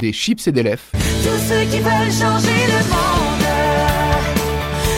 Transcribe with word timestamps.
Des 0.00 0.12
chips 0.12 0.46
et 0.46 0.52
des 0.52 0.62
lèvres. 0.62 0.82
Tous 0.92 1.48
ceux 1.48 1.64
qui 1.64 1.80
veulent 1.80 2.12
changer 2.12 2.66
le 2.68 2.78
monde, 2.88 3.42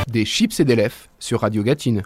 Des 0.08 0.26
chips 0.26 0.61
et 0.61 0.65
des 0.67 0.76
lèvres 0.76 1.06
sur 1.19 1.40
Radio 1.40 1.63
Gatine. 1.63 2.03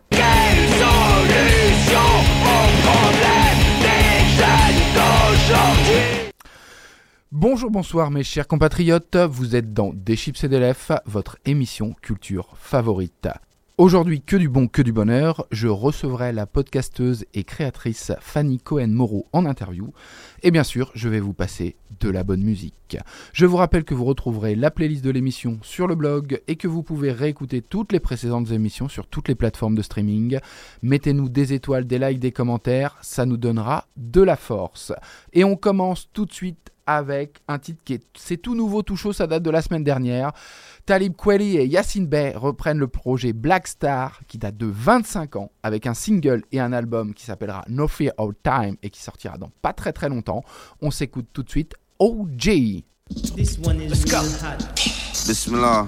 Bonjour, 7.33 7.71
bonsoir 7.71 8.13
mes 8.13 8.23
chers 8.23 8.47
compatriotes, 8.47 9.17
vous 9.17 9.57
êtes 9.57 9.73
dans 9.73 9.93
Des 9.93 10.15
chips 10.15 10.45
et 10.45 10.49
des 10.49 10.61
lèvres, 10.61 11.01
votre 11.07 11.39
émission 11.45 11.97
culture 12.01 12.55
favorite. 12.61 13.29
Aujourd'hui, 13.83 14.21
que 14.21 14.37
du 14.37 14.49
bon, 14.49 14.69
que 14.69 14.81
du 14.81 14.93
bonheur, 14.93 15.45
je 15.51 15.67
recevrai 15.67 16.33
la 16.33 16.47
podcasteuse 16.47 17.25
et 17.35 17.43
créatrice 17.43 18.13
Fanny 18.21 18.61
Cohen-Moreau 18.61 19.27
en 19.33 19.45
interview. 19.45 19.93
Et 20.45 20.53
bien 20.53 20.63
sûr, 20.63 20.93
je 20.95 21.09
vais 21.09 21.19
vous 21.19 21.33
passer 21.33 21.75
de 21.99 22.09
la 22.09 22.23
bonne 22.23 22.45
musique. 22.45 22.97
Je 23.33 23.45
vous 23.45 23.57
rappelle 23.57 23.83
que 23.83 23.95
vous 23.95 24.05
retrouverez 24.05 24.55
la 24.55 24.71
playlist 24.71 25.03
de 25.03 25.11
l'émission 25.11 25.59
sur 25.63 25.89
le 25.89 25.97
blog 25.97 26.41
et 26.47 26.55
que 26.55 26.69
vous 26.69 26.85
pouvez 26.85 27.11
réécouter 27.11 27.61
toutes 27.61 27.91
les 27.91 27.99
précédentes 27.99 28.53
émissions 28.53 28.89
sur 28.89 29.09
toutes 29.09 29.27
les 29.27 29.35
plateformes 29.35 29.75
de 29.75 29.83
streaming. 29.83 30.39
Mettez-nous 30.83 31.29
des 31.29 31.53
étoiles, 31.53 31.85
des 31.85 31.99
likes, 31.99 32.21
des 32.21 32.31
commentaires, 32.31 32.97
ça 33.03 33.27
nous 33.27 33.37
donnera 33.37 33.89
de 33.97 34.23
la 34.23 34.37
force. 34.37 34.93
Et 35.33 35.43
on 35.43 35.57
commence 35.57 36.09
tout 36.13 36.25
de 36.27 36.33
suite 36.33 36.73
avec 36.87 37.41
un 37.49 37.59
titre 37.59 37.81
qui 37.85 37.95
est 37.95 38.03
c'est 38.17 38.37
tout 38.37 38.55
nouveau, 38.55 38.83
tout 38.83 38.97
chaud, 38.97 39.13
ça 39.13 39.27
date 39.27 39.43
de 39.43 39.51
la 39.51 39.63
semaine 39.63 39.85
dernière. 39.85 40.33
Talib 40.85 41.15
Kweli 41.17 41.59
et 41.59 41.67
Yassine 41.67 42.07
Bey 42.09 42.33
reprennent 42.35 42.79
le 42.79 42.89
projet 42.89 43.33
Black 43.33 43.69
Star 43.69 44.19
qui 44.27 44.37
date 44.37 44.57
de 44.57 44.67
25 44.67 45.37
ans 45.37 45.53
avec 45.63 45.87
un 45.87 45.95
single 45.95 46.43
et 46.51 46.59
un 46.59 46.73
album 46.73 47.15
qui 47.15 47.25
s'appellera 47.25 47.65
No 47.69 47.87
Fear 47.87 48.13
of 48.19 48.33
Time 48.43 48.77
et 48.83 48.91
qui 48.91 49.01
sortira 49.01 49.39
dans 49.39 49.51
pas 49.63 49.73
très 49.73 49.93
très 49.93 50.09
longtemps. 50.09 50.43
On 50.81 50.91
s'écoute 50.91 51.27
tout 51.33 51.45
de 51.45 51.51
suite 51.51 51.75
OJ. 52.01 52.83
This 53.37 53.59
one 53.65 53.81
is 53.81 53.91
Let's 53.91 54.05
go. 54.05 54.17
hot. 54.19 54.59
Bismillah. 55.29 55.87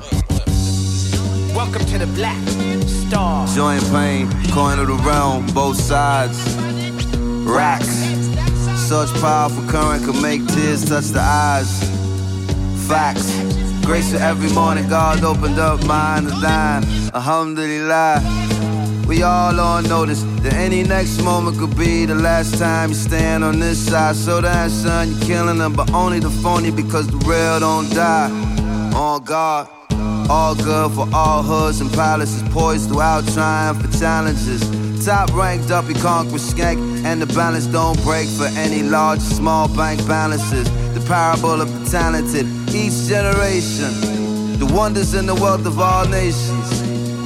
Welcome 1.57 1.85
to 1.87 1.99
the 1.99 2.07
Black 2.15 2.39
Star. 2.87 3.49
Joint 3.49 3.83
pain, 3.91 4.29
coin 4.53 4.79
of 4.79 4.87
the 4.87 5.05
realm, 5.05 5.45
both 5.55 5.77
sides. 5.77 6.39
Racks. 7.45 7.89
Such 8.87 9.13
powerful 9.21 9.65
current 9.69 10.05
could 10.05 10.21
make 10.23 10.47
tears 10.47 10.85
touch 10.85 11.07
the 11.07 11.21
eyes. 11.21 11.83
Facts. 12.89 13.33
Grace 13.87 14.13
for 14.13 14.19
every 14.19 14.53
morning, 14.53 14.89
God 14.89 15.25
opened 15.25 15.59
up 15.59 15.85
mine 15.87 16.25
to 16.25 16.31
thine. 16.31 16.85
Alhamdulillah. 17.15 18.21
We 19.07 19.23
all 19.23 19.59
on 19.59 19.85
notice 19.85 20.23
that 20.43 20.55
any 20.55 20.83
next 20.83 21.23
moment 21.23 21.59
could 21.59 21.77
be 21.77 22.07
the 22.07 22.15
last 22.15 22.59
time 22.59 22.91
you 22.91 22.95
stand 22.95 23.45
on 23.45 23.59
this 23.59 23.79
side. 23.87 24.17
So 24.17 24.41
that 24.41 24.71
son, 24.71 25.13
you're 25.13 25.21
killing 25.21 25.59
them, 25.59 25.73
but 25.73 25.93
only 25.93 26.21
the 26.21 26.31
phony 26.31 26.71
because 26.71 27.07
the 27.07 27.19
real 27.19 27.61
don't 27.61 27.91
die. 27.91 28.31
On 28.95 29.23
God. 29.23 29.69
All 30.31 30.55
good 30.55 30.93
for 30.93 31.07
all 31.13 31.43
hoods 31.43 31.81
and 31.81 31.93
palaces, 31.93 32.43
poised 32.51 32.89
throughout 32.89 33.27
trying 33.29 33.79
for 33.79 33.99
challenges. 33.99 34.63
Top 35.05 35.31
ranked 35.35 35.71
up, 35.71 35.87
you 35.87 35.95
conquer 35.95 36.39
skank, 36.39 37.05
and 37.05 37.21
the 37.21 37.27
balance 37.27 37.67
don't 37.67 38.03
break 38.05 38.27
for 38.29 38.47
any 38.57 38.83
large, 38.83 39.21
small 39.21 39.69
bank 39.69 40.07
balances. 40.07 40.67
Parable 41.07 41.61
of 41.61 41.69
the 41.69 41.91
talented, 41.91 42.47
each 42.75 43.09
generation. 43.09 44.59
The 44.59 44.71
wonders 44.75 45.15
and 45.15 45.29
the 45.29 45.35
wealth 45.35 45.67
of 45.67 45.79
all 45.79 46.07
nations. 46.07 46.81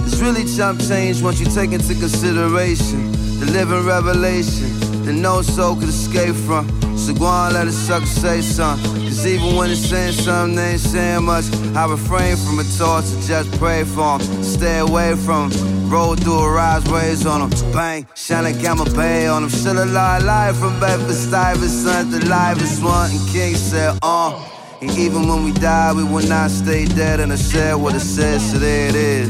It's 0.04 0.20
really 0.20 0.44
chump 0.56 0.80
change 0.80 1.22
once 1.22 1.38
you 1.38 1.46
take 1.46 1.72
into 1.72 1.94
consideration 1.94 3.12
the 3.38 3.46
living 3.52 3.86
revelation 3.86 4.97
no 5.12 5.42
soul 5.42 5.74
could 5.76 5.88
escape 5.88 6.34
from. 6.34 6.68
So 6.96 7.14
go 7.14 7.26
on, 7.26 7.54
let 7.54 7.66
it 7.66 7.72
sucker 7.72 8.06
say 8.06 8.40
something. 8.40 8.92
Cause 8.92 9.26
even 9.26 9.56
when 9.56 9.70
it's 9.70 9.88
saying 9.88 10.12
something, 10.12 10.56
they 10.56 10.72
ain't 10.72 10.80
saying 10.80 11.24
much. 11.24 11.44
I 11.74 11.86
refrain 11.86 12.36
from 12.36 12.58
a 12.58 12.64
talk 12.76 13.04
to 13.04 13.26
just 13.26 13.50
pray 13.58 13.84
for 13.84 14.14
'em. 14.14 14.42
Stay 14.42 14.78
away 14.78 15.14
from 15.14 15.52
'em. 15.52 15.90
Roll 15.90 16.16
through 16.16 16.40
a 16.40 16.50
rise, 16.50 16.84
raise 16.90 17.24
on 17.24 17.40
'em. 17.42 17.50
Bang, 17.72 18.06
shine 18.14 18.44
like 18.44 18.64
I'm 18.66 18.80
a 18.80 18.84
bay 18.90 19.26
on 19.26 19.44
'em. 19.44 19.50
Still 19.50 19.82
alive, 19.82 20.24
live 20.24 20.56
from 20.56 20.78
Bedford 20.80 21.16
Stuyvesant, 21.16 22.10
the 22.10 22.20
livest 22.26 22.82
one. 22.82 23.10
And 23.10 23.28
King 23.32 23.56
said, 23.56 23.98
uh. 24.02 24.32
And 24.80 24.90
even 24.96 25.26
when 25.28 25.44
we 25.44 25.52
die, 25.52 25.92
we 25.92 26.04
will 26.04 26.28
not 26.28 26.50
stay 26.50 26.84
dead. 26.84 27.18
And 27.20 27.32
I 27.32 27.36
said 27.36 27.74
what 27.74 27.94
it 27.96 28.00
says, 28.16 28.42
so 28.50 28.58
there 28.58 28.88
it 28.88 28.94
is. 28.94 29.28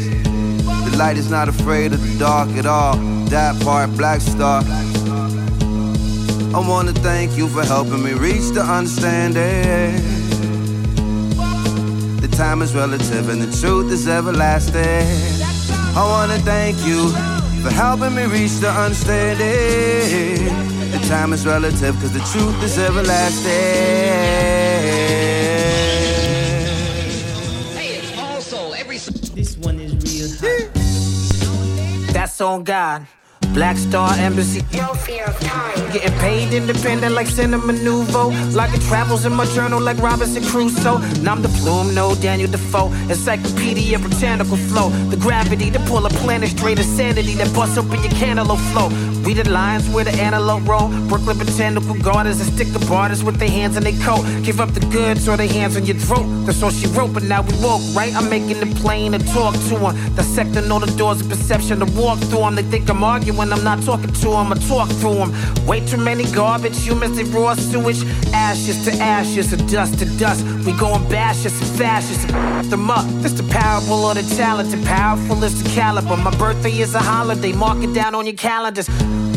The 0.85 0.97
light 0.97 1.17
is 1.17 1.31
not 1.31 1.49
afraid 1.49 1.93
of 1.93 2.01
the 2.03 2.19
dark 2.19 2.51
at 2.59 2.67
all. 2.67 2.97
That 3.31 3.59
part, 3.61 3.97
Black 3.97 4.21
Star. 4.21 4.63
I 6.55 6.61
wanna 6.67 6.93
thank 6.93 7.37
you 7.37 7.47
for 7.47 7.63
helping 7.63 8.03
me 8.03 8.15
reach 8.15 8.53
the 8.55 8.63
understanding. 8.63 10.01
The 12.21 12.29
time 12.29 12.63
is 12.63 12.75
relative 12.75 13.29
and 13.29 13.43
the 13.43 13.55
truth 13.61 13.93
is 13.93 14.09
everlasting. 14.09 15.07
I 15.95 16.03
wanna 16.03 16.39
thank 16.39 16.79
you 16.87 17.11
for 17.63 17.71
helping 17.71 18.15
me 18.15 18.25
reach 18.25 18.53
the 18.61 18.71
understanding. 18.71 20.47
The 20.91 21.07
time 21.07 21.35
is 21.35 21.45
relative 21.45 21.95
cause 22.01 22.13
the 22.13 22.25
truth 22.33 22.63
is 22.63 22.79
everlasting. 22.79 23.53
Hey, 27.77 27.99
it's 27.99 28.19
also 28.19 28.73
every... 28.73 28.97
This 29.35 29.59
one 29.59 29.79
is 29.79 29.93
real 30.03 30.31
hot. 30.41 32.13
That's 32.15 32.41
on 32.41 32.65
God. 32.65 33.07
Black 33.59 33.77
Star 33.77 34.15
Embassy. 34.19 34.63
No 34.73 34.95
fear 34.95 35.25
of 35.25 35.37
time. 35.41 35.75
Getting 35.93 36.17
paid 36.21 36.55
independent 36.55 37.13
like 37.13 37.27
Cinema 37.27 37.73
Nouveau. 37.73 38.29
Like 38.55 38.73
it 38.73 38.83
travels 38.83 39.27
in 39.27 39.33
my 39.33 39.47
journal 39.47 39.81
like 39.81 39.99
Robinson 39.99 40.45
Crusoe. 40.45 40.99
And 40.99 41.29
I'm 41.29 41.43
the 41.43 41.49
plume, 41.49 41.93
no 41.93 42.15
Daniel 42.15 42.49
Defoe. 42.49 42.93
Encyclopedia, 43.11 43.99
botanical 43.99 44.57
flow. 44.57 44.91
The 45.11 45.17
gravity 45.17 45.73
to 45.73 45.81
pull 45.91 46.07
a 46.07 46.09
planet 46.23 46.51
straight 46.51 46.79
insanity 46.79 47.35
that 47.35 47.53
busts 47.53 47.77
open 47.77 48.01
your 48.01 48.13
cantaloupe 48.13 48.61
flow. 48.71 48.91
We 49.25 49.35
the 49.35 49.51
lions 49.51 49.89
where 49.89 50.05
the 50.05 50.13
antelope 50.13 50.65
roll. 50.65 50.89
Brooklyn 51.09 51.37
botanical 51.39 51.97
gardens 51.97 52.41
and 52.41 52.49
sticker 52.55 52.79
borders 52.87 53.25
with 53.25 53.39
their 53.39 53.51
hands 53.51 53.77
in 53.77 53.83
their 53.83 53.99
coat. 54.07 54.23
Give 54.45 54.61
up 54.61 54.71
the 54.71 54.87
goods 54.87 55.29
or 55.29 55.37
their 55.37 55.49
hands 55.49 55.77
on 55.77 55.85
your 55.85 55.97
throat. 55.97 56.27
That's 56.47 56.63
all 56.63 56.71
she 56.71 56.87
wrote, 56.87 57.13
but 57.13 57.25
now 57.25 57.43
we 57.43 57.53
woke, 57.61 57.83
right? 57.97 58.15
I'm 58.15 58.31
making 58.31 58.59
it 58.59 58.77
plain 58.77 59.13
to 59.13 59.19
talk 59.19 59.55
to 59.55 59.77
them. 59.83 60.15
Dissecting 60.15 60.71
all 60.71 60.79
the 60.79 60.97
doors 60.97 61.21
of 61.21 61.29
perception 61.29 61.81
to 61.81 61.87
walk 62.01 62.19
through 62.31 62.47
them. 62.47 62.55
They 62.55 62.63
think 62.63 62.89
I'm 62.89 63.03
arguing, 63.03 63.48
I'm 63.53 63.65
not 63.65 63.83
talking 63.83 64.13
to 64.13 64.31
I 64.33 64.55
talk 64.69 64.89
through 65.01 65.15
them. 65.15 65.67
Way 65.67 65.85
too 65.87 65.97
many 65.97 66.25
garbage 66.33 66.79
humans, 66.79 67.17
they 67.17 67.25
raw 67.25 67.55
sewage. 67.55 68.03
Ashes 68.33 68.85
to 68.85 68.93
ashes, 69.03 69.53
and 69.53 69.71
dust 69.71 69.99
to 70.01 70.05
dust. 70.19 70.45
We 70.65 70.73
going 70.73 71.09
bashes 71.09 71.59
and 71.61 71.79
fascists 71.79 72.25
and 72.31 72.71
them 72.71 72.91
up. 72.91 73.07
This 73.23 73.33
the 73.33 73.43
parable 73.45 74.11
of 74.11 74.17
the 74.17 74.23
talented, 74.37 74.85
powerful 74.85 75.43
is 75.45 75.63
the 75.63 75.69
caliber. 75.71 76.17
My 76.17 76.35
birthday 76.37 76.79
is 76.79 76.95
a 76.95 77.01
holiday, 77.01 77.53
mark 77.53 77.79
it 77.83 77.95
down 77.95 78.15
on 78.15 78.27
your 78.27 78.37
calendars. 78.37 78.89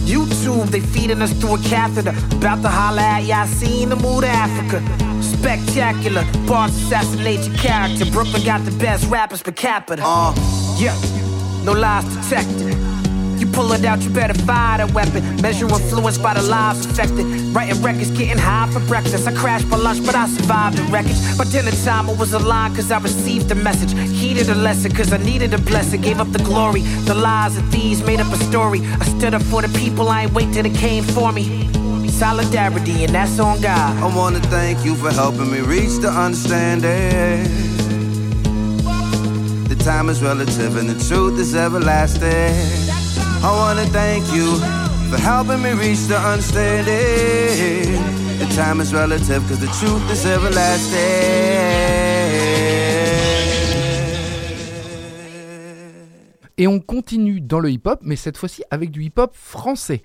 YouTube, 0.05 0.67
they 0.72 0.81
feeding 0.81 1.22
us 1.22 1.31
through 1.39 1.55
a 1.55 1.59
catheter. 1.59 2.13
About 2.38 2.61
to 2.63 2.69
holler 2.69 3.01
at 3.01 3.23
Yassine, 3.23 3.89
the 3.89 3.95
mood 3.95 4.23
of 4.23 4.29
Africa. 4.29 4.81
Spectacular, 5.22 6.23
bars 6.47 6.75
assassinate 6.75 7.45
your 7.47 7.55
character. 7.57 8.05
Brooklyn 8.11 8.43
got 8.43 8.63
the 8.66 8.72
best 8.72 9.05
rappers 9.09 9.41
per 9.41 9.51
capita. 9.51 10.01
Uh, 10.05 10.33
Yeah, 10.79 10.95
no 11.63 11.72
lies 11.73 12.03
detected. 12.16 12.81
Pull 13.53 13.72
it 13.73 13.85
out, 13.85 14.01
you 14.01 14.09
better 14.09 14.34
fire 14.45 14.78
that 14.78 14.91
weapon. 14.94 15.22
Measure 15.41 15.67
influence 15.67 16.17
by 16.17 16.34
the 16.34 16.41
lives 16.44 16.85
affected. 16.85 17.25
Writing 17.56 17.81
records, 17.81 18.12
getting 18.12 18.38
high 18.38 18.69
for 18.72 18.79
breakfast. 18.88 19.28
I 19.28 19.34
crashed 19.34 19.67
for 19.67 19.78
lunch, 19.78 20.06
but 20.06 20.16
I 20.16 20.28
survived 20.28 20.78
the 20.78 20.84
wreckage. 20.91 21.19
By 21.38 21.45
dinner 21.45 21.72
time, 21.84 22.09
I 22.09 22.13
was 22.13 22.34
aligned 22.34 22.75
cause 22.75 22.91
I 22.91 23.00
received 23.00 23.50
the 23.50 23.56
message. 23.56 23.94
Heeded 23.94 24.50
a 24.50 24.56
lesson 24.56 24.91
cause 24.91 25.11
I 25.13 25.17
needed 25.17 25.53
a 25.53 25.57
blessing. 25.57 26.01
Gave 26.01 26.19
up 26.19 26.31
the 26.31 26.44
glory. 26.44 26.81
The 26.81 27.16
lies 27.16 27.57
of 27.57 27.66
thieves 27.69 28.03
made 28.03 28.19
up 28.19 28.31
a 28.31 28.38
story. 28.38 28.81
I 29.00 29.06
stood 29.17 29.34
up 29.34 29.44
for 29.44 29.61
the 29.61 29.69
people, 29.79 30.09
I 30.09 30.23
ain't 30.23 30.34
wait 30.34 30.53
till 30.53 30.63
they 30.63 30.69
came 30.69 31.03
for 31.03 31.31
me. 31.31 31.67
Solidarity, 32.09 33.03
and 33.05 33.16
that's 33.16 33.40
on 33.40 33.61
God. 33.61 33.97
I 33.97 34.16
wanna 34.16 34.40
thank 34.41 34.85
you 34.85 34.96
for 34.96 35.11
helping 35.11 35.49
me 35.52 35.61
reach 35.61 35.97
the 35.99 36.09
understanding. 36.09 37.72
The 39.67 39.76
time 39.84 40.09
is 40.09 40.22
relative 40.22 40.78
and 40.78 40.90
the 40.90 41.03
truth 41.08 41.40
is 41.40 41.55
everlasting. 41.55 42.91
I 43.43 43.52
wanna 43.52 43.85
thank 43.88 44.32
you 44.34 44.55
for 45.09 45.17
helping 45.17 45.64
me 45.64 45.72
reach 45.72 46.08
the 46.08 46.17
understanding. 46.17 47.99
The 48.38 48.46
time 48.55 48.79
is 48.82 48.93
relative 48.93 49.41
cause 49.47 49.59
the 49.59 49.67
truth 49.79 50.11
is 50.11 50.26
everlasting. 50.26 50.99
Et 56.58 56.67
on 56.67 56.79
continue 56.79 57.41
dans 57.41 57.59
le 57.59 57.72
hip-hop, 57.72 58.02
mais 58.03 58.16
cette 58.16 58.38
fois-ci 58.38 58.61
avec 58.70 58.91
du 58.91 59.03
hip-hop 59.03 59.34
français. 59.34 60.03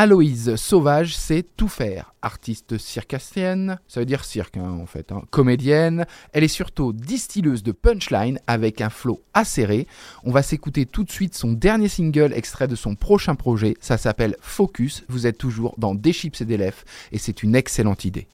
Aloïse 0.00 0.54
Sauvage 0.54 1.16
sait 1.16 1.44
tout 1.56 1.66
faire. 1.66 2.14
Artiste 2.22 2.78
circassienne, 2.78 3.80
ça 3.88 3.98
veut 3.98 4.06
dire 4.06 4.24
cirque 4.24 4.56
hein, 4.56 4.78
en 4.80 4.86
fait, 4.86 5.10
hein. 5.10 5.22
comédienne, 5.30 6.06
elle 6.32 6.44
est 6.44 6.46
surtout 6.46 6.92
distilleuse 6.92 7.64
de 7.64 7.72
punchline 7.72 8.38
avec 8.46 8.80
un 8.80 8.90
flow 8.90 9.20
acéré. 9.34 9.88
On 10.22 10.30
va 10.30 10.44
s'écouter 10.44 10.86
tout 10.86 11.02
de 11.02 11.10
suite 11.10 11.34
son 11.34 11.50
dernier 11.50 11.88
single 11.88 12.32
extrait 12.32 12.68
de 12.68 12.76
son 12.76 12.94
prochain 12.94 13.34
projet, 13.34 13.74
ça 13.80 13.98
s'appelle 13.98 14.36
Focus. 14.40 15.02
Vous 15.08 15.26
êtes 15.26 15.36
toujours 15.36 15.74
dans 15.78 15.96
Des 15.96 16.12
chips 16.12 16.42
et 16.42 16.44
des 16.44 16.58
lèvres 16.58 16.84
et 17.10 17.18
c'est 17.18 17.42
une 17.42 17.56
excellente 17.56 18.04
idée. 18.04 18.28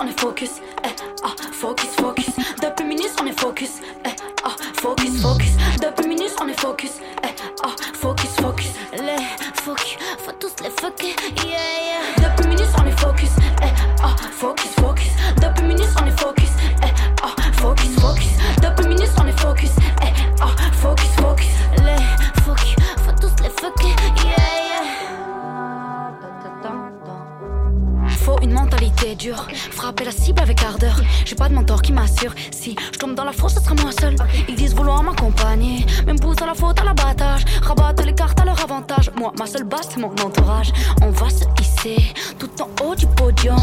On 0.00 0.06
est 0.06 0.20
focus, 0.20 0.50
eh, 0.84 0.88
ah, 1.22 1.34
focus, 1.52 1.90
focus. 1.96 2.34
On 3.20 3.26
est 3.26 3.40
focus, 3.40 3.70
eh, 4.04 4.08
focus, 4.84 5.22
focus. 5.22 5.56
Depuis 5.80 6.06
minutes 6.06 6.36
on 6.42 6.48
est 6.48 6.60
focus, 6.60 7.00
eh, 7.22 7.28
ah, 7.64 7.74
focus, 7.94 8.30
focus. 8.38 8.72
Les 8.92 9.16
focus, 9.62 9.96
faut 10.18 10.32
tous 10.38 10.54
les 10.62 10.68
fucker, 10.68 11.16
yeah, 11.42 11.56
yeah. 11.88 12.28
Depuis 12.28 12.48
minutes 12.48 12.68
on 12.78 12.86
est 12.86 13.00
focus, 13.00 13.30
eh, 13.62 13.68
ah, 14.02 14.14
focus, 14.32 14.72
focus. 14.78 15.03
Dure, 29.12 29.46
frapper 29.70 30.04
la 30.04 30.10
cible 30.10 30.40
avec 30.40 30.62
ardeur. 30.62 30.98
J'ai 31.26 31.34
pas 31.34 31.50
de 31.50 31.54
mentor 31.54 31.82
qui 31.82 31.92
m'assure. 31.92 32.32
Si 32.50 32.74
je 32.92 32.98
tombe 32.98 33.14
dans 33.14 33.24
la 33.24 33.32
fosse, 33.32 33.54
ce 33.54 33.60
sera 33.60 33.74
moi 33.74 33.92
seul. 33.92 34.16
Ils 34.48 34.54
disent 34.54 34.74
vouloir 34.74 35.02
m'accompagner, 35.02 35.84
même 36.06 36.18
poussent 36.18 36.40
à 36.40 36.46
la 36.46 36.54
faute 36.54 36.80
à 36.80 36.84
l'abattage. 36.84 37.44
Rabattent 37.60 38.04
les 38.04 38.14
cartes 38.14 38.40
à 38.40 38.44
leur 38.46 38.58
avantage. 38.62 39.10
Moi, 39.16 39.32
ma 39.38 39.46
seule 39.46 39.64
base, 39.64 39.88
c'est 39.90 40.00
mon 40.00 40.10
entourage. 40.10 40.72
On 41.02 41.10
va 41.10 41.28
se 41.28 41.44
tout 42.38 42.50
en 42.62 42.68
haut 42.84 42.94
du 42.94 43.06
podium. 43.06 43.58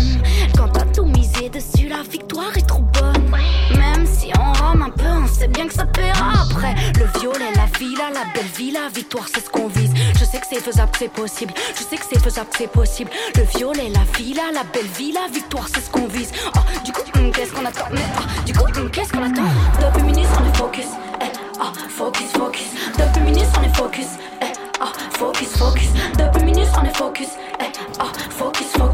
Quand 0.57 0.67
t'as 0.69 0.85
tout 0.85 1.05
misé 1.05 1.49
dessus, 1.49 1.87
la 1.87 2.03
victoire 2.03 2.55
est 2.55 2.67
trop 2.67 2.81
bonne. 2.81 3.31
Même 3.77 4.05
si 4.05 4.31
on 4.39 4.51
rame 4.53 4.83
un 4.83 4.89
peu, 4.89 5.07
on 5.07 5.27
sait 5.27 5.47
bien 5.47 5.67
que 5.67 5.73
ça 5.73 5.85
paiera 5.85 6.43
après. 6.49 6.75
Le 6.99 7.19
violet, 7.19 7.51
la 7.55 7.65
villa, 7.77 8.09
la 8.13 8.25
belle 8.33 8.49
vie, 8.57 8.71
la 8.71 8.89
victoire, 8.93 9.25
c'est 9.33 9.43
ce 9.45 9.49
qu'on 9.49 9.67
vise. 9.67 9.91
Je 10.19 10.25
sais 10.25 10.39
que 10.39 10.45
c'est 10.49 10.61
faisable, 10.61 10.91
c'est 10.97 11.11
possible. 11.11 11.53
Je 11.75 11.83
sais 11.83 11.97
que 11.97 12.05
c'est 12.11 12.19
faisable, 12.19 12.49
c'est 12.57 12.71
possible. 12.71 13.09
Le 13.35 13.43
violet, 13.57 13.89
la 13.89 14.03
villa, 14.17 14.43
la 14.53 14.63
belle 14.63 14.89
vie, 14.97 15.11
la 15.11 15.27
victoire, 15.31 15.67
c'est 15.73 15.81
ce 15.81 15.89
qu'on 15.89 16.07
vise. 16.07 16.31
Oh, 16.55 16.59
du 16.85 16.91
coup, 16.91 17.01
hum, 17.15 17.31
qu'est-ce 17.31 17.53
qu'on 17.53 17.65
attend? 17.65 17.85
Mais, 17.91 18.01
ah, 18.17 18.21
Du 18.45 18.53
coup, 18.53 18.65
hum, 18.77 18.89
qu'est-ce 18.91 19.11
qu'on 19.11 19.23
attend? 19.23 19.43
Depuis 19.79 20.03
minutes, 20.03 20.27
on 20.39 20.47
est 20.49 20.57
focus. 20.57 20.85
Eh, 21.21 21.25
ah, 21.59 21.71
focus, 21.89 22.27
focus. 22.33 22.67
Depuis 22.97 23.23
minutes, 23.23 23.47
on 23.59 23.63
est 23.63 23.75
focus. 23.75 24.07
Eh, 24.41 24.45
ah, 24.81 24.91
focus, 25.11 25.57
focus. 25.57 25.89
Depuis 26.17 26.43
minutes, 26.43 26.69
on 26.79 26.85
est 26.85 26.95
focus. 26.95 27.29
Eh, 27.59 27.65
ah, 27.99 28.11
focus, 28.29 28.67
focus. 28.77 28.90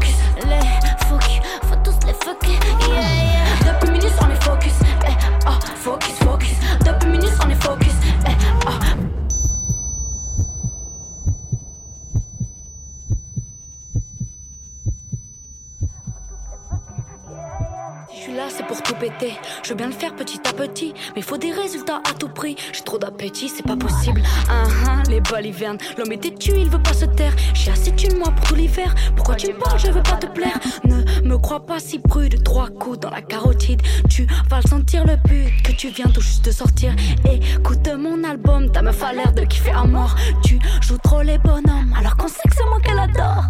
Résultats 21.68 22.00
à 22.08 22.14
tout 22.14 22.28
prix. 22.28 22.56
J'ai 22.72 22.82
trop 22.82 22.98
d'appétit, 22.98 23.48
c'est 23.50 23.66
pas 23.66 23.76
possible. 23.76 24.22
Ah, 24.48 24.64
ah, 24.86 25.02
les 25.10 25.20
balivernes, 25.20 25.76
l'homme 25.98 26.12
est 26.12 26.22
têtu, 26.22 26.52
il 26.56 26.70
veut 26.70 26.82
pas 26.82 26.94
se 26.94 27.04
taire. 27.04 27.34
J'ai 27.52 27.70
assez 27.70 27.90
de 27.90 28.18
moi 28.18 28.30
pour 28.30 28.56
l'hiver. 28.56 28.94
Pourquoi 29.14 29.34
tu 29.34 29.48
me 29.48 29.58
parles, 29.58 29.78
je 29.78 29.90
veux 29.90 30.02
pas 30.02 30.16
te 30.16 30.26
plaire. 30.26 30.58
Ne 30.84 31.28
me 31.28 31.36
crois 31.36 31.66
pas 31.66 31.78
si 31.78 31.98
prude, 31.98 32.42
trois 32.42 32.68
coups 32.70 33.00
dans 33.00 33.10
la 33.10 33.20
carotide. 33.20 33.82
Tu 34.08 34.26
vas 34.48 34.60
le 34.64 34.68
sentir 34.68 35.04
le 35.04 35.16
but 35.16 35.50
que 35.62 35.72
tu 35.72 35.88
viens 35.88 36.06
tout 36.06 36.22
juste 36.22 36.46
de 36.46 36.52
sortir. 36.52 36.94
Écoute 37.30 37.88
mon 37.98 38.24
album, 38.24 38.70
ta 38.70 38.80
meuf 38.80 39.02
a 39.02 39.12
l'air 39.12 39.32
de 39.34 39.42
kiffer 39.42 39.72
à 39.72 39.84
mort. 39.84 40.14
Tu 40.42 40.58
joues 40.80 40.98
trop 40.98 41.20
les 41.20 41.38
bonhommes, 41.38 41.94
alors 41.98 42.16
qu'on 42.16 42.28
sait 42.28 42.48
que 42.48 42.56
c'est 42.56 42.64
moi 42.64 42.80
qu'elle 42.80 42.98
adore. 42.98 43.44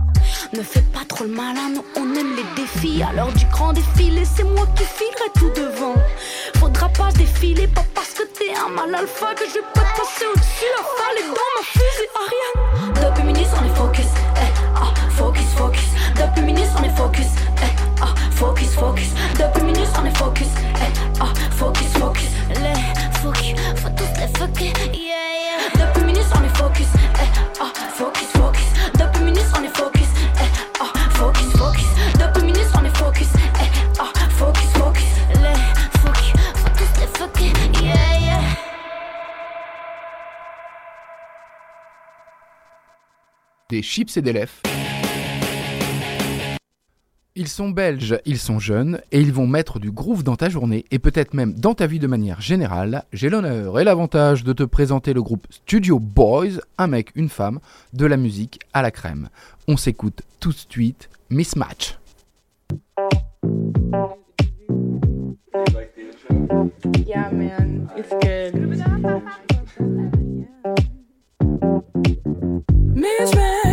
Ne 0.53 0.63
fais 0.63 0.83
pas 0.93 1.05
trop 1.09 1.25
le 1.25 1.31
malin, 1.31 1.71
nous 1.75 1.85
on 1.97 2.15
aime 2.15 2.35
les 2.37 2.63
défis. 2.63 3.03
L'heure 3.15 3.33
du 3.33 3.47
grand 3.47 3.73
défilé, 3.73 4.25
c'est 4.25 4.45
moi 4.45 4.67
qui 4.75 4.85
filerai 4.85 5.31
tout 5.35 5.61
devant. 5.61 5.95
Faudra 6.57 6.89
pas 6.89 7.11
défiler, 7.13 7.67
pas 7.67 7.85
parce 7.95 8.08
que 8.19 8.25
t'es 8.25 8.53
un 8.53 8.69
mal 8.71 8.93
alpha 8.93 9.33
que 9.33 9.45
je 9.47 9.55
vais 9.55 9.67
pas 9.73 9.83
te 9.83 10.01
passer 10.01 10.27
au-dessus. 10.27 10.65
La 10.77 10.83
falle 10.83 11.19
est 11.19 11.29
dans 11.29 11.53
ma 11.55 11.63
fusée, 11.63 12.09
Ariane. 12.19 12.95
Depuis 12.95 13.23
minutes, 13.23 13.49
on 13.61 13.65
est 13.65 13.77
focus. 13.77 14.07
Eh, 14.37 14.53
ah, 14.75 14.93
focus, 15.11 15.47
focus. 15.57 15.89
Depuis 16.17 16.43
minutes, 16.43 16.71
on 16.77 16.83
est 16.83 16.97
focus. 16.97 17.27
Eh, 17.59 18.03
ah, 18.03 18.15
focus, 18.33 18.75
focus. 18.75 19.11
Depuis 19.39 19.63
minutes, 19.63 19.89
on 20.01 20.05
est 20.05 20.19
focus. 20.19 20.49
Eh, 20.59 21.21
ah, 21.21 21.33
focus, 21.57 21.93
focus. 21.93 22.31
Les 22.49 23.21
focus, 23.21 23.55
faut 23.77 23.91
tous 23.91 24.21
les 24.21 24.27
fucker. 24.37 24.73
Yeah, 24.93 25.08
des 43.79 43.83
chips 43.83 44.17
et 44.17 44.23
des 44.23 44.33
lèvres. 44.33 44.61
Ils 47.37 47.47
sont 47.47 47.71
belges, 47.71 48.19
ils 48.27 48.41
sont 48.41 48.59
jeunes, 48.59 49.01
et 49.13 49.21
ils 49.21 49.33
vont 49.33 49.47
mettre 49.47 49.79
du 49.79 49.93
groove 49.93 50.25
dans 50.25 50.35
ta 50.35 50.49
journée, 50.49 50.85
et 50.91 50.99
peut-être 50.99 51.33
même 51.33 51.55
dans 51.55 51.75
ta 51.75 51.87
vie 51.87 52.01
de 52.01 52.09
manière 52.09 52.41
générale. 52.41 53.05
J'ai 53.13 53.29
l'honneur 53.29 53.79
et 53.79 53.85
l'avantage 53.85 54.43
de 54.43 54.53
te 54.53 54.65
présenter 54.65 55.13
le 55.13 55.23
groupe 55.23 55.47
Studio 55.51 56.01
Boys, 56.01 56.59
un 56.77 56.89
mec, 56.89 57.13
une 57.15 57.29
femme, 57.29 57.61
de 57.93 58.05
la 58.05 58.17
musique 58.17 58.59
à 58.73 58.83
la 58.83 58.91
crème. 58.91 59.29
On 59.69 59.77
s'écoute 59.77 60.23
tout 60.41 60.51
de 60.51 60.57
suite 60.57 61.09
Mismatch. 61.31 61.97
Yeah, 67.07 67.31
man, 67.31 67.89
it's 67.97 68.11
good. 68.21 68.55
Mismatch, 72.99 73.68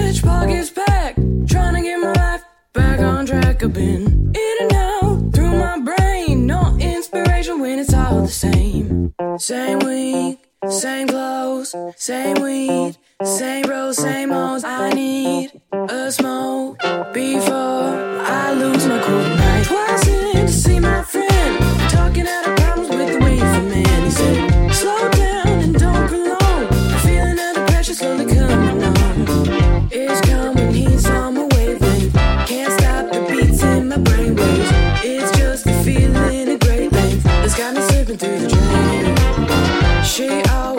pockets 0.46 0.70
packed, 0.70 1.18
trying 1.50 1.76
to 1.76 1.82
get 1.82 1.98
my 2.00 2.14
life 2.14 2.44
back 2.74 3.00
on 3.00 3.26
track. 3.26 3.64
I've 3.64 3.74
been 3.74 4.32
in 4.36 4.56
and 4.62 4.74
out 4.74 5.34
through 5.34 5.58
my 5.58 5.80
brain, 5.80 6.46
no 6.46 6.78
inspiration 6.80 7.60
when 7.60 7.80
it's 7.80 7.94
all 7.94 8.22
the 8.22 8.28
same. 8.28 9.14
Same 9.38 9.80
week, 9.80 10.40
same 10.70 11.08
clothes, 11.08 11.76
same 11.98 12.42
weed, 12.42 12.96
same 13.24 13.66
road, 13.66 13.94
same 13.94 14.30
hoes. 14.30 14.64
I 14.64 14.94
need 14.94 15.62
a 15.72 16.12
smoke 16.12 16.80
before 17.12 18.05
She 40.15 40.29
always 40.29 40.75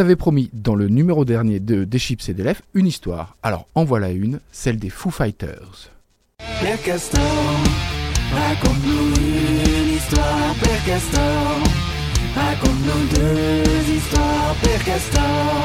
Avais 0.00 0.16
promis 0.16 0.48
dans 0.54 0.74
le 0.74 0.88
numéro 0.88 1.26
dernier 1.26 1.60
de 1.60 1.84
Des 1.84 1.98
Chips 1.98 2.30
et 2.30 2.32
des 2.32 2.42
Lèvres 2.42 2.62
une 2.72 2.86
histoire. 2.86 3.36
Alors 3.42 3.66
en 3.74 3.84
voilà 3.84 4.08
une, 4.08 4.40
celle 4.50 4.78
des 4.78 4.88
Foo 4.88 5.10
Fighters. 5.10 5.90
Père 6.38 6.82
Castor, 6.82 7.20
raconte-nous 8.32 9.08
une 9.08 9.94
histoire, 9.94 10.54
Père 10.62 10.84
Castor. 10.86 11.60
Raconte-nous 12.34 13.08
deux 13.14 13.94
histoires, 13.94 14.54
Père 14.62 14.84
Castor. 14.86 15.64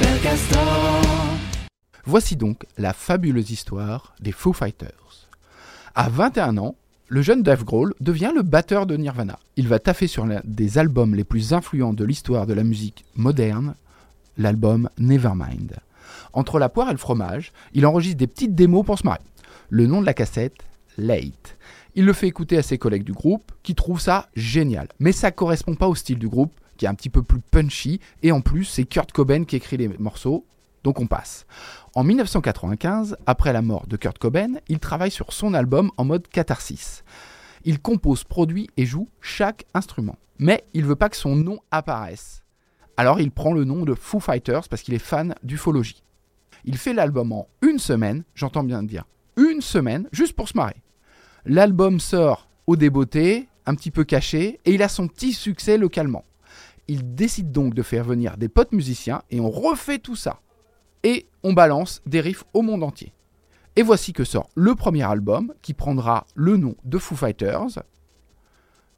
Père 0.00 0.20
Castor. 0.20 1.02
Voici 2.06 2.34
donc 2.34 2.64
la 2.76 2.92
fabuleuse 2.92 3.52
histoire 3.52 4.16
des 4.18 4.32
Foo 4.32 4.52
Fighters. 4.52 5.28
À 5.94 6.08
21 6.08 6.58
ans, 6.58 6.74
le 7.08 7.22
jeune 7.22 7.42
Dave 7.42 7.64
Grohl 7.64 7.94
devient 8.00 8.32
le 8.34 8.42
batteur 8.42 8.86
de 8.86 8.96
Nirvana. 8.96 9.38
Il 9.56 9.66
va 9.66 9.78
taffer 9.78 10.06
sur 10.06 10.26
l'un 10.26 10.42
des 10.44 10.76
albums 10.76 11.14
les 11.14 11.24
plus 11.24 11.54
influents 11.54 11.94
de 11.94 12.04
l'histoire 12.04 12.46
de 12.46 12.52
la 12.52 12.64
musique 12.64 13.06
moderne, 13.16 13.74
l'album 14.36 14.90
Nevermind. 14.98 15.76
Entre 16.34 16.58
la 16.58 16.68
poire 16.68 16.90
et 16.90 16.92
le 16.92 16.98
fromage, 16.98 17.52
il 17.72 17.86
enregistre 17.86 18.18
des 18.18 18.26
petites 18.26 18.54
démos 18.54 18.84
pour 18.84 18.98
se 18.98 19.06
marrer. 19.06 19.20
Le 19.70 19.86
nom 19.86 20.02
de 20.02 20.06
la 20.06 20.14
cassette, 20.14 20.56
Late. 20.98 21.56
Il 21.94 22.04
le 22.04 22.12
fait 22.12 22.28
écouter 22.28 22.58
à 22.58 22.62
ses 22.62 22.76
collègues 22.76 23.04
du 23.04 23.12
groupe, 23.12 23.52
qui 23.62 23.74
trouvent 23.74 24.00
ça 24.00 24.28
génial. 24.36 24.88
Mais 24.98 25.12
ça 25.12 25.30
correspond 25.30 25.74
pas 25.74 25.88
au 25.88 25.94
style 25.94 26.18
du 26.18 26.28
groupe, 26.28 26.52
qui 26.76 26.84
est 26.84 26.88
un 26.88 26.94
petit 26.94 27.10
peu 27.10 27.22
plus 27.22 27.40
punchy, 27.40 28.00
et 28.22 28.32
en 28.32 28.42
plus, 28.42 28.64
c'est 28.64 28.84
Kurt 28.84 29.12
Cobain 29.12 29.44
qui 29.44 29.56
écrit 29.56 29.78
les 29.78 29.88
morceaux, 29.98 30.44
donc 30.88 31.00
on 31.00 31.06
passe. 31.06 31.44
En 31.94 32.02
1995, 32.02 33.18
après 33.26 33.52
la 33.52 33.60
mort 33.60 33.86
de 33.86 33.98
Kurt 33.98 34.16
Cobain, 34.16 34.54
il 34.68 34.78
travaille 34.78 35.10
sur 35.10 35.34
son 35.34 35.52
album 35.52 35.90
en 35.98 36.06
mode 36.06 36.26
catharsis. 36.28 37.04
Il 37.64 37.78
compose, 37.78 38.24
produit 38.24 38.70
et 38.78 38.86
joue 38.86 39.10
chaque 39.20 39.66
instrument. 39.74 40.16
Mais 40.38 40.64
il 40.72 40.86
veut 40.86 40.96
pas 40.96 41.10
que 41.10 41.16
son 41.18 41.36
nom 41.36 41.58
apparaisse. 41.70 42.42
Alors 42.96 43.20
il 43.20 43.30
prend 43.30 43.52
le 43.52 43.64
nom 43.64 43.84
de 43.84 43.92
Foo 43.92 44.18
Fighters 44.18 44.66
parce 44.70 44.80
qu'il 44.80 44.94
est 44.94 44.98
fan 44.98 45.34
d'ufologie. 45.42 46.02
Il 46.64 46.78
fait 46.78 46.94
l'album 46.94 47.32
en 47.32 47.48
une 47.60 47.78
semaine, 47.78 48.24
j'entends 48.34 48.64
bien 48.64 48.82
dire 48.82 49.04
une 49.36 49.60
semaine, 49.60 50.08
juste 50.10 50.32
pour 50.32 50.48
se 50.48 50.56
marrer. 50.56 50.82
L'album 51.44 52.00
sort 52.00 52.48
au 52.66 52.76
débeauté, 52.76 53.46
un 53.66 53.74
petit 53.74 53.90
peu 53.90 54.04
caché, 54.04 54.58
et 54.64 54.72
il 54.72 54.82
a 54.82 54.88
son 54.88 55.06
petit 55.06 55.34
succès 55.34 55.76
localement. 55.76 56.24
Il 56.88 57.14
décide 57.14 57.52
donc 57.52 57.74
de 57.74 57.82
faire 57.82 58.04
venir 58.04 58.38
des 58.38 58.48
potes 58.48 58.72
musiciens 58.72 59.20
et 59.30 59.38
on 59.38 59.50
refait 59.50 59.98
tout 59.98 60.16
ça 60.16 60.40
et 61.02 61.28
on 61.42 61.52
balance 61.52 62.02
des 62.06 62.20
riffs 62.20 62.44
au 62.54 62.62
monde 62.62 62.82
entier. 62.82 63.12
Et 63.76 63.82
voici 63.82 64.12
que 64.12 64.24
sort 64.24 64.48
le 64.54 64.74
premier 64.74 65.04
album 65.04 65.52
qui 65.62 65.74
prendra 65.74 66.26
le 66.34 66.56
nom 66.56 66.74
de 66.84 66.98
Foo 66.98 67.14
Fighters. 67.14 67.78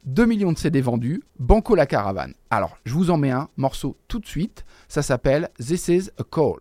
2 0.07 0.25
millions 0.25 0.52
de 0.52 0.59
CD 0.59 0.80
vendus, 0.80 1.23
Banco 1.38 1.75
la 1.75 1.85
caravane. 1.87 2.35
Alors, 2.49 2.78
je 2.85 2.95
vous 2.95 3.11
en 3.11 3.19
mets 3.19 3.30
un 3.30 3.49
morceau 3.57 3.99
tout 4.09 4.19
de 4.19 4.26
suite, 4.26 4.64
ça 4.88 5.02
s'appelle 5.02 5.50
This 5.59 5.88
is 5.88 6.11
a 6.19 6.25
Call. 6.25 6.61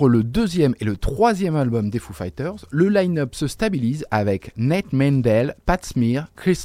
Entre 0.00 0.08
le 0.08 0.22
deuxième 0.22 0.74
et 0.80 0.86
le 0.86 0.96
troisième 0.96 1.56
album 1.56 1.90
des 1.90 1.98
Foo 1.98 2.14
Fighters, 2.14 2.64
le 2.70 2.88
line-up 2.88 3.34
se 3.34 3.46
stabilise 3.46 4.06
avec 4.10 4.50
Nate 4.56 4.94
Mendel, 4.94 5.56
Pat 5.66 5.84
Smear, 5.84 6.28
Chris 6.36 6.64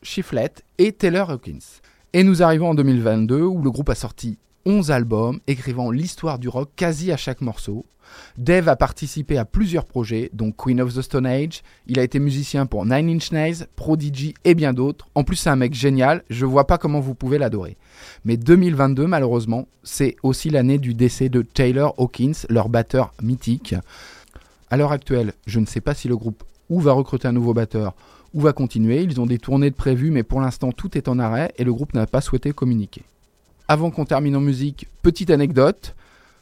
Shiflett 0.00 0.64
et 0.78 0.92
Taylor 0.92 1.28
Hawkins. 1.28 1.80
Et 2.12 2.22
nous 2.22 2.40
arrivons 2.40 2.70
en 2.70 2.74
2022 2.76 3.42
où 3.42 3.62
le 3.62 3.70
groupe 3.72 3.88
a 3.88 3.96
sorti 3.96 4.38
11 4.64 4.92
albums 4.92 5.40
écrivant 5.48 5.90
l'histoire 5.90 6.38
du 6.38 6.48
rock 6.48 6.70
quasi 6.76 7.10
à 7.10 7.16
chaque 7.16 7.40
morceau. 7.40 7.84
Dave 8.36 8.68
a 8.68 8.76
participé 8.76 9.38
à 9.38 9.44
plusieurs 9.44 9.84
projets, 9.84 10.30
dont 10.32 10.52
Queen 10.52 10.80
of 10.80 10.94
the 10.94 11.02
Stone 11.02 11.26
Age. 11.26 11.62
Il 11.86 11.98
a 11.98 12.02
été 12.02 12.18
musicien 12.18 12.66
pour 12.66 12.84
Nine 12.84 13.08
Inch 13.08 13.32
Nails, 13.32 13.66
Prodigy 13.76 14.34
et 14.44 14.54
bien 14.54 14.72
d'autres. 14.72 15.08
En 15.14 15.24
plus, 15.24 15.36
c'est 15.36 15.50
un 15.50 15.56
mec 15.56 15.74
génial. 15.74 16.22
Je 16.30 16.46
vois 16.46 16.66
pas 16.66 16.78
comment 16.78 17.00
vous 17.00 17.14
pouvez 17.14 17.38
l'adorer. 17.38 17.76
Mais 18.24 18.36
2022, 18.36 19.06
malheureusement, 19.06 19.66
c'est 19.82 20.16
aussi 20.22 20.50
l'année 20.50 20.78
du 20.78 20.94
décès 20.94 21.28
de 21.28 21.42
Taylor 21.42 21.94
Hawkins, 21.98 22.46
leur 22.48 22.68
batteur 22.68 23.12
mythique. 23.22 23.74
À 24.70 24.76
l'heure 24.76 24.92
actuelle, 24.92 25.32
je 25.46 25.60
ne 25.60 25.66
sais 25.66 25.80
pas 25.80 25.94
si 25.94 26.08
le 26.08 26.16
groupe 26.16 26.44
ou 26.68 26.80
va 26.80 26.92
recruter 26.92 27.26
un 27.28 27.32
nouveau 27.32 27.54
batteur 27.54 27.94
ou 28.34 28.40
va 28.40 28.52
continuer. 28.52 29.02
Ils 29.02 29.20
ont 29.20 29.26
des 29.26 29.38
tournées 29.38 29.70
de 29.70 29.74
prévues, 29.74 30.10
mais 30.10 30.22
pour 30.22 30.40
l'instant, 30.40 30.72
tout 30.72 30.96
est 30.96 31.08
en 31.08 31.18
arrêt 31.18 31.52
et 31.56 31.64
le 31.64 31.72
groupe 31.72 31.94
n'a 31.94 32.06
pas 32.06 32.20
souhaité 32.20 32.52
communiquer. 32.52 33.02
Avant 33.68 33.90
qu'on 33.90 34.04
termine 34.04 34.36
en 34.36 34.40
musique, 34.40 34.88
petite 35.02 35.30
anecdote. 35.30 35.94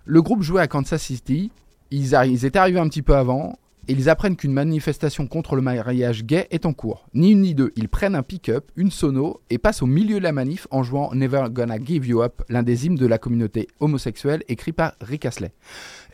Le 0.07 0.23
groupe 0.23 0.43
jouait 0.43 0.63
à 0.63 0.69
Kansas 0.69 1.03
City. 1.03 1.51
Ils, 1.91 2.15
ils 2.27 2.45
étaient 2.45 2.59
arrivés 2.59 2.79
un 2.81 2.89
petit 2.89 3.03
peu 3.03 3.15
avant. 3.17 3.59
Et 3.89 3.93
ils 3.93 4.09
apprennent 4.09 4.35
qu'une 4.35 4.53
manifestation 4.53 5.29
contre 5.29 5.55
le 5.55 5.63
mariage 5.63 6.25
gay 6.25 6.49
est 6.51 6.67
en 6.67 6.73
cours. 6.73 7.07
Ni 7.15 7.31
une 7.31 7.43
ni 7.43 7.55
deux, 7.55 7.73
ils 7.77 7.89
prennent 7.89 8.17
un 8.17 8.25
pick-up, 8.25 8.73
une 8.75 8.91
sono 8.91 9.41
et 9.49 9.59
passent 9.59 9.81
au 9.81 9.87
milieu 9.87 10.19
de 10.19 10.25
la 10.25 10.33
manif 10.33 10.67
en 10.73 10.83
jouant 10.83 11.15
Never 11.15 11.45
Gonna 11.51 11.79
Give 11.79 12.05
You 12.05 12.21
Up, 12.23 12.43
l'un 12.49 12.65
des 12.65 12.87
hymnes 12.87 12.97
de 12.97 13.07
la 13.07 13.19
communauté 13.19 13.69
homosexuelle 13.79 14.43
écrit 14.49 14.73
par 14.73 14.95
Rick 15.01 15.25
Astley. 15.25 15.53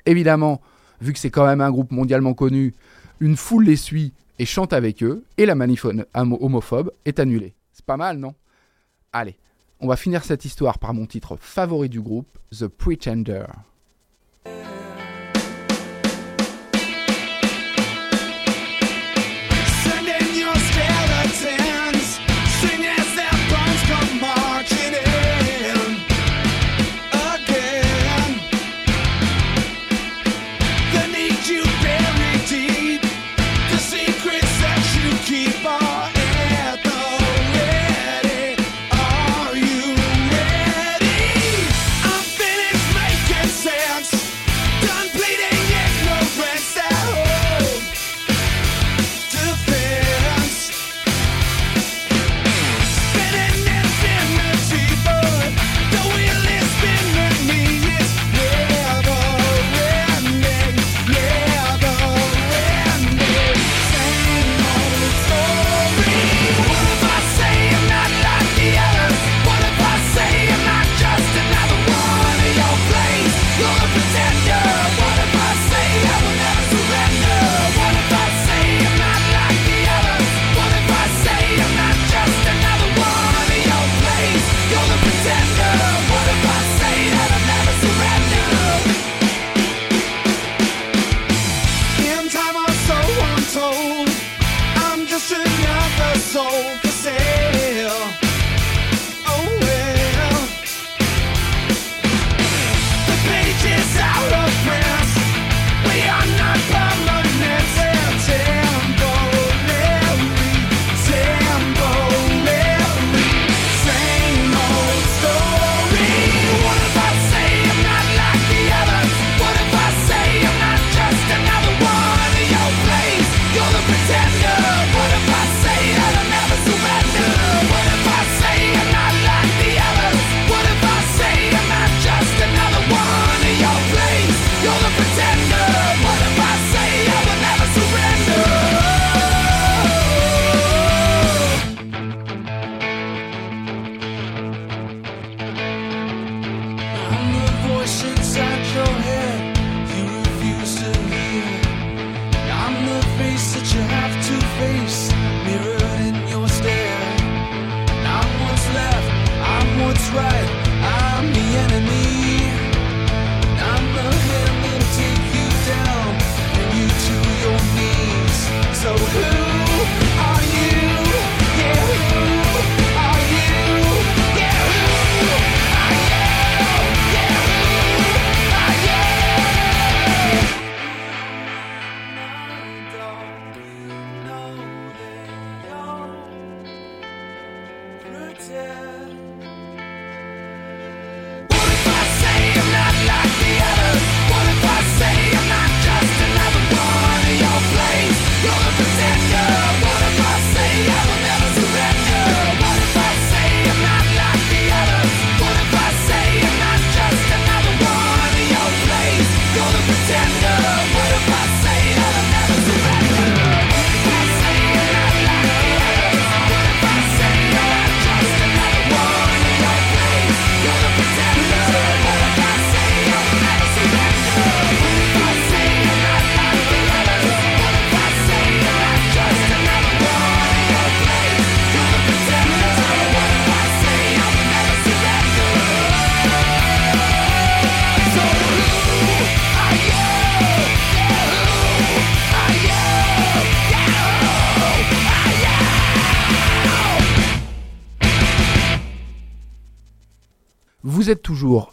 Évidemment, 0.04 0.60
vu 1.00 1.14
que 1.14 1.18
c'est 1.18 1.30
quand 1.30 1.46
même 1.46 1.62
un 1.62 1.70
groupe 1.70 1.92
mondialement 1.92 2.34
connu, 2.34 2.74
une 3.20 3.36
foule 3.36 3.64
les 3.64 3.76
suit 3.76 4.12
et 4.38 4.44
chante 4.44 4.74
avec 4.74 5.02
eux, 5.02 5.24
et 5.38 5.46
la 5.46 5.54
manif 5.54 5.86
homo- 5.86 6.38
homophobe 6.42 6.92
est 7.06 7.20
annulée. 7.20 7.54
C'est 7.72 7.86
pas 7.86 7.96
mal, 7.96 8.18
non? 8.18 8.34
Allez, 9.14 9.36
on 9.80 9.86
va 9.88 9.96
finir 9.96 10.24
cette 10.24 10.44
histoire 10.44 10.78
par 10.78 10.92
mon 10.92 11.06
titre 11.06 11.38
favori 11.40 11.88
du 11.88 12.02
groupe, 12.02 12.38
The 12.50 12.66
Pretender. 12.66 13.44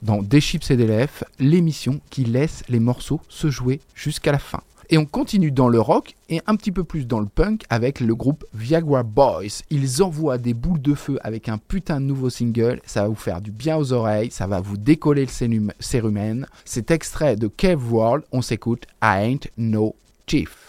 dans 0.01 0.21
Des 0.21 0.41
chips 0.41 0.71
et 0.71 0.77
des 0.77 1.05
l'émission 1.39 1.99
qui 2.09 2.23
laisse 2.23 2.63
les 2.69 2.79
morceaux 2.79 3.21
se 3.29 3.49
jouer 3.49 3.79
jusqu'à 3.95 4.31
la 4.31 4.39
fin. 4.39 4.62
Et 4.91 4.97
on 4.97 5.05
continue 5.05 5.51
dans 5.51 5.69
le 5.69 5.79
rock 5.79 6.15
et 6.29 6.41
un 6.47 6.55
petit 6.55 6.71
peu 6.71 6.83
plus 6.83 7.05
dans 7.05 7.19
le 7.19 7.27
punk 7.27 7.63
avec 7.69 7.99
le 7.99 8.15
groupe 8.15 8.43
Viagra 8.55 9.03
Boys. 9.03 9.62
Ils 9.69 10.01
envoient 10.01 10.39
des 10.39 10.55
boules 10.55 10.81
de 10.81 10.95
feu 10.95 11.19
avec 11.21 11.47
un 11.47 11.59
putain 11.59 12.01
de 12.01 12.05
nouveau 12.05 12.31
single. 12.31 12.81
Ça 12.88 13.03
va 13.03 13.09
vous 13.09 13.15
faire 13.15 13.39
du 13.39 13.51
bien 13.51 13.77
aux 13.77 13.93
oreilles, 13.93 14.31
ça 14.31 14.47
va 14.47 14.62
vous 14.62 14.77
décoller 14.77 15.27
le 15.27 15.67
cérumen. 15.79 16.47
Cet 16.65 16.89
extrait 16.89 17.35
de 17.35 17.47
Cave 17.47 17.93
World, 17.93 18.23
on 18.31 18.41
s'écoute 18.41 18.88
I 19.03 19.38
Ain't 19.38 19.47
No 19.57 19.95
Chief. 20.25 20.68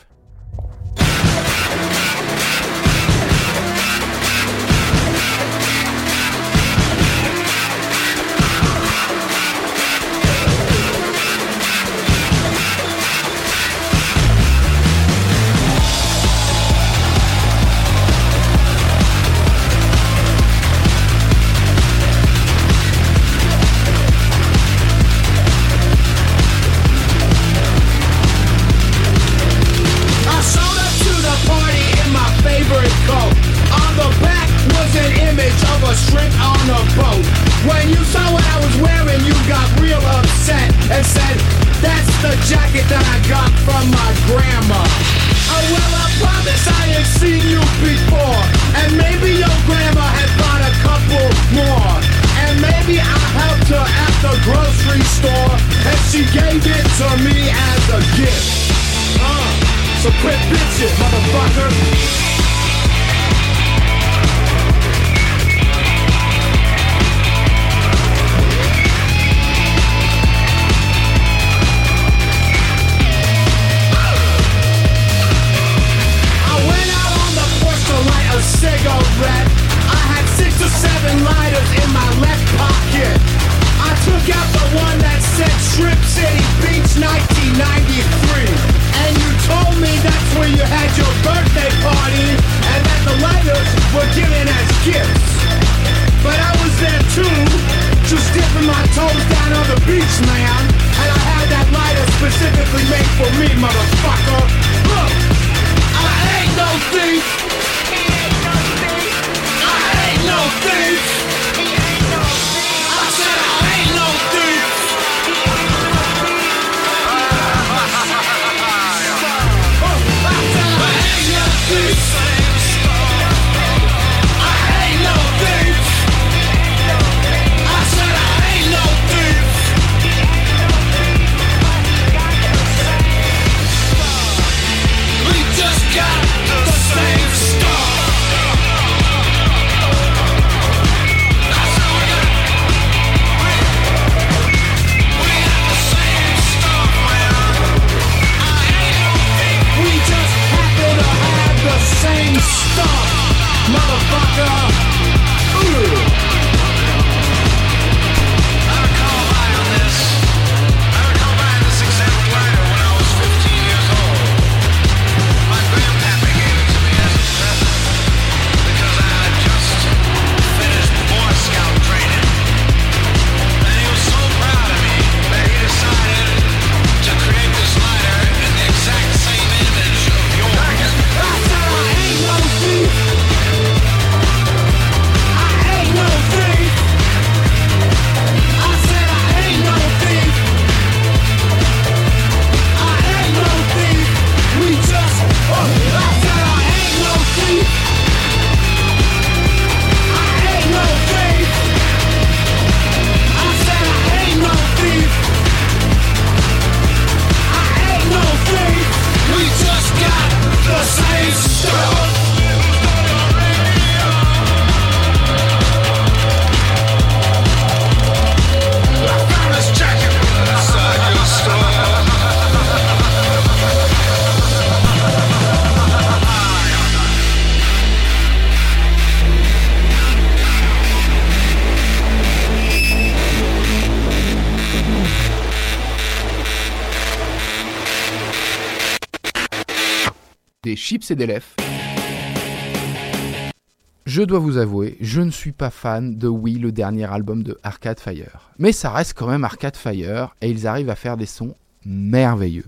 Je 244.07 244.23
dois 244.23 244.39
vous 244.39 244.57
avouer, 244.57 244.97
je 245.01 245.21
ne 245.21 245.31
suis 245.31 245.53
pas 245.53 245.71
fan 245.71 246.17
de 246.17 246.27
Oui, 246.27 246.55
le 246.55 246.73
dernier 246.73 247.05
album 247.05 247.43
de 247.43 247.59
Arcade 247.63 248.01
Fire. 248.01 248.51
Mais 248.59 248.73
ça 248.73 248.91
reste 248.91 249.15
quand 249.15 249.29
même 249.29 249.45
Arcade 249.45 249.77
Fire 249.77 250.35
et 250.41 250.51
ils 250.51 250.67
arrivent 250.67 250.91
à 250.91 250.97
faire 250.97 251.17
des 251.17 251.27
sons 251.27 251.55
merveilleux. 251.85 252.67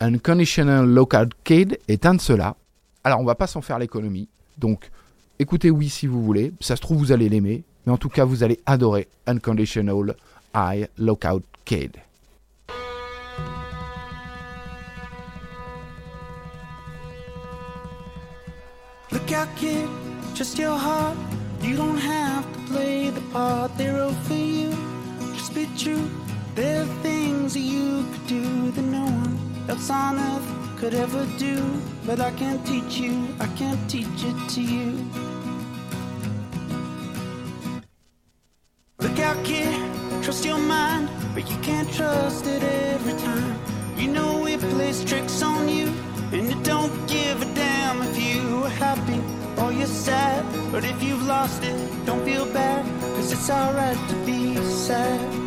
Unconditional 0.00 0.86
Local 0.86 1.28
Kid 1.44 1.78
est 1.88 2.04
un 2.04 2.14
de 2.14 2.20
ceux-là. 2.20 2.56
Alors 3.04 3.20
on 3.20 3.24
va 3.24 3.34
pas 3.34 3.46
s'en 3.46 3.62
faire 3.62 3.78
l'économie. 3.78 4.28
Donc 4.58 4.90
écoutez 5.38 5.70
Oui 5.70 5.88
si 5.88 6.06
vous 6.06 6.22
voulez, 6.22 6.52
ça 6.60 6.76
se 6.76 6.80
trouve 6.80 6.98
vous 6.98 7.12
allez 7.12 7.28
l'aimer, 7.28 7.62
mais 7.86 7.92
en 7.92 7.98
tout 7.98 8.08
cas 8.08 8.24
vous 8.24 8.42
allez 8.42 8.60
adorer 8.66 9.08
Unconditional 9.26 10.16
High 10.54 10.88
Lookout 10.98 11.42
Kid. 11.64 11.92
Look 19.26 19.38
out, 19.38 19.56
kid, 19.56 19.88
just 20.34 20.56
your 20.56 20.78
heart. 20.78 21.18
You 21.60 21.76
don't 21.76 21.98
have 21.98 22.44
to 22.52 22.60
play 22.72 23.10
the 23.10 23.20
part 23.32 23.76
they 23.76 23.88
wrote 23.88 24.14
for 24.28 24.34
you. 24.34 24.70
Just 25.34 25.52
be 25.52 25.68
true. 25.76 26.08
There 26.54 26.84
are 26.84 27.02
things 27.02 27.56
you 27.56 28.06
could 28.12 28.26
do 28.28 28.70
that 28.70 28.82
no 28.82 29.02
one 29.02 29.36
else 29.68 29.90
on 29.90 30.16
earth 30.16 30.78
could 30.78 30.94
ever 30.94 31.26
do. 31.38 31.60
But 32.06 32.20
I 32.20 32.30
can't 32.38 32.64
teach 32.64 32.98
you, 32.98 33.26
I 33.40 33.48
can't 33.58 33.90
teach 33.90 34.06
it 34.30 34.48
to 34.50 34.62
you. 34.62 35.04
Look 39.00 39.18
out, 39.18 39.44
kid, 39.44 39.74
trust 40.22 40.44
your 40.44 40.58
mind, 40.60 41.10
but 41.34 41.50
you 41.50 41.56
can't 41.62 41.92
trust 41.92 42.46
it 42.46 42.62
every 42.62 43.18
time. 43.18 43.58
You 43.96 44.06
know 44.06 44.46
it 44.46 44.60
plays 44.60 45.04
tricks 45.04 45.42
on 45.42 45.68
you 45.68 45.92
and 46.32 46.50
it 46.50 46.62
don't 46.62 47.06
give 47.06 47.40
a 47.42 47.44
damn 47.54 48.02
if 48.02 48.18
you 48.18 48.64
are 48.64 48.68
happy 48.68 49.20
or 49.60 49.72
you're 49.72 49.86
sad. 49.86 50.44
But 50.72 50.84
if 50.84 51.02
you've 51.02 51.26
lost 51.26 51.62
it, 51.62 51.76
don't 52.04 52.24
feel 52.24 52.46
bad, 52.46 52.84
cause 53.14 53.32
it's 53.32 53.50
alright 53.50 53.98
to 54.08 54.14
be 54.26 54.56
sad. 54.56 55.45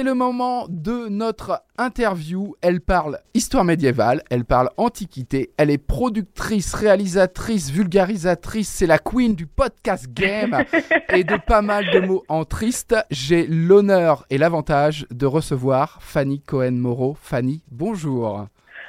C'est 0.00 0.06
le 0.06 0.14
moment 0.14 0.64
de 0.70 1.10
notre 1.10 1.60
interview. 1.76 2.54
Elle 2.62 2.80
parle 2.80 3.18
histoire 3.34 3.64
médiévale, 3.64 4.22
elle 4.30 4.46
parle 4.46 4.70
antiquité, 4.78 5.50
elle 5.58 5.68
est 5.68 5.76
productrice, 5.76 6.72
réalisatrice, 6.72 7.70
vulgarisatrice, 7.70 8.70
c'est 8.70 8.86
la 8.86 8.96
queen 8.96 9.34
du 9.34 9.46
podcast 9.46 10.10
game 10.10 10.64
et 11.14 11.22
de 11.22 11.36
pas 11.36 11.60
mal 11.60 11.84
de 11.90 12.00
mots 12.00 12.22
en 12.30 12.46
triste. 12.46 12.96
J'ai 13.10 13.46
l'honneur 13.46 14.24
et 14.30 14.38
l'avantage 14.38 15.06
de 15.10 15.26
recevoir 15.26 15.98
Fanny 16.00 16.40
Cohen-Moreau. 16.40 17.14
Fanny, 17.20 17.62
bonjour. 17.70 18.46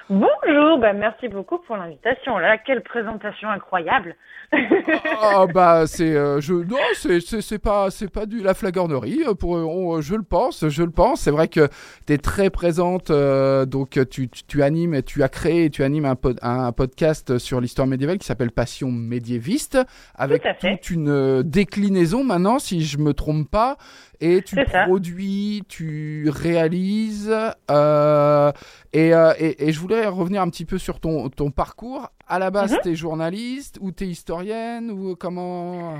Bonjour, 0.09 0.77
bah 0.79 0.93
merci 0.93 1.27
beaucoup 1.27 1.57
pour 1.57 1.75
l'invitation. 1.75 2.37
Là, 2.37 2.57
quelle 2.57 2.83
présentation 2.83 3.49
incroyable. 3.49 4.15
Ah 5.21 5.45
bah 5.53 5.83
c'est 5.87 6.13
euh, 6.15 6.41
je 6.41 6.53
non 6.53 6.77
c'est 6.95 7.21
c'est 7.21 7.41
c'est 7.41 7.59
pas 7.59 7.89
c'est 7.89 8.09
pas 8.11 8.25
du 8.25 8.41
la 8.41 8.53
flagornerie 8.53 9.21
euh, 9.27 9.33
pour 9.33 9.55
euh, 9.55 9.63
on- 9.63 10.01
je 10.01 10.15
le 10.15 10.23
pense 10.23 10.67
je 10.67 10.83
le 10.83 10.89
pense. 10.91 11.21
C'est 11.21 11.31
vrai 11.31 11.47
que 11.47 11.69
tu 12.05 12.13
es 12.13 12.17
très 12.17 12.49
présente 12.49 13.11
euh, 13.11 13.65
donc 13.65 13.95
euh, 13.97 14.03
tu, 14.05 14.27
tu, 14.29 14.43
tu 14.43 14.61
animes 14.63 14.93
et 14.93 15.03
tu 15.03 15.23
as 15.23 15.29
créé 15.29 15.69
tu 15.69 15.83
animes 15.83 16.05
un, 16.05 16.15
pod- 16.15 16.39
un, 16.41 16.65
un 16.65 16.71
podcast 16.73 17.37
sur 17.37 17.61
l'histoire 17.61 17.87
médiévale 17.87 18.17
qui 18.17 18.25
s'appelle 18.27 18.51
Passion 18.51 18.91
médiéviste 18.91 19.77
avec 20.15 20.43
toute 20.77 20.89
une 20.89 21.09
euh, 21.09 21.43
déclinaison 21.43 22.23
maintenant 22.23 22.59
si 22.59 22.83
je 22.83 22.97
me 22.97 23.13
trompe 23.13 23.49
pas. 23.49 23.77
Et 24.23 24.43
tu 24.43 24.55
produis 24.85 25.63
tu 25.67 26.29
réalises 26.29 27.33
euh, 27.71 28.51
et, 28.93 29.13
euh, 29.15 29.33
et, 29.39 29.67
et 29.67 29.71
je 29.73 29.79
voulais 29.79 30.05
revenir 30.05 30.41
un 30.43 30.49
petit 30.49 30.65
peu 30.65 30.77
sur 30.77 30.99
ton, 30.99 31.29
ton 31.29 31.49
parcours. 31.49 32.09
À 32.31 32.39
la 32.39 32.49
base, 32.49 32.71
Mhm. 32.71 32.79
t'es 32.81 32.95
journaliste 32.95 33.77
ou 33.81 33.91
t'es 33.91 34.05
historienne 34.05 34.89
ou 34.89 35.17
comment? 35.17 35.95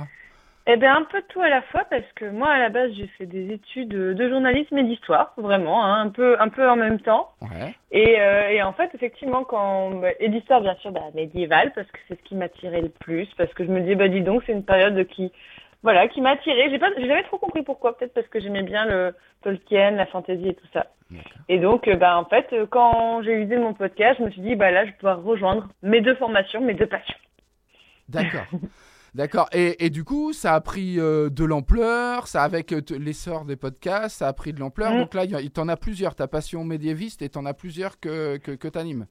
Eh 0.66 0.76
bien, 0.78 0.96
un 0.96 1.02
peu 1.02 1.20
tout 1.28 1.42
à 1.42 1.50
la 1.50 1.60
fois, 1.60 1.84
parce 1.90 2.10
que 2.14 2.24
moi, 2.24 2.48
à 2.48 2.58
la 2.58 2.70
base, 2.70 2.90
j'ai 2.96 3.06
fait 3.18 3.26
des 3.26 3.52
études 3.52 3.88
de 3.90 4.28
journalisme 4.30 4.78
et 4.78 4.84
d'histoire, 4.84 5.34
vraiment, 5.36 5.84
hein, 5.84 6.00
un 6.00 6.08
peu, 6.08 6.40
un 6.40 6.48
peu 6.48 6.66
en 6.66 6.76
même 6.76 7.00
temps. 7.00 7.32
Ouais. 7.42 7.74
Et, 7.90 8.18
euh, 8.18 8.48
et 8.48 8.62
en 8.62 8.72
fait, 8.72 8.88
effectivement, 8.94 9.44
quand 9.44 9.90
bah, 10.00 10.08
et 10.20 10.28
l'histoire, 10.28 10.62
bien 10.62 10.74
sûr, 10.76 10.90
bah, 10.90 11.02
médiévale, 11.14 11.70
parce 11.74 11.88
que 11.88 11.98
c'est 12.08 12.18
ce 12.18 12.22
qui 12.26 12.34
m'attirait 12.34 12.80
le 12.80 12.88
plus, 12.88 13.28
parce 13.36 13.52
que 13.52 13.64
je 13.66 13.70
me 13.70 13.80
dis, 13.82 13.94
bah 13.94 14.08
dis 14.08 14.22
donc, 14.22 14.42
c'est 14.46 14.52
une 14.52 14.64
période 14.64 15.06
qui, 15.08 15.32
voilà, 15.82 16.08
qui 16.08 16.20
m'a 16.20 16.30
attirée. 16.30 16.70
J'ai 16.70 16.78
pas, 16.78 16.90
j'ai 16.96 17.08
jamais 17.08 17.24
trop 17.24 17.38
compris 17.38 17.62
pourquoi. 17.62 17.96
Peut-être 17.96 18.14
parce 18.14 18.28
que 18.28 18.40
j'aimais 18.40 18.62
bien 18.62 18.86
le 18.86 19.14
Tolkien, 19.42 19.92
la 19.92 20.06
fantasy 20.06 20.48
et 20.48 20.54
tout 20.54 20.66
ça. 20.72 20.86
Et 21.48 21.58
donc, 21.58 21.88
euh, 21.88 21.96
bah 21.96 22.16
en 22.16 22.24
fait, 22.24 22.46
euh, 22.52 22.66
quand 22.66 23.22
j'ai 23.22 23.32
eu 23.32 23.40
l'idée 23.40 23.56
de 23.56 23.62
mon 23.62 23.74
podcast, 23.74 24.16
je 24.18 24.24
me 24.24 24.30
suis 24.30 24.40
dit, 24.40 24.54
bah 24.56 24.70
là, 24.70 24.84
je 24.84 24.90
vais 24.90 24.96
pouvoir 24.96 25.22
rejoindre 25.22 25.68
mes 25.82 26.00
deux 26.00 26.14
formations, 26.14 26.60
mes 26.60 26.74
deux 26.74 26.86
passions. 26.86 27.18
D'accord. 28.08 28.46
D'accord. 29.14 29.48
Et, 29.52 29.84
et 29.84 29.90
du 29.90 30.04
coup, 30.04 30.32
ça 30.32 30.54
a 30.54 30.60
pris 30.62 30.98
euh, 30.98 31.28
de 31.28 31.44
l'ampleur, 31.44 32.28
ça 32.28 32.44
avec 32.44 32.70
l'essor 32.70 33.44
des 33.44 33.56
podcasts, 33.56 34.18
ça 34.18 34.28
a 34.28 34.32
pris 34.32 34.54
de 34.54 34.60
l'ampleur. 34.60 34.92
Mm. 34.92 34.98
Donc 35.00 35.14
là, 35.14 35.24
il 35.24 35.50
t'en 35.50 35.68
a 35.68 35.76
plusieurs. 35.76 36.14
Ta 36.14 36.28
passion 36.28 36.64
médiéviste 36.64 37.20
et 37.20 37.28
t'en 37.28 37.44
as 37.44 37.52
plusieurs 37.52 38.00
que, 38.00 38.38
que, 38.38 38.52
que 38.52 38.68
t'animes. 38.68 39.06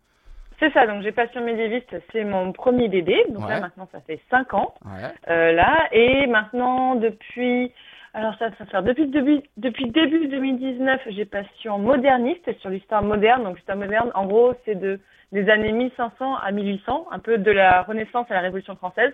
C'est 0.61 0.71
ça, 0.73 0.85
donc 0.85 1.01
j'ai 1.01 1.11
Passion 1.11 1.43
médiéviste, 1.43 1.93
c'est 2.11 2.23
mon 2.23 2.51
premier 2.51 2.87
bébé. 2.87 3.25
Donc 3.29 3.43
Ouais. 3.45 3.55
là, 3.55 3.61
maintenant, 3.61 3.89
ça 3.91 3.99
fait 4.01 4.19
cinq 4.29 4.53
ans. 4.53 4.75
Ouais. 4.85 5.09
euh, 5.27 5.51
là. 5.53 5.87
Et 5.91 6.27
maintenant, 6.27 6.93
depuis, 6.93 7.71
alors 8.13 8.35
ça, 8.37 8.49
va 8.49 8.65
faire 8.67 8.83
depuis 8.83 9.07
début, 9.07 9.41
depuis 9.57 9.89
début 9.89 10.27
2019, 10.27 11.01
j'ai 11.09 11.25
passion 11.25 11.79
moderniste 11.79 12.47
sur 12.59 12.69
l'histoire 12.69 13.01
moderne. 13.01 13.43
Donc 13.43 13.55
l'histoire 13.55 13.77
moderne, 13.77 14.11
en 14.13 14.27
gros, 14.27 14.53
c'est 14.65 14.75
de 14.75 14.99
des 15.31 15.49
années 15.49 15.71
1500 15.71 16.35
à 16.35 16.51
1800, 16.51 17.07
un 17.09 17.19
peu 17.19 17.37
de 17.37 17.51
la 17.51 17.83
Renaissance 17.83 18.29
à 18.29 18.33
la 18.35 18.41
Révolution 18.41 18.75
française. 18.75 19.13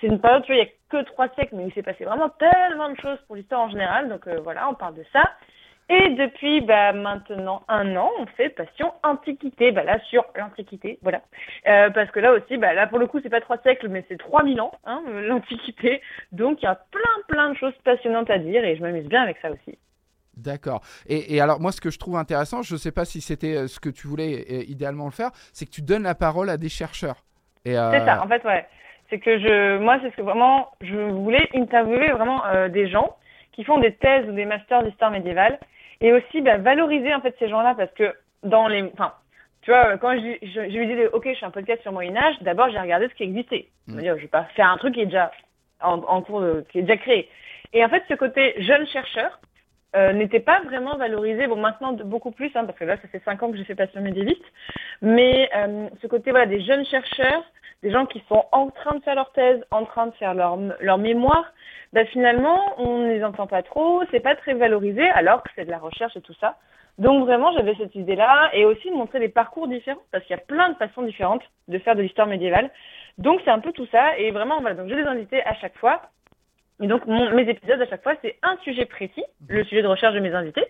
C'est 0.00 0.08
une 0.08 0.20
période, 0.20 0.42
tu 0.42 0.52
vois, 0.52 0.60
il 0.60 0.66
y 0.66 0.68
a 0.68 0.72
que 0.90 1.04
trois 1.06 1.28
siècles, 1.30 1.54
mais 1.56 1.68
il 1.68 1.72
s'est 1.72 1.84
passé 1.84 2.04
vraiment 2.04 2.28
tellement 2.30 2.90
de 2.90 2.96
choses 2.96 3.18
pour 3.28 3.36
l'histoire 3.36 3.60
en 3.62 3.70
général. 3.70 4.08
Donc 4.08 4.26
euh, 4.26 4.40
voilà, 4.42 4.68
on 4.68 4.74
parle 4.74 4.96
de 4.96 5.04
ça. 5.12 5.22
Et 5.88 6.10
depuis 6.10 6.60
bah, 6.60 6.92
maintenant 6.92 7.62
un 7.68 7.96
an, 7.96 8.10
on 8.18 8.26
fait 8.26 8.48
Passion 8.48 8.92
Antiquité, 9.02 9.72
bah, 9.72 9.84
là 9.84 9.98
sur 10.08 10.24
l'Antiquité, 10.36 10.98
voilà. 11.02 11.22
Euh, 11.68 11.90
parce 11.90 12.10
que 12.10 12.20
là 12.20 12.32
aussi, 12.32 12.56
bah, 12.56 12.72
là 12.72 12.86
pour 12.86 12.98
le 12.98 13.06
coup, 13.06 13.20
c'est 13.22 13.28
pas 13.30 13.40
trois 13.40 13.58
siècles, 13.58 13.88
mais 13.88 14.04
c'est 14.08 14.16
3000 14.16 14.60
ans, 14.60 14.72
hein, 14.84 15.02
euh, 15.08 15.26
l'Antiquité. 15.26 16.00
Donc 16.30 16.62
il 16.62 16.64
y 16.64 16.68
a 16.68 16.76
plein 16.90 17.00
plein 17.28 17.50
de 17.50 17.56
choses 17.56 17.74
passionnantes 17.84 18.30
à 18.30 18.38
dire 18.38 18.64
et 18.64 18.76
je 18.76 18.82
m'amuse 18.82 19.06
bien 19.06 19.22
avec 19.22 19.36
ça 19.42 19.50
aussi. 19.50 19.78
D'accord. 20.36 20.80
Et, 21.06 21.34
et 21.34 21.40
alors, 21.40 21.60
moi, 21.60 21.72
ce 21.72 21.80
que 21.80 21.90
je 21.90 21.98
trouve 21.98 22.16
intéressant, 22.16 22.62
je 22.62 22.74
ne 22.74 22.78
sais 22.78 22.92
pas 22.92 23.04
si 23.04 23.20
c'était 23.20 23.56
euh, 23.56 23.66
ce 23.66 23.80
que 23.80 23.90
tu 23.90 24.06
voulais 24.06 24.44
euh, 24.50 24.64
idéalement 24.66 25.04
le 25.04 25.10
faire, 25.10 25.30
c'est 25.52 25.66
que 25.66 25.70
tu 25.70 25.82
donnes 25.82 26.04
la 26.04 26.14
parole 26.14 26.48
à 26.48 26.56
des 26.56 26.68
chercheurs. 26.68 27.24
Euh, 27.66 27.90
C'est 27.92 28.04
ça, 28.04 28.22
en 28.24 28.28
fait, 28.28 28.42
ouais. 28.44 28.66
C'est 29.10 29.18
que 29.18 29.38
je, 29.38 29.78
moi, 29.78 29.98
c'est 30.02 30.10
ce 30.10 30.16
que 30.16 30.22
vraiment, 30.22 30.70
je 30.80 30.96
voulais 30.96 31.48
interviewer 31.54 32.12
vraiment 32.12 32.44
euh, 32.46 32.68
des 32.68 32.88
gens 32.88 33.14
qui 33.52 33.64
font 33.64 33.78
des 33.78 33.92
thèses 33.94 34.28
ou 34.28 34.32
des 34.32 34.44
masters 34.44 34.82
d'histoire 34.82 35.10
médiévale 35.10 35.58
et 36.00 36.12
aussi 36.12 36.40
bah, 36.40 36.56
valoriser 36.58 37.14
en 37.14 37.20
fait 37.20 37.34
ces 37.38 37.48
gens-là 37.48 37.74
parce 37.76 37.92
que 37.92 38.14
dans 38.42 38.66
les, 38.68 38.82
enfin, 38.94 39.12
tu 39.62 39.70
vois, 39.70 39.96
quand 39.98 40.14
je- 40.16 40.38
j'ai 40.42 40.74
eu 40.74 40.84
l'idée, 40.86 41.04
de, 41.04 41.10
ok, 41.12 41.28
je 41.32 41.38
fais 41.38 41.46
un 41.46 41.50
podcast 41.50 41.82
sur 41.82 41.92
Moyen 41.92 42.16
Âge, 42.16 42.34
d'abord 42.40 42.70
j'ai 42.70 42.78
regardé 42.80 43.08
ce 43.08 43.14
qui 43.14 43.22
existait. 43.22 43.68
Je 43.86 43.92
me 43.92 43.98
Mm. 43.98 44.02
dis, 44.02 44.10
oh, 44.10 44.16
je 44.16 44.22
vais 44.22 44.28
pas 44.28 44.44
faire 44.56 44.68
un 44.70 44.76
truc 44.78 44.94
qui 44.94 45.02
est 45.02 45.06
déjà 45.06 45.30
en, 45.80 45.98
en 45.98 46.22
cours, 46.22 46.40
de- 46.40 46.64
qui 46.70 46.78
est 46.80 46.82
déjà 46.82 46.96
créé. 46.96 47.28
Et 47.72 47.84
en 47.84 47.88
fait, 47.88 48.02
ce 48.08 48.14
côté 48.14 48.54
jeune 48.62 48.86
chercheur 48.88 49.38
euh, 49.94 50.12
n'était 50.14 50.40
pas 50.40 50.60
vraiment 50.62 50.96
valorisé. 50.96 51.46
Bon, 51.46 51.56
maintenant 51.56 51.92
beaucoup 51.92 52.30
plus, 52.30 52.50
hein, 52.54 52.64
parce 52.64 52.78
que 52.78 52.84
là, 52.84 52.96
ça 53.02 53.08
fait 53.08 53.22
cinq 53.26 53.42
ans 53.42 53.50
que 53.50 53.58
j'ai 53.58 53.64
fait 53.64 53.74
passion 53.74 54.00
médiéviste. 54.00 54.42
Mais 55.02 55.50
euh, 55.54 55.88
ce 56.00 56.06
côté, 56.06 56.30
voilà, 56.30 56.46
des 56.46 56.62
jeunes 56.62 56.86
chercheurs, 56.86 57.44
des 57.82 57.90
gens 57.90 58.06
qui 58.06 58.22
sont 58.28 58.44
en 58.52 58.70
train 58.70 58.96
de 58.96 59.02
faire 59.02 59.14
leur 59.14 59.32
thèse, 59.32 59.64
en 59.70 59.84
train 59.84 60.06
de 60.06 60.12
faire 60.12 60.34
leur, 60.34 60.56
leur 60.80 60.98
mémoire, 60.98 61.52
bah, 61.92 62.04
finalement, 62.06 62.74
on 62.78 62.98
ne 62.98 63.08
les 63.08 63.24
entend 63.24 63.46
pas 63.46 63.62
trop, 63.62 64.02
c'est 64.10 64.20
pas 64.20 64.36
très 64.36 64.54
valorisé, 64.54 65.08
alors 65.10 65.42
que 65.42 65.50
c'est 65.54 65.64
de 65.64 65.70
la 65.70 65.78
recherche 65.78 66.16
et 66.16 66.20
tout 66.20 66.34
ça. 66.40 66.56
Donc 66.98 67.24
vraiment, 67.24 67.52
j'avais 67.52 67.74
cette 67.74 67.94
idée-là, 67.94 68.50
et 68.52 68.64
aussi 68.64 68.88
de 68.90 68.94
montrer 68.94 69.18
des 69.18 69.28
parcours 69.28 69.66
différents, 69.66 70.00
parce 70.10 70.24
qu'il 70.24 70.36
y 70.36 70.38
a 70.38 70.42
plein 70.42 70.70
de 70.70 70.74
façons 70.76 71.02
différentes 71.02 71.42
de 71.68 71.78
faire 71.78 71.96
de 71.96 72.02
l'histoire 72.02 72.26
médiévale. 72.26 72.70
Donc 73.18 73.40
c'est 73.44 73.50
un 73.50 73.58
peu 73.58 73.72
tout 73.72 73.86
ça, 73.90 74.16
et 74.18 74.30
vraiment, 74.30 74.60
voilà, 74.60 74.76
donc 74.76 74.88
j'ai 74.88 74.96
des 74.96 75.08
invités 75.08 75.44
à 75.44 75.54
chaque 75.54 75.76
fois. 75.76 76.02
Et 76.80 76.86
donc 76.86 77.04
mon, 77.06 77.30
mes 77.30 77.48
épisodes 77.48 77.80
à 77.80 77.86
chaque 77.86 78.02
fois, 78.02 78.14
c'est 78.22 78.36
un 78.42 78.56
sujet 78.58 78.86
précis, 78.86 79.24
le 79.48 79.64
sujet 79.64 79.82
de 79.82 79.88
recherche 79.88 80.14
de 80.14 80.20
mes 80.20 80.34
invités. 80.34 80.66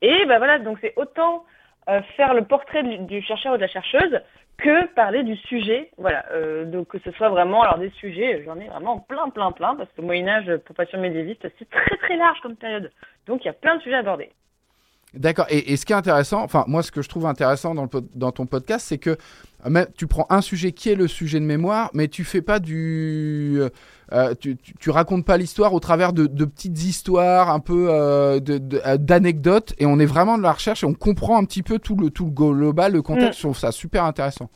Et 0.00 0.24
bah 0.26 0.38
voilà, 0.38 0.58
donc 0.58 0.78
c'est 0.80 0.94
autant 0.96 1.44
euh, 1.88 2.00
faire 2.16 2.34
le 2.34 2.44
portrait 2.44 2.82
du, 2.82 2.98
du 2.98 3.22
chercheur 3.22 3.54
ou 3.54 3.56
de 3.56 3.62
la 3.62 3.68
chercheuse 3.68 4.20
que 4.58 4.86
parler 4.94 5.22
du 5.22 5.36
sujet. 5.36 5.90
Voilà, 5.96 6.24
euh, 6.32 6.64
donc 6.64 6.88
que 6.88 6.98
ce 6.98 7.10
soit 7.12 7.28
vraiment, 7.28 7.62
alors 7.62 7.78
des 7.78 7.90
sujets, 7.90 8.42
j'en 8.44 8.58
ai 8.58 8.68
vraiment 8.68 8.98
plein, 9.00 9.30
plein, 9.30 9.52
plein, 9.52 9.76
parce 9.76 9.90
que 9.92 10.02
Moyen 10.02 10.28
Âge 10.28 10.56
pour 10.66 10.76
passion 10.76 11.00
médiéviste, 11.00 11.46
c'est 11.58 11.70
très 11.70 11.96
très 11.96 12.16
large 12.16 12.40
comme 12.40 12.56
période. 12.56 12.90
Donc 13.26 13.44
il 13.44 13.46
y 13.46 13.50
a 13.50 13.54
plein 13.54 13.76
de 13.76 13.82
sujets 13.82 13.96
à 13.96 14.00
aborder. 14.00 14.30
D'accord. 15.14 15.46
Et, 15.48 15.72
et 15.72 15.76
ce 15.76 15.86
qui 15.86 15.92
est 15.92 15.96
intéressant, 15.96 16.42
enfin, 16.42 16.64
moi, 16.66 16.82
ce 16.82 16.92
que 16.92 17.00
je 17.00 17.08
trouve 17.08 17.24
intéressant 17.26 17.74
dans, 17.74 17.84
le 17.84 17.88
dans 18.14 18.30
ton 18.30 18.44
podcast, 18.44 18.86
c'est 18.86 18.98
que 18.98 19.10
euh, 19.10 19.70
même, 19.70 19.86
tu 19.96 20.06
prends 20.06 20.26
un 20.28 20.42
sujet 20.42 20.72
qui 20.72 20.90
est 20.90 20.94
le 20.94 21.08
sujet 21.08 21.40
de 21.40 21.46
mémoire, 21.46 21.90
mais 21.94 22.08
tu 22.08 22.24
fais 22.24 22.42
pas 22.42 22.58
du. 22.58 23.62
euh, 24.12 24.34
tu, 24.34 24.56
tu, 24.58 24.74
tu 24.74 24.90
racontes 24.90 25.24
pas 25.24 25.38
l'histoire 25.38 25.72
au 25.72 25.80
travers 25.80 26.12
de, 26.12 26.26
de 26.26 26.44
petites 26.44 26.82
histoires, 26.84 27.48
un 27.48 27.58
peu 27.60 27.88
euh, 27.90 28.38
euh, 28.48 28.96
d'anecdotes, 28.98 29.74
et 29.78 29.86
on 29.86 29.98
est 29.98 30.06
vraiment 30.06 30.36
de 30.36 30.42
la 30.42 30.52
recherche 30.52 30.84
et 30.84 30.86
on 30.86 30.94
comprend 30.94 31.38
un 31.38 31.44
petit 31.44 31.62
peu 31.62 31.78
tout 31.78 31.96
le, 31.96 32.10
tout 32.10 32.26
le 32.26 32.30
global, 32.30 32.92
le 32.92 33.02
contexte. 33.02 33.38
Je 33.38 33.44
trouve 33.44 33.58
ça 33.58 33.72
super 33.72 34.04
intéressant. 34.04 34.50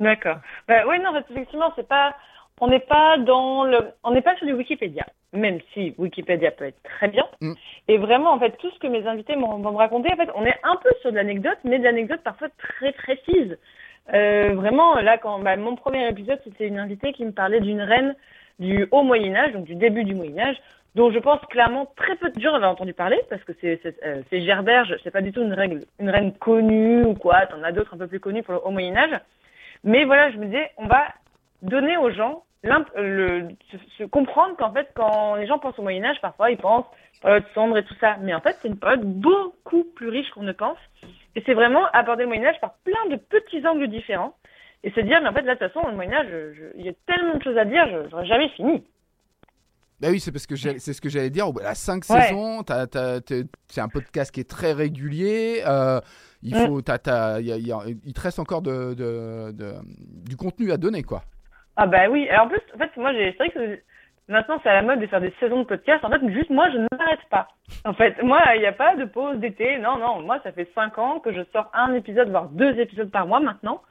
D'accord. 0.00 0.38
Bah, 0.68 0.84
oui, 0.88 0.96
non, 1.04 1.12
parce 1.12 1.26
qu'effectivement, 1.28 1.70
c'est 1.76 1.86
pas, 1.86 2.14
on 2.60 2.68
n'est 2.68 2.80
pas 2.80 3.18
dans 3.18 3.64
le, 3.64 3.78
on 4.02 4.12
n'est 4.12 4.22
pas 4.22 4.36
sur 4.36 4.46
du 4.46 4.54
Wikipédia, 4.54 5.04
même 5.32 5.58
si 5.72 5.94
Wikipédia 5.98 6.50
peut 6.50 6.64
être 6.66 6.82
très 6.82 7.08
bien. 7.08 7.26
Mm. 7.40 7.52
Et 7.88 7.98
vraiment, 7.98 8.32
en 8.32 8.38
fait, 8.38 8.56
tout 8.58 8.70
ce 8.70 8.78
que 8.78 8.86
mes 8.86 9.06
invités 9.06 9.36
m'ont 9.36 9.58
vont 9.58 9.72
me 9.72 9.76
raconter, 9.76 10.12
en 10.12 10.16
fait, 10.16 10.30
on 10.34 10.44
est 10.44 10.58
un 10.62 10.76
peu 10.76 10.90
sur 11.00 11.10
de 11.10 11.16
l'anecdote, 11.16 11.58
mais 11.64 11.78
de 11.78 11.84
l'anecdote 11.84 12.20
parfois 12.24 12.48
très 12.58 12.92
précise. 12.92 13.58
Euh, 14.14 14.54
vraiment, 14.54 14.94
là, 14.94 15.18
quand 15.18 15.38
bah, 15.40 15.56
mon 15.56 15.76
premier 15.76 16.08
épisode, 16.08 16.40
c'était 16.44 16.66
une 16.66 16.78
invitée 16.78 17.12
qui 17.12 17.24
me 17.24 17.32
parlait 17.32 17.60
d'une 17.60 17.82
reine 17.82 18.14
du 18.58 18.88
Haut 18.90 19.02
Moyen 19.02 19.34
Âge, 19.34 19.52
donc 19.52 19.64
du 19.64 19.74
début 19.74 20.04
du 20.04 20.14
Moyen 20.14 20.38
Âge, 20.38 20.56
dont 20.94 21.10
je 21.10 21.18
pense 21.18 21.40
clairement 21.50 21.92
très 21.96 22.16
peu 22.16 22.30
de 22.30 22.40
gens 22.40 22.54
avaient 22.54 22.64
entendu 22.64 22.94
parler, 22.94 23.20
parce 23.28 23.44
que 23.44 23.52
c'est 23.60 23.78
c'est 23.82 24.02
euh, 24.02 24.22
c'est 24.30 24.40
Gerberge, 24.40 24.96
c'est 25.04 25.10
pas 25.10 25.20
du 25.20 25.32
tout 25.32 25.42
une 25.42 25.52
règle, 25.52 25.82
une 25.98 26.08
reine 26.08 26.32
connue 26.32 27.04
ou 27.04 27.14
quoi. 27.14 27.44
T'en 27.46 27.62
as 27.62 27.72
d'autres 27.72 27.94
un 27.94 27.98
peu 27.98 28.06
plus 28.06 28.20
connues 28.20 28.42
pour 28.42 28.54
le 28.54 28.60
Haut 28.64 28.70
Moyen 28.70 28.96
Âge. 28.96 29.20
Mais 29.84 30.04
voilà, 30.04 30.30
je 30.30 30.38
me 30.38 30.46
disais, 30.46 30.70
on 30.78 30.86
va 30.86 31.04
donner 31.62 31.96
aux 31.98 32.10
gens 32.10 32.44
le, 32.62 33.48
se, 33.70 33.76
se 33.98 34.04
comprendre 34.04 34.56
qu'en 34.56 34.72
fait, 34.72 34.88
quand 34.94 35.36
les 35.36 35.46
gens 35.46 35.58
pensent 35.58 35.78
au 35.78 35.82
Moyen 35.82 36.04
Âge, 36.04 36.20
parfois 36.20 36.50
ils 36.50 36.56
pensent 36.58 36.86
période 37.22 37.44
sombre 37.54 37.78
et 37.78 37.84
tout 37.84 37.94
ça. 38.00 38.16
Mais 38.20 38.34
en 38.34 38.40
fait, 38.40 38.56
c'est 38.60 38.68
une 38.68 38.78
période 38.78 39.04
beaucoup 39.04 39.84
plus 39.94 40.08
riche 40.08 40.28
qu'on 40.30 40.42
ne 40.42 40.52
pense. 40.52 40.78
Et 41.34 41.42
c'est 41.46 41.54
vraiment 41.54 41.84
aborder 41.92 42.22
le 42.22 42.28
Moyen 42.28 42.46
Âge 42.46 42.60
par 42.60 42.74
plein 42.84 43.06
de 43.10 43.16
petits 43.16 43.66
angles 43.66 43.88
différents. 43.88 44.34
Et 44.84 44.90
se 44.90 45.00
dire, 45.00 45.20
mais 45.22 45.28
en 45.28 45.32
fait, 45.32 45.42
là, 45.42 45.54
de 45.54 45.58
toute 45.60 45.72
façon, 45.72 45.86
le 45.88 45.94
Moyen 45.96 46.12
Âge, 46.12 46.28
il 46.76 46.84
y 46.84 46.88
a 46.88 46.92
tellement 47.06 47.36
de 47.36 47.42
choses 47.42 47.56
à 47.56 47.64
dire, 47.64 47.86
je 47.88 48.10
n'aurais 48.10 48.26
jamais 48.26 48.48
fini. 48.50 48.84
Bah 49.98 50.08
oui, 50.10 50.20
c'est 50.20 50.30
parce 50.30 50.46
que 50.46 50.56
c'est 50.56 50.78
ce 50.92 51.00
que 51.00 51.08
j'allais 51.08 51.30
dire. 51.30 51.46
La 51.62 51.74
5 51.74 52.04
Ouais. 52.10 52.20
saisons, 52.20 52.62
c'est 53.68 53.80
un 53.80 53.88
podcast 53.88 54.30
qui 54.30 54.40
est 54.40 54.48
très 54.50 54.72
régulier. 54.74 55.62
euh, 55.66 56.00
il 56.42 56.54
Mm. 56.54 56.66
faut, 56.66 56.80
il 56.80 56.84
y 57.46 57.52
a- 57.52 57.56
il 57.56 57.66
y 57.66 57.72
a- 57.72 57.80
il 58.04 58.12
te 58.12 58.20
reste 58.20 58.38
encore 58.38 58.60
de, 58.60 58.92
de- 58.94 59.52
de- 59.52 59.74
du 60.28 60.36
contenu 60.36 60.70
à 60.70 60.76
donner, 60.76 61.02
quoi. 61.02 61.22
Ah 61.76 61.86
bah 61.86 62.08
oui. 62.10 62.28
Alors 62.28 62.46
en 62.46 62.48
plus, 62.48 62.60
en 62.74 62.78
fait, 62.78 62.96
moi, 62.96 63.12
j'ai, 63.12 63.32
c'est 63.32 63.38
vrai 63.38 63.50
que 63.50 63.80
maintenant, 64.28 64.58
c'est 64.62 64.68
à 64.68 64.74
la 64.74 64.82
mode 64.82 65.00
de 65.00 65.06
faire 65.06 65.20
des 65.20 65.32
saisons 65.40 65.60
de 65.60 65.66
podcast. 65.66 66.04
En 66.04 66.10
fait, 66.10 66.26
juste 66.32 66.50
moi, 66.50 66.70
je 66.70 66.78
ne 66.78 66.86
m'arrête 66.90 67.24
pas. 67.30 67.48
En 67.84 67.92
fait, 67.92 68.22
moi, 68.22 68.40
il 68.54 68.60
n'y 68.60 68.66
a 68.66 68.72
pas 68.72 68.96
de 68.96 69.04
pause 69.04 69.38
d'été. 69.38 69.78
Non, 69.78 69.98
non. 69.98 70.22
Moi, 70.22 70.40
ça 70.42 70.52
fait 70.52 70.68
cinq 70.74 70.98
ans 70.98 71.20
que 71.20 71.32
je 71.32 71.42
sors 71.52 71.70
un 71.74 71.92
épisode, 71.94 72.30
voire 72.30 72.48
deux 72.48 72.78
épisodes 72.78 73.10
par 73.10 73.26
mois 73.26 73.40
maintenant. 73.40 73.82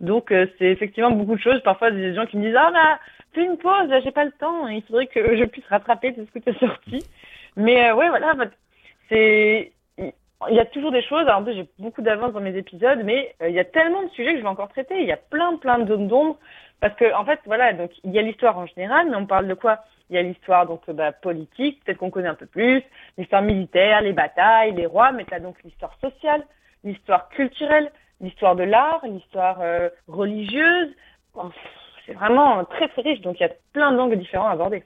Donc, 0.00 0.30
euh, 0.30 0.46
c'est 0.58 0.66
effectivement 0.66 1.10
beaucoup 1.10 1.36
de 1.36 1.40
choses. 1.40 1.60
Parfois, 1.62 1.90
des 1.90 2.14
gens 2.14 2.26
qui 2.26 2.36
me 2.36 2.42
disent, 2.42 2.56
ah 2.58 2.70
bah, 2.72 2.98
fais 3.32 3.44
une 3.44 3.58
pause, 3.58 3.88
là, 3.88 4.00
j'ai 4.00 4.12
pas 4.12 4.24
le 4.24 4.32
temps. 4.32 4.68
Il 4.68 4.82
faudrait 4.82 5.06
que 5.06 5.36
je 5.36 5.44
puisse 5.44 5.66
rattraper 5.68 6.14
tout 6.14 6.26
ce 6.26 6.38
que 6.38 6.38
tu 6.38 6.50
as 6.50 6.58
sorti. 6.58 7.06
Mais 7.56 7.90
euh, 7.90 7.94
ouais, 7.94 8.08
voilà. 8.08 8.34
en 8.34 8.36
fait, 8.36 8.52
c'est 9.08 9.72
il 10.48 10.54
y 10.54 10.60
a 10.60 10.66
toujours 10.66 10.92
des 10.92 11.02
choses. 11.02 11.26
En 11.28 11.42
plus, 11.42 11.54
j'ai 11.54 11.66
beaucoup 11.78 12.02
d'avance 12.02 12.32
dans 12.32 12.40
mes 12.40 12.56
épisodes, 12.56 13.00
mais 13.04 13.34
euh, 13.42 13.48
il 13.48 13.54
y 13.54 13.58
a 13.58 13.64
tellement 13.64 14.02
de 14.02 14.08
sujets 14.10 14.32
que 14.32 14.38
je 14.38 14.42
vais 14.42 14.48
encore 14.48 14.68
traiter. 14.68 15.00
Il 15.00 15.06
y 15.06 15.12
a 15.12 15.16
plein, 15.16 15.56
plein 15.56 15.78
de 15.78 15.88
zones 15.88 16.08
d'ombre. 16.08 16.38
Parce 16.80 16.94
que, 16.96 17.14
en 17.14 17.24
fait, 17.24 17.40
voilà, 17.46 17.72
donc, 17.72 17.90
il 18.04 18.12
y 18.12 18.18
a 18.18 18.22
l'histoire 18.22 18.58
en 18.58 18.66
général, 18.66 19.08
mais 19.10 19.16
on 19.16 19.26
parle 19.26 19.48
de 19.48 19.54
quoi? 19.54 19.84
Il 20.10 20.16
y 20.16 20.18
a 20.18 20.22
l'histoire, 20.22 20.66
donc, 20.66 20.82
euh, 20.88 20.92
bah, 20.92 21.12
politique, 21.12 21.82
peut-être 21.84 21.98
qu'on 21.98 22.10
connaît 22.10 22.28
un 22.28 22.34
peu 22.34 22.46
plus, 22.46 22.82
l'histoire 23.18 23.42
militaire, 23.42 24.02
les 24.02 24.12
batailles, 24.12 24.74
les 24.74 24.86
rois, 24.86 25.10
mais 25.12 25.24
t'as 25.24 25.40
donc 25.40 25.56
l'histoire 25.64 25.96
sociale, 26.00 26.46
l'histoire 26.84 27.28
culturelle, 27.30 27.90
l'histoire 28.20 28.56
de 28.56 28.62
l'art, 28.62 29.00
l'histoire 29.04 29.58
euh, 29.60 29.88
religieuse. 30.06 30.90
Bon, 31.34 31.50
c'est 32.04 32.12
vraiment 32.12 32.64
très, 32.66 32.88
très 32.88 33.02
riche. 33.02 33.20
Donc, 33.22 33.40
il 33.40 33.42
y 33.42 33.46
a 33.46 33.52
plein 33.72 33.92
d'angles 33.92 34.18
différents 34.18 34.48
à 34.48 34.52
aborder. 34.52 34.84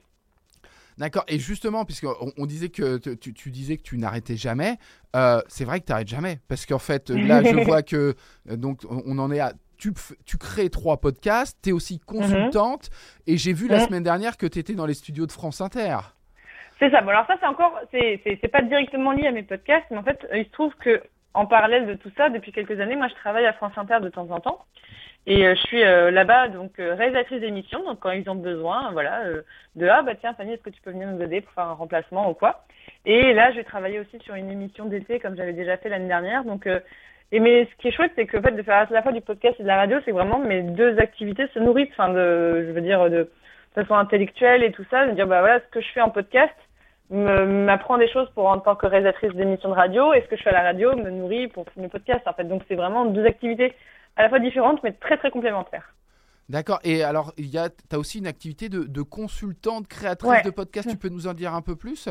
D'accord. 0.98 1.24
Et 1.28 1.38
justement, 1.38 1.84
puisqu'on 1.84 2.32
on 2.36 2.46
disait 2.46 2.68
que 2.68 2.98
tu, 2.98 3.16
tu- 3.18 3.32
tu 3.32 3.50
disais 3.50 3.76
que 3.78 3.82
tu 3.82 3.96
n'arrêtais 3.96 4.36
jamais, 4.36 4.76
euh, 5.16 5.40
c'est 5.48 5.64
vrai 5.64 5.80
que 5.80 5.86
tu 5.86 5.92
n'arrêtes 5.92 6.08
jamais. 6.08 6.38
Parce 6.48 6.66
qu'en 6.66 6.78
fait, 6.78 7.10
là, 7.10 7.42
je 7.42 7.56
vois 7.64 7.82
que 7.82 8.14
donc 8.46 8.82
on 8.88 9.02
on 9.06 9.18
en 9.18 9.30
est 9.30 9.40
à. 9.40 9.52
Tu, 9.80 10.36
crées 10.38 10.68
trois 10.68 10.98
podcasts, 10.98 11.58
tu 11.62 11.70
es 11.70 11.72
aussi 11.72 11.98
consultante, 12.00 12.90
et 13.26 13.36
j'ai 13.36 13.54
vu 13.54 13.66
la 13.66 13.78
Mhm. 13.78 13.86
semaine 13.86 14.02
dernière 14.02 14.36
que 14.36 14.46
tu 14.46 14.58
étais 14.58 14.74
dans 14.74 14.86
les 14.86 14.94
studios 14.94 15.26
de 15.26 15.32
France 15.32 15.60
Inter. 15.60 15.96
C'est 16.78 16.90
ça. 16.90 17.00
Bon, 17.00 17.08
alors 17.08 17.26
ça, 17.26 17.36
c'est 17.40 17.46
encore, 17.46 17.78
c'est, 17.90 18.48
pas 18.52 18.62
directement 18.62 19.12
lié 19.12 19.26
à 19.26 19.32
mes 19.32 19.42
podcasts, 19.42 19.86
mais 19.90 19.98
en 19.98 20.02
fait, 20.02 20.18
euh, 20.30 20.38
il 20.38 20.44
se 20.44 20.50
trouve 20.50 20.74
que, 20.76 21.02
en 21.34 21.46
parallèle 21.46 21.86
de 21.86 21.94
tout 21.94 22.10
ça, 22.16 22.28
depuis 22.28 22.52
quelques 22.52 22.78
années, 22.80 22.96
moi, 22.96 23.08
je 23.08 23.14
travaille 23.14 23.46
à 23.46 23.52
France 23.52 23.72
Inter 23.76 23.98
de 24.02 24.08
temps 24.08 24.30
en 24.30 24.40
temps. 24.40 24.58
Et 25.26 25.46
euh, 25.46 25.54
je 25.54 25.60
suis 25.60 25.82
euh, 25.82 26.10
là-bas, 26.10 26.48
donc, 26.48 26.78
euh, 26.78 26.94
réalisatrice 26.94 27.40
d'émissions. 27.40 27.84
Donc, 27.84 28.00
quand 28.00 28.10
ils 28.10 28.28
ont 28.30 28.34
besoin, 28.34 28.90
voilà, 28.92 29.22
de, 29.76 29.86
ah, 29.86 30.02
bah, 30.02 30.14
tiens, 30.18 30.34
Fanny, 30.34 30.54
est-ce 30.54 30.62
que 30.62 30.70
tu 30.70 30.80
peux 30.80 30.90
venir 30.90 31.08
nous 31.08 31.20
aider 31.22 31.42
pour 31.42 31.52
faire 31.52 31.64
un 31.66 31.74
remplacement 31.74 32.30
ou 32.30 32.34
quoi? 32.34 32.64
Et 33.04 33.34
là, 33.34 33.50
je 33.50 33.56
vais 33.56 33.64
travailler 33.64 34.00
aussi 34.00 34.18
sur 34.20 34.34
une 34.34 34.50
émission 34.50 34.86
d'été, 34.86 35.20
comme 35.20 35.36
j'avais 35.36 35.52
déjà 35.52 35.76
fait 35.76 35.90
l'année 35.90 36.08
dernière. 36.08 36.44
Donc, 36.44 36.66
et 37.32 37.40
mais 37.40 37.66
ce 37.70 37.76
qui 37.80 37.88
est 37.88 37.92
chouette, 37.92 38.12
c'est 38.16 38.26
que, 38.26 38.36
en 38.38 38.42
fait, 38.42 38.52
de 38.52 38.62
faire 38.62 38.76
à 38.88 38.92
la 38.92 39.02
fois 39.02 39.12
du 39.12 39.20
podcast 39.20 39.56
et 39.58 39.62
de 39.62 39.68
la 39.68 39.76
radio, 39.76 39.98
c'est 40.04 40.12
vraiment 40.12 40.38
mes 40.38 40.62
deux 40.62 40.98
activités 40.98 41.46
se 41.54 41.58
nourrissent, 41.58 41.90
enfin, 41.92 42.08
de, 42.12 42.64
je 42.66 42.72
veux 42.72 42.80
dire, 42.80 43.04
de, 43.10 43.10
de 43.76 43.82
façon 43.82 43.94
intellectuelle 43.94 44.62
et 44.64 44.72
tout 44.72 44.84
ça, 44.90 45.06
de 45.06 45.12
dire, 45.12 45.26
bah, 45.26 45.40
voilà, 45.40 45.60
ce 45.60 45.66
que 45.70 45.80
je 45.80 45.88
fais 45.92 46.00
en 46.00 46.10
podcast, 46.10 46.54
m'apprend 47.10 47.98
des 47.98 48.08
choses 48.08 48.28
pour 48.34 48.46
en 48.46 48.58
tant 48.60 48.76
que 48.76 48.86
réalisatrice 48.86 49.32
d'émissions 49.32 49.68
de 49.70 49.74
radio 49.74 50.12
et 50.14 50.22
ce 50.22 50.28
que 50.28 50.36
je 50.36 50.42
fais 50.42 50.50
à 50.50 50.52
la 50.52 50.62
radio 50.62 50.94
me 50.94 51.10
nourrit 51.10 51.48
pour 51.48 51.64
mes 51.76 51.88
podcasts 51.88 52.26
en 52.28 52.32
fait. 52.34 52.44
Donc 52.44 52.62
c'est 52.68 52.76
vraiment 52.76 53.04
deux 53.04 53.24
activités 53.26 53.74
à 54.16 54.22
la 54.22 54.28
fois 54.28 54.38
différentes 54.38 54.80
mais 54.84 54.92
très 54.92 55.16
très 55.16 55.30
complémentaires. 55.32 55.92
D'accord. 56.48 56.78
Et 56.84 57.02
alors, 57.02 57.32
tu 57.36 57.44
as 57.56 57.98
aussi 57.98 58.18
une 58.18 58.26
activité 58.28 58.68
de, 58.68 58.84
de 58.84 59.02
consultante, 59.02 59.88
créatrice 59.88 60.30
Ouais. 60.30 60.42
de 60.42 60.50
podcast. 60.50 60.88
Tu 60.88 60.96
peux 60.96 61.08
nous 61.08 61.26
en 61.26 61.32
dire 61.34 61.52
un 61.54 61.62
peu 61.62 61.74
plus? 61.76 62.08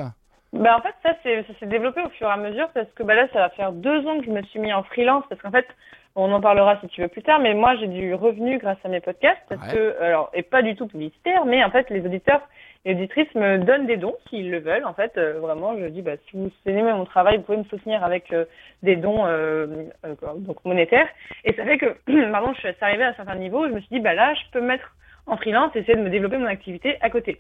Bah 0.52 0.76
en 0.78 0.82
fait 0.82 0.96
ça 1.04 1.14
ça 1.24 1.54
s'est 1.60 1.66
développé 1.68 2.02
au 2.02 2.10
fur 2.10 2.28
et 2.28 2.32
à 2.32 2.38
mesure 2.38 2.70
parce 2.74 2.92
que 2.96 3.04
bah 3.04 3.14
là 3.14 3.28
ça 3.34 3.40
va 3.40 3.50
faire 3.50 3.72
deux 3.72 4.06
ans 4.08 4.20
que 4.20 4.26
je 4.26 4.32
me 4.32 4.42
suis 4.44 4.60
mis 4.60 4.74
en 4.74 4.82
freelance 4.84 5.24
parce 5.30 5.40
qu'en 5.42 5.52
fait 5.52 5.68
on 6.16 6.32
en 6.34 6.42
parlera 6.42 6.80
si 6.82 6.88
tu 6.88 7.02
veux 7.02 7.08
plus 7.08 7.22
tard 7.22 7.40
mais 7.40 7.54
moi 7.54 7.76
j'ai 7.76 7.86
du 7.88 8.16
revenu 8.16 8.58
grâce 8.58 8.80
à 8.84 8.90
mes 8.90 9.00
podcasts 9.00 9.42
parce 9.48 9.62
Ouais. 9.72 9.78
que 9.78 10.02
alors 10.02 10.32
et 10.34 10.42
pas 10.42 10.64
du 10.64 10.76
tout 10.76 10.88
publicitaire 10.88 11.46
mais 11.46 11.64
en 11.64 11.70
fait 11.70 11.88
les 11.92 12.04
auditeurs 12.04 12.42
et 12.84 12.94
auditrices 12.96 13.34
me 13.36 13.60
donnent 13.60 13.86
des 13.86 13.98
dons 13.98 14.16
s'ils 14.30 14.50
le 14.50 14.60
veulent. 14.60 14.86
En 14.86 14.94
fait 14.96 15.16
euh, 15.18 15.40
vraiment 15.40 15.78
je 15.78 15.86
dis 15.86 16.02
bah 16.02 16.14
si 16.28 16.36
vous 16.36 16.50
aimez 16.66 16.82
mon 16.94 17.06
travail 17.06 17.38
vous 17.38 17.44
pouvez 17.44 17.58
me 17.60 17.64
soutenir 17.66 18.04
avec 18.04 18.34
euh, 18.34 18.46
des 18.82 18.96
dons 18.96 19.28
euh, 19.28 19.68
euh, 20.04 20.16
donc 20.38 20.66
monétaires. 20.66 21.08
Et 21.46 21.54
ça 21.54 21.64
fait 21.64 21.78
que 21.78 21.96
pardon 22.32 22.54
je 22.56 22.60
suis 22.62 22.76
arrivée 22.82 23.04
à 23.04 23.10
un 23.10 23.14
certain 23.14 23.36
niveau 23.36 23.68
je 23.68 23.74
me 23.74 23.80
suis 23.82 23.90
dit 23.92 24.00
bah 24.00 24.16
là 24.16 24.34
je 24.34 24.42
peux 24.52 24.62
me 24.62 24.68
mettre 24.68 24.96
en 25.28 25.38
freelance 25.38 25.76
et 25.76 25.80
essayer 25.80 25.96
de 25.96 26.02
me 26.02 26.10
développer 26.10 26.38
mon 26.38 26.48
activité 26.48 26.98
à 27.02 27.12
côté. 27.12 27.40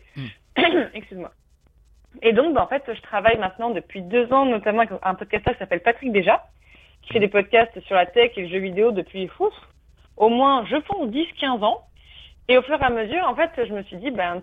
Excuse-moi 0.93 1.32
et 2.22 2.34
donc, 2.34 2.53
bah, 2.53 2.64
en 2.64 2.68
fait, 2.68 2.84
je 2.88 3.01
travaille 3.01 3.38
maintenant 3.38 3.70
depuis 3.70 4.01
deux 4.01 4.32
ans, 4.34 4.45
notamment 4.45 4.80
avec 4.82 4.91
un 5.03 5.16
podcasteur 5.16 5.53
qui 5.53 5.60
s'appelle 5.60 5.82
Patrick 5.82 6.12
Déjà, 6.12 6.43
qui 7.01 7.14
fait 7.14 7.20
des 7.20 7.28
podcasts 7.28 7.80
sur 7.82 7.95
la 7.95 8.05
tech 8.05 8.32
et 8.36 8.41
le 8.41 8.49
jeu 8.49 8.60
vidéo 8.60 8.91
depuis 8.91 9.30
ouf, 9.39 9.53
au 10.18 10.30
moins, 10.30 10.66
je 10.66 10.78
pense, 10.78 11.10
10-15 11.10 11.64
ans. 11.64 11.86
Et 12.47 12.57
au 12.57 12.64
fur 12.64 12.82
et 12.82 12.84
à 12.84 12.89
mesure, 12.89 13.24
en 13.28 13.36
fait, 13.36 13.51
je 13.57 13.72
me 13.72 13.84
suis 13.84 13.97
dit, 13.97 14.10
ben, 14.10 14.41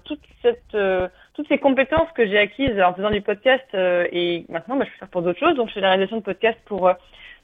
euh, 0.74 1.08
toutes 1.34 1.48
ces 1.48 1.58
compétences 1.58 2.10
que 2.14 2.24
j'ai 2.24 2.38
acquises 2.38 2.80
en 2.80 2.94
faisant 2.94 3.10
du 3.10 3.20
podcast, 3.20 3.66
euh, 3.74 4.06
et 4.12 4.46
maintenant, 4.48 4.76
ben, 4.76 4.84
je 4.84 4.90
fais 4.92 5.00
ça 5.00 5.06
pour 5.06 5.22
d'autres 5.22 5.40
choses. 5.40 5.56
Donc, 5.56 5.68
je 5.68 5.74
fais 5.74 5.80
la 5.80 5.88
réalisation 5.88 6.18
de 6.18 6.22
podcasts 6.22 6.60
pour 6.66 6.86
euh, 6.86 6.94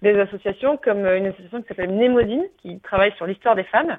des 0.02 0.18
associations 0.18 0.76
comme 0.76 1.04
une 1.04 1.26
association 1.26 1.62
qui 1.62 1.68
s'appelle 1.68 1.90
Mnémosine, 1.90 2.44
qui 2.58 2.78
travaille 2.80 3.12
sur 3.16 3.26
l'histoire 3.26 3.56
des 3.56 3.64
femmes. 3.64 3.98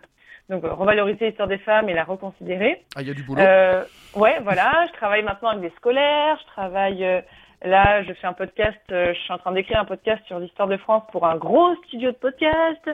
Donc, 0.50 0.64
euh, 0.64 0.74
revaloriser 0.74 1.28
l'histoire 1.28 1.48
des 1.48 1.58
femmes 1.60 1.90
et 1.90 1.94
la 1.94 2.04
reconsidérer. 2.04 2.84
Ah, 2.96 3.02
il 3.02 3.08
y 3.08 3.12
a 3.12 3.14
du 3.14 3.24
boulot. 3.24 3.42
Euh, 3.42 3.84
ouais, 4.16 4.40
voilà. 4.44 4.86
Je 4.90 4.94
travaille 4.94 5.24
maintenant 5.24 5.50
avec 5.50 5.62
des 5.62 5.76
scolaires. 5.78 6.38
Je 6.42 6.48
travaille. 6.48 7.04
euh, 7.06 7.22
là, 7.64 8.04
je 8.04 8.14
fais 8.14 8.28
un 8.28 8.34
podcast. 8.34 8.78
euh, 8.92 9.14
je 9.14 9.20
suis 9.20 9.34
en 9.34 9.38
train 9.38 9.54
d'écrire 9.54 9.80
un 9.80 9.86
podcast 9.86 10.22
sur 10.28 10.40
l'histoire 10.40 10.68
de 10.68 10.78
France 10.78 11.04
pour 11.12 11.26
un 11.26 11.38
gros 11.38 11.74
studio 11.88 12.12
de 12.12 12.18
podcast. 12.18 12.90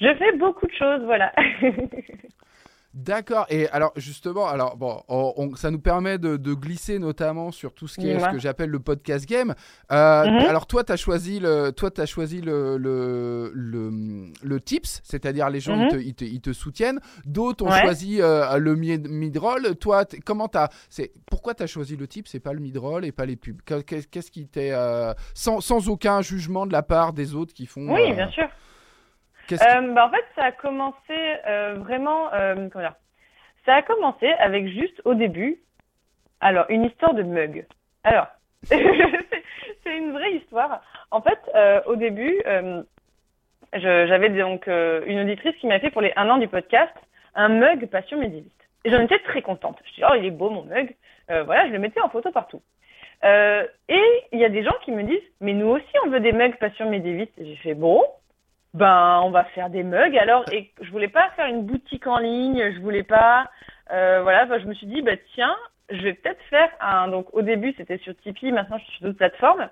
Je 0.00 0.14
fais 0.14 0.32
beaucoup 0.36 0.66
de 0.66 0.72
choses, 0.72 1.02
voilà. 1.04 1.32
D'accord. 2.94 3.46
Et 3.48 3.68
alors 3.70 3.92
justement, 3.96 4.46
alors 4.46 4.76
bon, 4.76 5.00
on- 5.08 5.32
on- 5.36 5.54
ça 5.56 5.70
nous 5.70 5.78
permet 5.80 6.18
de, 6.18 6.36
de 6.36 6.52
glisser 6.52 6.98
notamment 6.98 7.50
sur 7.50 7.72
tout 7.72 7.88
ce 7.88 7.98
qui 7.98 8.08
est 8.08 8.18
ce 8.20 8.28
que 8.30 8.38
j'appelle 8.38 8.68
le 8.68 8.80
podcast 8.80 9.26
game. 9.26 9.54
Euh, 9.90 10.24
Mhm. 10.26 10.36
Alors 10.46 10.66
toi, 10.66 10.84
tu 10.84 10.92
as 10.92 10.96
choisi 10.96 11.40
le, 11.40 11.70
toi, 11.70 11.90
as 11.96 12.04
choisi 12.06 12.42
le, 12.42 12.76
le, 12.76 13.50
le, 13.54 14.30
le 14.42 14.60
tips, 14.60 15.00
c'est-à-dire 15.04 15.48
les 15.48 15.60
gens 15.60 15.76
Mhm. 15.76 15.82
ils, 15.84 15.88
te, 15.90 15.96
ils, 15.96 16.14
te, 16.14 16.24
ils 16.24 16.40
te 16.42 16.52
soutiennent. 16.52 17.00
D'autres 17.24 17.64
ont 17.64 17.70
Ouais. 17.70 17.80
choisi 17.80 18.20
euh, 18.20 18.58
le 18.58 18.76
mid- 18.76 19.08
mid-roll. 19.08 19.74
Toi, 19.76 20.04
comment 20.26 20.48
t'as, 20.48 20.68
c'est 20.90 21.12
pourquoi 21.30 21.54
tu 21.54 21.62
as 21.62 21.66
choisi 21.66 21.96
le 21.96 22.06
tips 22.06 22.34
et 22.34 22.40
pas 22.40 22.52
le 22.52 22.60
mid-roll 22.60 23.04
et 23.06 23.12
pas 23.12 23.24
les 23.24 23.36
pubs? 23.36 23.62
Qu'est- 23.64 23.82
Qu'est-ce 23.84 24.06
qu'est-ce 24.08 24.30
qui 24.30 24.46
t'est 24.48 24.72
euh, 24.72 25.14
sans, 25.34 25.60
sans 25.60 25.88
aucun 25.88 26.20
jugement 26.20 26.66
de 26.66 26.72
la 26.72 26.82
part 26.82 27.12
des 27.14 27.34
autres 27.34 27.54
qui 27.54 27.66
font 27.66 27.92
oui, 27.92 28.10
euh, 28.10 28.14
bien 28.14 28.30
sûr. 28.30 28.44
Euh, 29.50 29.92
bah, 29.92 30.06
en 30.06 30.10
fait, 30.10 30.24
ça 30.36 30.44
a 30.44 30.52
commencé 30.52 30.96
euh, 31.46 31.74
vraiment. 31.78 32.32
Euh, 32.32 32.68
comment 32.70 32.84
dire 32.84 32.94
Ça 33.66 33.76
a 33.76 33.82
commencé 33.82 34.28
avec 34.38 34.68
juste 34.68 35.00
au 35.04 35.14
début. 35.14 35.58
Alors, 36.40 36.66
une 36.68 36.84
histoire 36.84 37.14
de 37.14 37.22
mug. 37.22 37.66
Alors, 38.04 38.26
c'est 38.64 39.96
une 39.96 40.12
vraie 40.12 40.34
histoire. 40.34 40.82
En 41.10 41.22
fait, 41.22 41.38
au 41.86 41.96
début, 41.96 42.42
j'avais 43.72 44.28
donc 44.30 44.66
une 44.66 45.20
auditrice 45.20 45.56
qui 45.56 45.66
m'a 45.66 45.78
fait 45.78 45.90
pour 45.90 46.02
les 46.02 46.12
un 46.16 46.28
an 46.30 46.38
du 46.38 46.48
podcast 46.48 46.92
un 47.34 47.48
mug 47.48 47.86
passion 47.86 48.18
médiéviste. 48.18 48.50
Et 48.84 48.90
j'en 48.90 49.00
étais 49.00 49.20
très 49.20 49.40
contente. 49.40 49.78
Je 49.86 49.94
dis, 49.94 50.02
oh, 50.08 50.14
il 50.18 50.26
est 50.26 50.30
beau 50.30 50.50
mon 50.50 50.64
mug. 50.64 50.94
Voilà, 51.28 51.66
je 51.68 51.72
le 51.72 51.78
mettais 51.78 52.00
en 52.00 52.08
photo 52.08 52.32
partout. 52.32 52.60
Et 53.22 54.02
il 54.32 54.38
y 54.40 54.44
a 54.44 54.48
des 54.48 54.64
gens 54.64 54.74
qui 54.84 54.90
me 54.90 55.04
disent, 55.04 55.30
mais 55.40 55.52
nous 55.52 55.68
aussi, 55.68 55.94
on 56.04 56.10
veut 56.10 56.20
des 56.20 56.32
mugs 56.32 56.58
passion 56.58 56.90
médiéviste. 56.90 57.32
Et 57.38 57.46
j'ai 57.46 57.56
fait, 57.56 57.74
bon, 57.74 58.02
ben, 58.74 59.20
on 59.24 59.30
va 59.30 59.44
faire 59.44 59.70
des 59.70 59.82
mugs. 59.82 60.16
Alors, 60.16 60.44
et 60.52 60.70
je 60.80 60.90
voulais 60.90 61.08
pas 61.08 61.30
faire 61.36 61.46
une 61.46 61.64
boutique 61.64 62.06
en 62.06 62.18
ligne, 62.18 62.72
je 62.74 62.80
voulais 62.80 63.02
pas, 63.02 63.50
euh, 63.90 64.20
voilà, 64.22 64.44
enfin, 64.44 64.58
je 64.58 64.66
me 64.66 64.74
suis 64.74 64.86
dit, 64.86 65.02
bah, 65.02 65.16
tiens, 65.34 65.56
je 65.90 66.00
vais 66.00 66.14
peut-être 66.14 66.40
faire 66.50 66.70
un, 66.80 67.08
donc, 67.08 67.26
au 67.34 67.42
début, 67.42 67.74
c'était 67.76 67.98
sur 67.98 68.16
Tipeee, 68.16 68.52
maintenant, 68.52 68.78
je 68.78 68.84
suis 68.84 68.92
sur 68.94 69.06
d'autres 69.06 69.18
plateformes. 69.18 69.68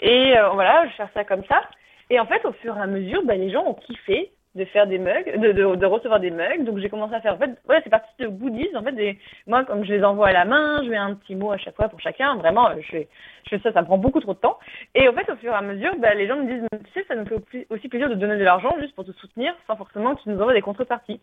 Et, 0.00 0.38
euh, 0.38 0.50
voilà, 0.50 0.84
je 0.84 0.90
vais 0.90 0.96
faire 0.96 1.10
ça 1.14 1.24
comme 1.24 1.44
ça. 1.46 1.62
Et 2.10 2.20
en 2.20 2.26
fait, 2.26 2.44
au 2.44 2.52
fur 2.52 2.76
et 2.76 2.80
à 2.80 2.86
mesure, 2.86 3.24
bah, 3.24 3.34
les 3.34 3.50
gens 3.50 3.64
ont 3.64 3.74
kiffé 3.74 4.32
de 4.56 4.64
faire 4.64 4.86
des 4.86 4.98
mugs, 4.98 5.38
de, 5.38 5.86
recevoir 5.86 6.18
des 6.20 6.30
mugs. 6.30 6.64
Donc, 6.64 6.78
j'ai 6.78 6.88
commencé 6.88 7.14
à 7.14 7.20
faire, 7.20 7.34
en 7.34 7.38
fait, 7.38 7.50
ouais, 7.68 7.80
c'est 7.84 7.90
parti 7.90 8.10
de 8.18 8.26
goodies. 8.26 8.74
En 8.74 8.82
fait, 8.82 8.92
des, 8.92 9.18
moi, 9.46 9.64
comme 9.64 9.84
je 9.84 9.92
les 9.92 10.02
envoie 10.02 10.28
à 10.28 10.32
la 10.32 10.44
main, 10.44 10.82
je 10.82 10.88
mets 10.88 10.96
un 10.96 11.14
petit 11.14 11.34
mot 11.34 11.52
à 11.52 11.58
chaque 11.58 11.76
fois 11.76 11.88
pour 11.88 12.00
chacun. 12.00 12.36
Vraiment, 12.36 12.70
je 12.80 12.86
fais, 12.86 13.08
je 13.50 13.58
ça, 13.58 13.72
ça 13.72 13.82
me 13.82 13.86
prend 13.86 13.98
beaucoup 13.98 14.20
trop 14.20 14.34
de 14.34 14.38
temps. 14.38 14.58
Et 14.94 15.08
en 15.08 15.12
fait, 15.12 15.30
au 15.30 15.36
fur 15.36 15.52
et 15.52 15.56
à 15.56 15.62
mesure, 15.62 15.94
bah, 15.98 16.14
les 16.14 16.26
gens 16.26 16.36
me 16.36 16.46
disent, 16.46 16.66
tu 16.72 16.92
sais, 16.92 17.06
ça 17.06 17.14
nous 17.14 17.26
fait 17.26 17.34
aussi- 17.34 17.66
aussi 17.70 17.88
plaisir 17.88 18.08
de 18.08 18.14
donner 18.14 18.36
de 18.36 18.44
l'argent 18.44 18.74
juste 18.80 18.94
pour 18.94 19.04
te 19.04 19.12
soutenir 19.12 19.54
sans 19.66 19.76
forcément 19.76 20.14
que 20.14 20.22
tu 20.22 20.30
nous 20.30 20.40
envoies 20.40 20.54
des 20.54 20.62
contreparties. 20.62 21.20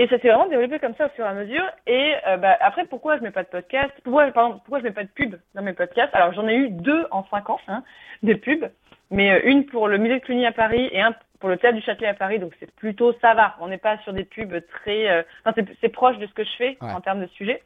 Et 0.00 0.06
ça 0.06 0.18
s'est 0.20 0.28
vraiment 0.28 0.46
développé 0.46 0.78
comme 0.78 0.94
ça 0.94 1.06
au 1.06 1.08
fur 1.10 1.24
et 1.24 1.28
à 1.28 1.34
mesure. 1.34 1.64
Et 1.86 2.14
euh, 2.28 2.36
bah, 2.36 2.56
après, 2.60 2.84
pourquoi 2.86 3.16
je 3.18 3.22
mets 3.22 3.32
pas 3.32 3.42
de 3.42 3.48
podcast? 3.48 3.92
Pourquoi, 4.04 4.30
pardon, 4.30 4.58
pourquoi 4.58 4.78
je 4.78 4.84
mets 4.84 4.92
pas 4.92 5.02
de 5.02 5.08
pub 5.08 5.34
dans 5.54 5.62
mes 5.62 5.72
podcasts? 5.72 6.14
Alors, 6.14 6.32
j'en 6.32 6.46
ai 6.46 6.54
eu 6.54 6.70
deux 6.70 7.06
en 7.10 7.24
cinq 7.24 7.50
ans, 7.50 7.58
hein, 7.66 7.82
des 8.22 8.36
pubs. 8.36 8.70
Mais 9.10 9.32
euh, 9.32 9.40
une 9.44 9.66
pour 9.66 9.88
le 9.88 9.98
Musée 9.98 10.20
de 10.20 10.24
Cluny 10.24 10.46
à 10.46 10.52
Paris 10.52 10.88
et 10.92 11.00
un 11.00 11.14
pour 11.40 11.48
le 11.48 11.56
Théâtre 11.56 11.76
du 11.76 11.82
Châtelet 11.82 12.08
à 12.08 12.14
Paris. 12.14 12.38
Donc, 12.38 12.52
c'est 12.60 12.70
plutôt, 12.76 13.12
ça 13.20 13.34
va. 13.34 13.56
On 13.60 13.68
n'est 13.68 13.78
pas 13.78 13.98
sur 13.98 14.12
des 14.12 14.24
pubs 14.24 14.60
très... 14.68 15.08
euh, 15.08 15.22
Enfin, 15.44 15.62
c'est- 15.80 15.88
proche 15.88 16.18
de 16.18 16.26
ce 16.26 16.32
que 16.34 16.44
je 16.44 16.52
fais 16.56 16.76
Ouais. 16.80 16.92
en 16.92 17.00
termes 17.00 17.20
de 17.20 17.26
sujet. 17.28 17.62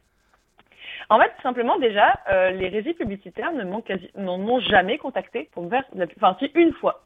En 1.09 1.19
fait, 1.19 1.29
tout 1.35 1.41
simplement, 1.41 1.77
déjà, 1.79 2.13
euh, 2.29 2.51
les 2.51 2.69
régies 2.69 2.93
publicitaires 2.93 3.51
ne 3.51 3.63
m'ont 3.63 3.81
quasi, 3.81 4.09
jamais 4.69 4.97
contacté 4.97 5.49
pour 5.53 5.63
me 5.63 5.69
faire 5.69 5.83
de 5.93 5.99
la 5.99 6.07
pub. 6.07 6.17
Enfin, 6.21 6.35
si, 6.39 6.51
une 6.55 6.73
fois. 6.73 7.01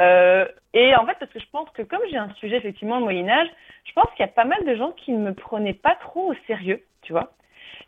Euh, 0.00 0.46
et 0.72 0.94
en 0.96 1.06
fait, 1.06 1.16
parce 1.20 1.30
que 1.30 1.38
je 1.38 1.46
pense 1.52 1.68
que 1.70 1.82
comme 1.82 2.00
j'ai 2.10 2.16
un 2.16 2.30
sujet, 2.34 2.56
effectivement, 2.56 2.96
le 2.98 3.04
Moyen-Âge, 3.04 3.48
je 3.84 3.92
pense 3.92 4.10
qu'il 4.16 4.20
y 4.20 4.28
a 4.28 4.32
pas 4.32 4.44
mal 4.44 4.64
de 4.64 4.74
gens 4.74 4.90
qui 4.92 5.12
ne 5.12 5.18
me 5.18 5.34
prenaient 5.34 5.74
pas 5.74 5.94
trop 5.96 6.32
au 6.32 6.34
sérieux, 6.46 6.82
tu 7.02 7.12
vois. 7.12 7.32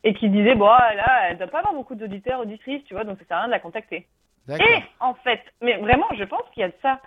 Et 0.04 0.14
qui 0.14 0.28
disaient, 0.28 0.54
bon, 0.54 0.66
ah, 0.68 0.94
là, 0.94 1.30
elle 1.30 1.38
doit 1.38 1.46
pas 1.48 1.58
avoir 1.60 1.74
beaucoup 1.74 1.94
d'auditeurs, 1.96 2.40
auditrices, 2.40 2.84
tu 2.84 2.94
vois, 2.94 3.04
donc 3.04 3.18
ça 3.18 3.24
sert 3.24 3.36
à 3.36 3.40
rien 3.40 3.48
de 3.48 3.52
la 3.52 3.58
contacter. 3.58 4.06
Et, 4.48 4.82
en 5.00 5.14
fait, 5.14 5.40
mais 5.60 5.76
vraiment, 5.78 6.06
je 6.16 6.22
pense 6.24 6.42
qu'il 6.52 6.60
y 6.60 6.64
a 6.64 6.68
de 6.68 6.74
ça. 6.80 7.00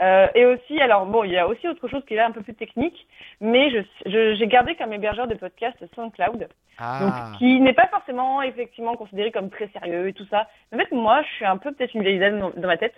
Euh, 0.00 0.28
et 0.34 0.46
aussi, 0.46 0.80
alors 0.80 1.06
bon, 1.06 1.24
il 1.24 1.32
y 1.32 1.38
a 1.38 1.48
aussi 1.48 1.66
autre 1.68 1.88
chose 1.88 2.04
qui 2.06 2.14
est 2.14 2.18
là 2.18 2.26
un 2.26 2.30
peu 2.30 2.42
plus 2.42 2.54
technique, 2.54 3.06
mais 3.40 3.70
je, 3.70 3.78
je- 4.06 4.34
j'ai 4.36 4.46
gardé 4.46 4.76
comme 4.76 4.92
hébergeur 4.92 5.26
de 5.26 5.34
podcast 5.34 5.76
SoundCloud, 5.94 6.38
donc 6.38 6.48
Ah, 6.78 7.32
qui 7.38 7.58
n'est 7.60 7.72
pas 7.72 7.88
forcément 7.88 8.40
effectivement 8.42 8.94
considéré 8.94 9.32
comme 9.32 9.50
très 9.50 9.68
sérieux 9.68 10.06
et 10.08 10.12
tout 10.12 10.26
ça. 10.30 10.46
En 10.72 10.78
fait, 10.78 10.92
moi, 10.92 11.22
je 11.22 11.28
suis 11.34 11.44
un 11.44 11.56
peu 11.56 11.72
peut-être 11.72 11.94
une 11.94 12.02
vieille 12.02 12.20
dame 12.20 12.38
dans, 12.38 12.50
dans 12.50 12.68
ma 12.68 12.76
tête, 12.76 12.94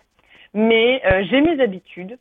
mais 0.52 1.00
euh, 1.06 1.24
j'ai 1.30 1.40
mes 1.40 1.60
habitudes. 1.62 2.18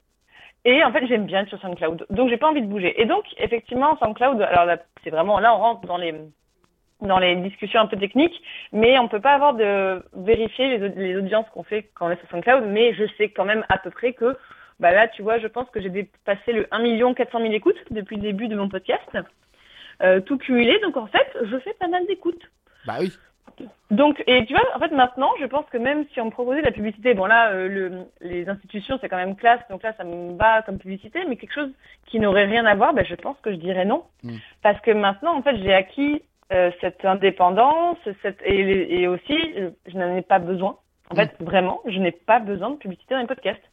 Et 0.65 0.84
en 0.84 0.91
fait, 0.91 1.05
j'aime 1.07 1.25
bien 1.25 1.41
être 1.41 1.49
sur 1.49 1.59
SoundCloud. 1.61 2.05
Donc, 2.09 2.30
j'ai 2.30 2.38
pas 2.38 2.47
envie 2.49 2.61
de 2.61 2.67
bouger. 2.67 3.01
Et 3.01 3.05
donc, 3.05 3.23
effectivement, 3.38 3.97
SoundCloud, 3.97 4.41
alors 4.41 4.65
là, 4.65 4.77
c'est 5.03 5.09
vraiment, 5.09 5.39
là, 5.39 5.53
on 5.55 5.57
rentre 5.57 5.88
dans 5.88 5.97
les, 5.97 6.13
dans 7.01 7.17
les 7.17 7.36
discussions 7.38 7.80
un 7.80 7.88
peu 7.88 7.97
techniques, 7.97 8.41
mais 8.73 8.99
on 8.99 9.07
peut 9.07 9.21
pas 9.21 9.34
avoir 9.34 9.53
de 9.53 10.03
vérifier 10.13 10.77
les, 10.77 10.89
les 10.89 11.15
audiences 11.17 11.49
qu'on 11.49 11.63
fait 11.63 11.89
quand 11.95 12.07
on 12.07 12.11
est 12.11 12.19
sur 12.19 12.30
SoundCloud, 12.30 12.65
mais 12.67 12.93
je 12.93 13.05
sais 13.17 13.30
quand 13.30 13.45
même 13.45 13.65
à 13.69 13.77
peu 13.77 13.89
près 13.89 14.11
que, 14.13 14.38
bah 14.80 14.91
là, 14.91 15.07
tu 15.07 15.21
vois, 15.21 15.39
je 15.39 15.47
pense 15.47 15.69
que 15.69 15.82
j'ai 15.82 15.89
dépassé 15.89 16.53
le 16.53 16.67
1 16.71 17.13
400 17.13 17.39
000 17.39 17.53
écoutes 17.53 17.77
depuis 17.91 18.15
le 18.15 18.21
début 18.21 18.47
de 18.47 18.55
mon 18.55 18.69
podcast, 18.69 19.17
euh, 20.01 20.21
tout 20.21 20.38
cumulé. 20.38 20.80
Donc, 20.80 20.97
en 20.97 21.07
fait, 21.07 21.27
je 21.43 21.57
fais 21.59 21.73
pas 21.73 21.88
mal 21.88 22.05
d'écoutes. 22.07 22.49
bah 22.86 22.97
oui. 22.99 23.11
Donc, 23.91 24.23
et 24.25 24.45
tu 24.45 24.53
vois, 24.53 24.63
en 24.73 24.80
fait, 24.80 24.91
maintenant, 24.91 25.32
je 25.41 25.45
pense 25.45 25.65
que 25.65 25.77
même 25.77 26.05
si 26.13 26.21
on 26.21 26.25
me 26.25 26.32
proposait 26.32 26.61
de 26.61 26.65
la 26.65 26.71
publicité, 26.71 27.13
bon 27.13 27.25
là, 27.25 27.51
euh, 27.51 27.67
le, 27.67 27.91
les 28.21 28.47
institutions, 28.47 28.97
c'est 29.01 29.09
quand 29.09 29.17
même 29.17 29.36
classe, 29.36 29.59
donc 29.69 29.84
là, 29.84 29.93
ça 29.97 30.05
me 30.05 30.38
va 30.38 30.61
comme 30.61 30.77
publicité, 30.77 31.25
mais 31.27 31.36
quelque 31.36 31.53
chose 31.53 31.71
qui 32.05 32.19
n'aurait 32.19 32.45
rien 32.45 32.65
à 32.65 32.75
voir, 32.75 32.93
ben, 32.93 33.03
je 33.03 33.15
pense 33.15 33.36
que 33.41 33.51
je 33.51 33.57
dirais 33.57 33.84
non. 33.84 34.05
Mm. 34.23 34.38
Parce 34.61 34.80
que 34.82 34.91
maintenant, 34.91 35.36
en 35.36 35.41
fait, 35.41 35.57
j'ai 35.57 35.73
acquis 35.73 36.21
euh, 36.53 36.71
cette 36.80 37.03
indépendance, 37.03 37.97
cette, 38.21 38.41
et, 38.45 39.01
et 39.01 39.07
aussi, 39.07 39.38
je 39.88 39.97
n'en 39.97 40.15
ai 40.15 40.21
pas 40.21 40.39
besoin. 40.39 40.77
En 41.11 41.15
fait, 41.15 41.36
vraiment, 41.39 41.82
je 41.86 41.97
n'ai 41.97 42.11
pas 42.11 42.39
besoin 42.39 42.69
de 42.69 42.75
publicité 42.75 43.15
dans 43.15 43.21
les 43.21 43.27
podcasts. 43.27 43.68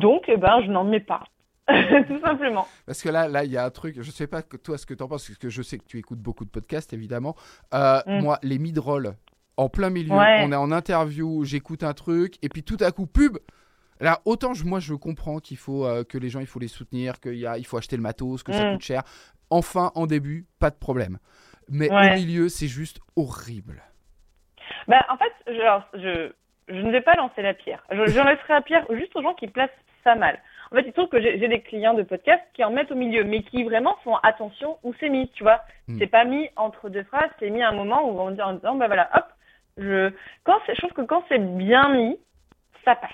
Donc, 0.00 0.24
eh 0.28 0.36
ben, 0.36 0.60
je 0.64 0.70
n'en 0.70 0.84
mets 0.84 1.00
pas. 1.00 1.24
Tout 2.08 2.20
simplement. 2.20 2.66
Parce 2.86 3.02
que 3.02 3.08
là, 3.08 3.28
là, 3.28 3.44
il 3.44 3.52
y 3.52 3.56
a 3.56 3.64
un 3.64 3.70
truc. 3.70 3.96
Je 4.00 4.10
sais 4.10 4.26
pas 4.26 4.42
toi 4.42 4.76
ce 4.78 4.84
que 4.86 4.94
t'en 4.94 5.06
penses, 5.08 5.26
parce 5.28 5.38
que 5.38 5.48
je 5.48 5.62
sais 5.62 5.78
que 5.78 5.84
tu 5.84 5.98
écoutes 5.98 6.18
beaucoup 6.18 6.44
de 6.44 6.50
podcasts, 6.50 6.92
évidemment. 6.92 7.36
Euh, 7.72 8.00
Mm. 8.06 8.20
Moi, 8.20 8.38
les 8.42 8.58
mid-roll 8.58 9.14
en 9.56 9.68
plein 9.68 9.90
milieu, 9.90 10.16
Ouais. 10.16 10.42
on 10.44 10.50
est 10.52 10.56
en 10.56 10.72
interview, 10.72 11.44
j'écoute 11.44 11.84
un 11.84 11.92
truc, 11.94 12.36
et 12.42 12.48
puis 12.48 12.62
tout 12.64 12.78
à 12.80 12.90
coup, 12.90 13.06
pub. 13.06 13.38
Là, 14.00 14.20
autant 14.24 14.54
je, 14.54 14.64
moi, 14.64 14.80
je 14.80 14.94
comprends 14.94 15.38
qu'il 15.38 15.56
faut 15.56 15.86
euh, 15.86 16.02
que 16.02 16.18
les 16.18 16.28
gens, 16.30 16.40
il 16.40 16.46
faut 16.46 16.58
les 16.58 16.66
soutenir, 16.68 17.20
qu'il 17.20 17.34
y 17.36 17.46
a, 17.46 17.56
il 17.58 17.64
faut 17.64 17.76
acheter 17.76 17.96
le 17.96 18.02
matos, 18.02 18.42
que 18.42 18.52
ça 18.52 18.68
Mm. 18.68 18.72
coûte 18.72 18.82
cher. 18.82 19.02
Enfin, 19.50 19.92
en 19.94 20.06
début, 20.06 20.46
pas 20.58 20.70
de 20.70 20.76
problème. 20.76 21.18
Mais 21.68 21.88
Ouais. 21.92 22.10
au 22.12 22.14
milieu, 22.16 22.48
c'est 22.48 22.66
juste 22.66 22.98
horrible. 23.14 23.82
Bah, 24.88 25.04
en 25.10 25.16
fait, 25.16 25.32
je, 25.46 25.98
je, 26.00 26.32
je 26.68 26.80
ne 26.80 26.90
vais 26.90 27.00
pas 27.00 27.14
lancer 27.14 27.42
la 27.42 27.54
pierre. 27.54 27.82
Je, 27.90 28.06
j'en 28.06 28.24
laisserai 28.24 28.54
la 28.54 28.62
pierre 28.62 28.86
juste 28.90 29.14
aux 29.16 29.22
gens 29.22 29.34
qui 29.34 29.48
placent 29.48 29.70
ça 30.04 30.14
mal. 30.14 30.38
En 30.70 30.76
fait, 30.76 30.82
il 30.82 30.88
se 30.88 30.92
trouve 30.92 31.08
que 31.08 31.20
j'ai, 31.20 31.36
des 31.36 31.60
clients 31.60 31.94
de 31.94 32.02
podcast 32.02 32.42
qui 32.54 32.64
en 32.64 32.70
mettent 32.70 32.90
au 32.90 32.96
milieu, 32.96 33.24
mais 33.24 33.42
qui 33.42 33.62
vraiment 33.62 33.96
font 34.04 34.16
attention 34.16 34.78
où 34.82 34.94
c'est 34.98 35.10
mis, 35.10 35.28
tu 35.30 35.42
vois. 35.42 35.60
Hmm. 35.86 35.98
C'est 35.98 36.06
pas 36.06 36.24
mis 36.24 36.48
entre 36.56 36.88
deux 36.88 37.02
phrases, 37.04 37.30
c'est 37.38 37.50
mis 37.50 37.62
à 37.62 37.68
un 37.68 37.72
moment 37.72 38.08
où 38.08 38.18
on 38.18 38.30
dit 38.30 38.40
en 38.40 38.54
disant, 38.54 38.74
bah 38.76 38.86
voilà, 38.86 39.10
hop, 39.14 39.26
je, 39.76 40.10
quand 40.44 40.58
je 40.68 40.78
trouve 40.78 40.92
que 40.92 41.02
quand 41.02 41.24
c'est 41.28 41.38
bien 41.56 41.90
mis, 41.90 42.18
ça 42.84 42.96
passe. 42.96 43.10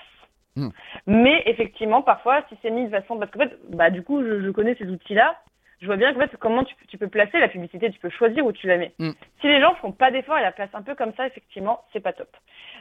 Hmm. 0.55 0.69
Mais 1.05 1.43
effectivement, 1.47 2.01
parfois, 2.01 2.43
si 2.47 2.57
c'est 2.61 2.71
mis 2.71 2.85
de 2.85 2.91
façon, 2.91 3.17
parce 3.17 3.29
qu'en 3.31 3.39
fait, 3.39 3.57
bah, 3.69 3.89
du 3.89 4.03
coup, 4.03 4.23
je, 4.23 4.41
je 4.41 4.49
connais 4.51 4.75
ces 4.75 4.87
outils-là, 4.87 5.35
je 5.81 5.85
vois 5.85 5.95
bien 5.97 6.13
qu'en 6.13 6.19
fait, 6.19 6.35
comment 6.37 6.63
tu, 6.63 6.75
peux- 6.75 6.85
tu 6.87 6.97
peux 6.97 7.07
placer 7.07 7.39
la 7.39 7.47
publicité, 7.47 7.89
tu 7.91 7.99
peux 7.99 8.09
choisir 8.09 8.45
où 8.45 8.51
tu 8.51 8.67
la 8.67 8.77
mets. 8.77 8.93
Hmm. 8.99 9.11
Si 9.41 9.47
les 9.47 9.61
gens 9.61 9.75
font 9.75 9.91
pas 9.91 10.11
d'efforts 10.11 10.37
et 10.37 10.41
la 10.41 10.51
placent 10.51 10.73
un 10.73 10.81
peu 10.81 10.95
comme 10.95 11.13
ça, 11.15 11.25
effectivement, 11.27 11.83
c'est 11.93 11.99
pas 12.01 12.13
top. 12.13 12.29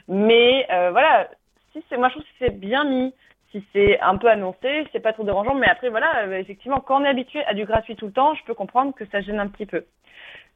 Mais 0.09 0.67
euh, 0.71 0.91
voilà, 0.91 1.29
si 1.73 1.83
c'est, 1.89 1.97
moi 1.97 2.09
je 2.09 2.15
trouve 2.15 2.25
que 2.25 2.31
c'est 2.39 2.59
bien 2.59 2.85
mis, 2.85 3.15
si 3.53 3.65
c'est 3.73 3.99
un 4.01 4.17
peu 4.17 4.29
annoncé, 4.29 4.87
c'est 4.93 5.01
pas 5.01 5.13
trop 5.13 5.25
dérangeant. 5.25 5.55
Mais 5.55 5.69
après, 5.69 5.89
voilà, 5.91 6.25
euh, 6.27 6.39
effectivement, 6.39 6.81
quand 6.81 7.01
on 7.01 7.05
est 7.05 7.09
habitué 7.09 7.45
à 7.45 7.55
du 7.55 7.65
gratuit 7.65 7.97
tout 7.97 8.07
le 8.07 8.13
temps, 8.13 8.35
je 8.35 8.45
peux 8.45 8.55
comprendre 8.55 8.95
que 8.95 9.05
ça 9.11 9.21
gêne 9.21 9.39
un 9.41 9.49
petit 9.49 9.67
peu. 9.67 9.85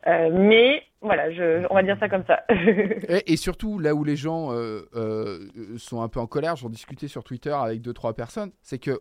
Euh, 0.09 0.31
mais 0.33 0.83
voilà, 1.01 1.31
je, 1.31 1.65
on 1.71 1.75
va 1.75 1.83
dire 1.85 1.97
ça 2.01 2.09
comme 2.09 2.25
ça. 2.27 2.43
Et, 2.51 3.33
et 3.33 3.37
surtout, 3.37 3.79
là 3.79 3.95
où 3.95 4.03
les 4.03 4.17
gens 4.17 4.53
euh, 4.53 4.81
euh, 4.97 5.49
sont 5.77 6.03
un 6.03 6.09
peu 6.09 6.19
en 6.19 6.27
colère, 6.27 6.57
j'en 6.57 6.69
discutais 6.69 7.07
sur 7.07 7.23
Twitter 7.23 7.53
avec 7.53 7.83
deux 7.83 7.93
trois 7.93 8.13
personnes, 8.15 8.51
c'est 8.63 8.79
que, 8.79 9.01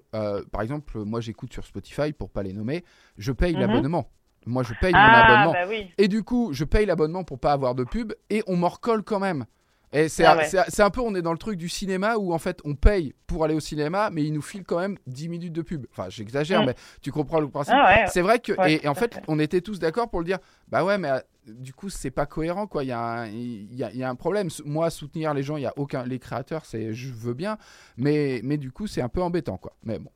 par 0.52 0.62
exemple, 0.62 1.00
moi 1.00 1.20
j'écoute 1.20 1.52
sur 1.54 1.66
Spotify, 1.66 2.14
pour 2.14 2.30
pas 2.30 2.44
les 2.44 2.54
nommer, 2.54 2.84
je 3.18 3.32
paye 3.32 3.54
Mhm. 3.56 3.62
l'abonnement. 3.62 4.10
Moi, 4.48 4.64
je 4.64 4.74
paye 4.74 4.94
mon 4.94 5.00
ah, 5.00 5.20
abonnement. 5.20 5.52
bah 5.54 5.66
oui. 5.70 5.92
Et 6.00 6.08
du 6.08 6.24
coup, 6.24 6.50
je 6.52 6.64
paye 6.66 6.86
l'abonnement 6.88 7.24
pour 7.24 7.40
pas 7.40 7.52
avoir 7.52 7.76
de 7.76 7.84
pub 7.84 8.14
et 8.32 8.42
on 8.48 8.56
m'en 8.56 8.70
recolle 8.70 9.04
quand 9.04 9.20
même. 9.20 9.46
Et 9.94 10.08
c'est 10.08 10.24
Ah 10.24 10.38
ouais. 10.38 10.82
un 10.82 10.90
peu, 10.90 11.02
on 11.02 11.14
est 11.16 11.22
dans 11.22 11.34
le 11.34 11.38
truc 11.38 11.58
du 11.58 11.68
cinéma 11.68 12.16
où 12.18 12.34
en 12.34 12.38
fait 12.40 12.62
on 12.64 12.76
paye 12.76 13.14
pour 13.28 13.44
aller 13.44 13.54
au 13.56 13.60
cinéma, 13.60 14.10
mais 14.12 14.24
ils 14.24 14.32
nous 14.32 14.42
filent 14.42 14.64
quand 14.64 14.80
même 14.80 14.98
10 15.08 15.28
minutes 15.30 15.52
de 15.54 15.62
pub. 15.62 15.86
Enfin, 15.92 16.08
j'exagère, 16.10 16.62
Mm. 16.64 16.68
mais 16.68 16.76
tu 17.02 17.12
comprends 17.12 17.40
le 17.42 17.50
principe. 17.50 17.74
Ah 17.78 17.86
ouais. 17.96 18.08
C'est 18.08 18.22
vrai 18.22 18.40
que, 18.40 18.54
Ouais, 18.54 18.74
et, 18.76 18.86
et 18.86 18.88
en 18.88 18.96
fait, 18.96 19.20
on 19.28 19.38
était 19.40 19.60
tous 19.62 19.80
d'accord 19.80 20.10
pour 20.10 20.20
le 20.20 20.26
dire, 20.26 20.38
bah 20.70 20.86
ouais, 20.86 20.98
mais 20.98 21.10
euh, 21.10 21.20
du 21.48 21.74
coup, 21.74 21.90
c'est 21.90 22.12
pas 22.12 22.26
cohérent, 22.26 22.68
quoi. 22.68 22.84
Il 22.84 22.88
y, 22.88 22.92
a 22.94 23.00
un- 23.02 23.28
il 23.28 23.74
y, 23.76 23.84
a, 23.84 23.92
il 23.92 23.98
y 23.98 24.04
a 24.04 24.10
un 24.10 24.16
problème. 24.16 24.48
Moi, 24.64 24.90
soutenir 24.90 25.34
les 25.34 25.44
gens, 25.44 25.58
il 25.58 25.64
y 25.64 25.68
a 25.68 25.74
aucun, 25.76 26.06
les 26.06 26.20
créateurs, 26.20 26.64
c'est, 26.66 26.94
je 26.94 27.12
veux 27.14 27.34
bien, 27.34 27.58
mais, 27.98 28.40
mais 28.44 28.58
du 28.58 28.72
coup, 28.72 28.88
c'est 28.88 29.02
un 29.02 29.10
peu 29.10 29.22
embêtant, 29.22 29.58
quoi. 29.58 29.74
Mais 29.84 30.00
bon. 30.00 30.10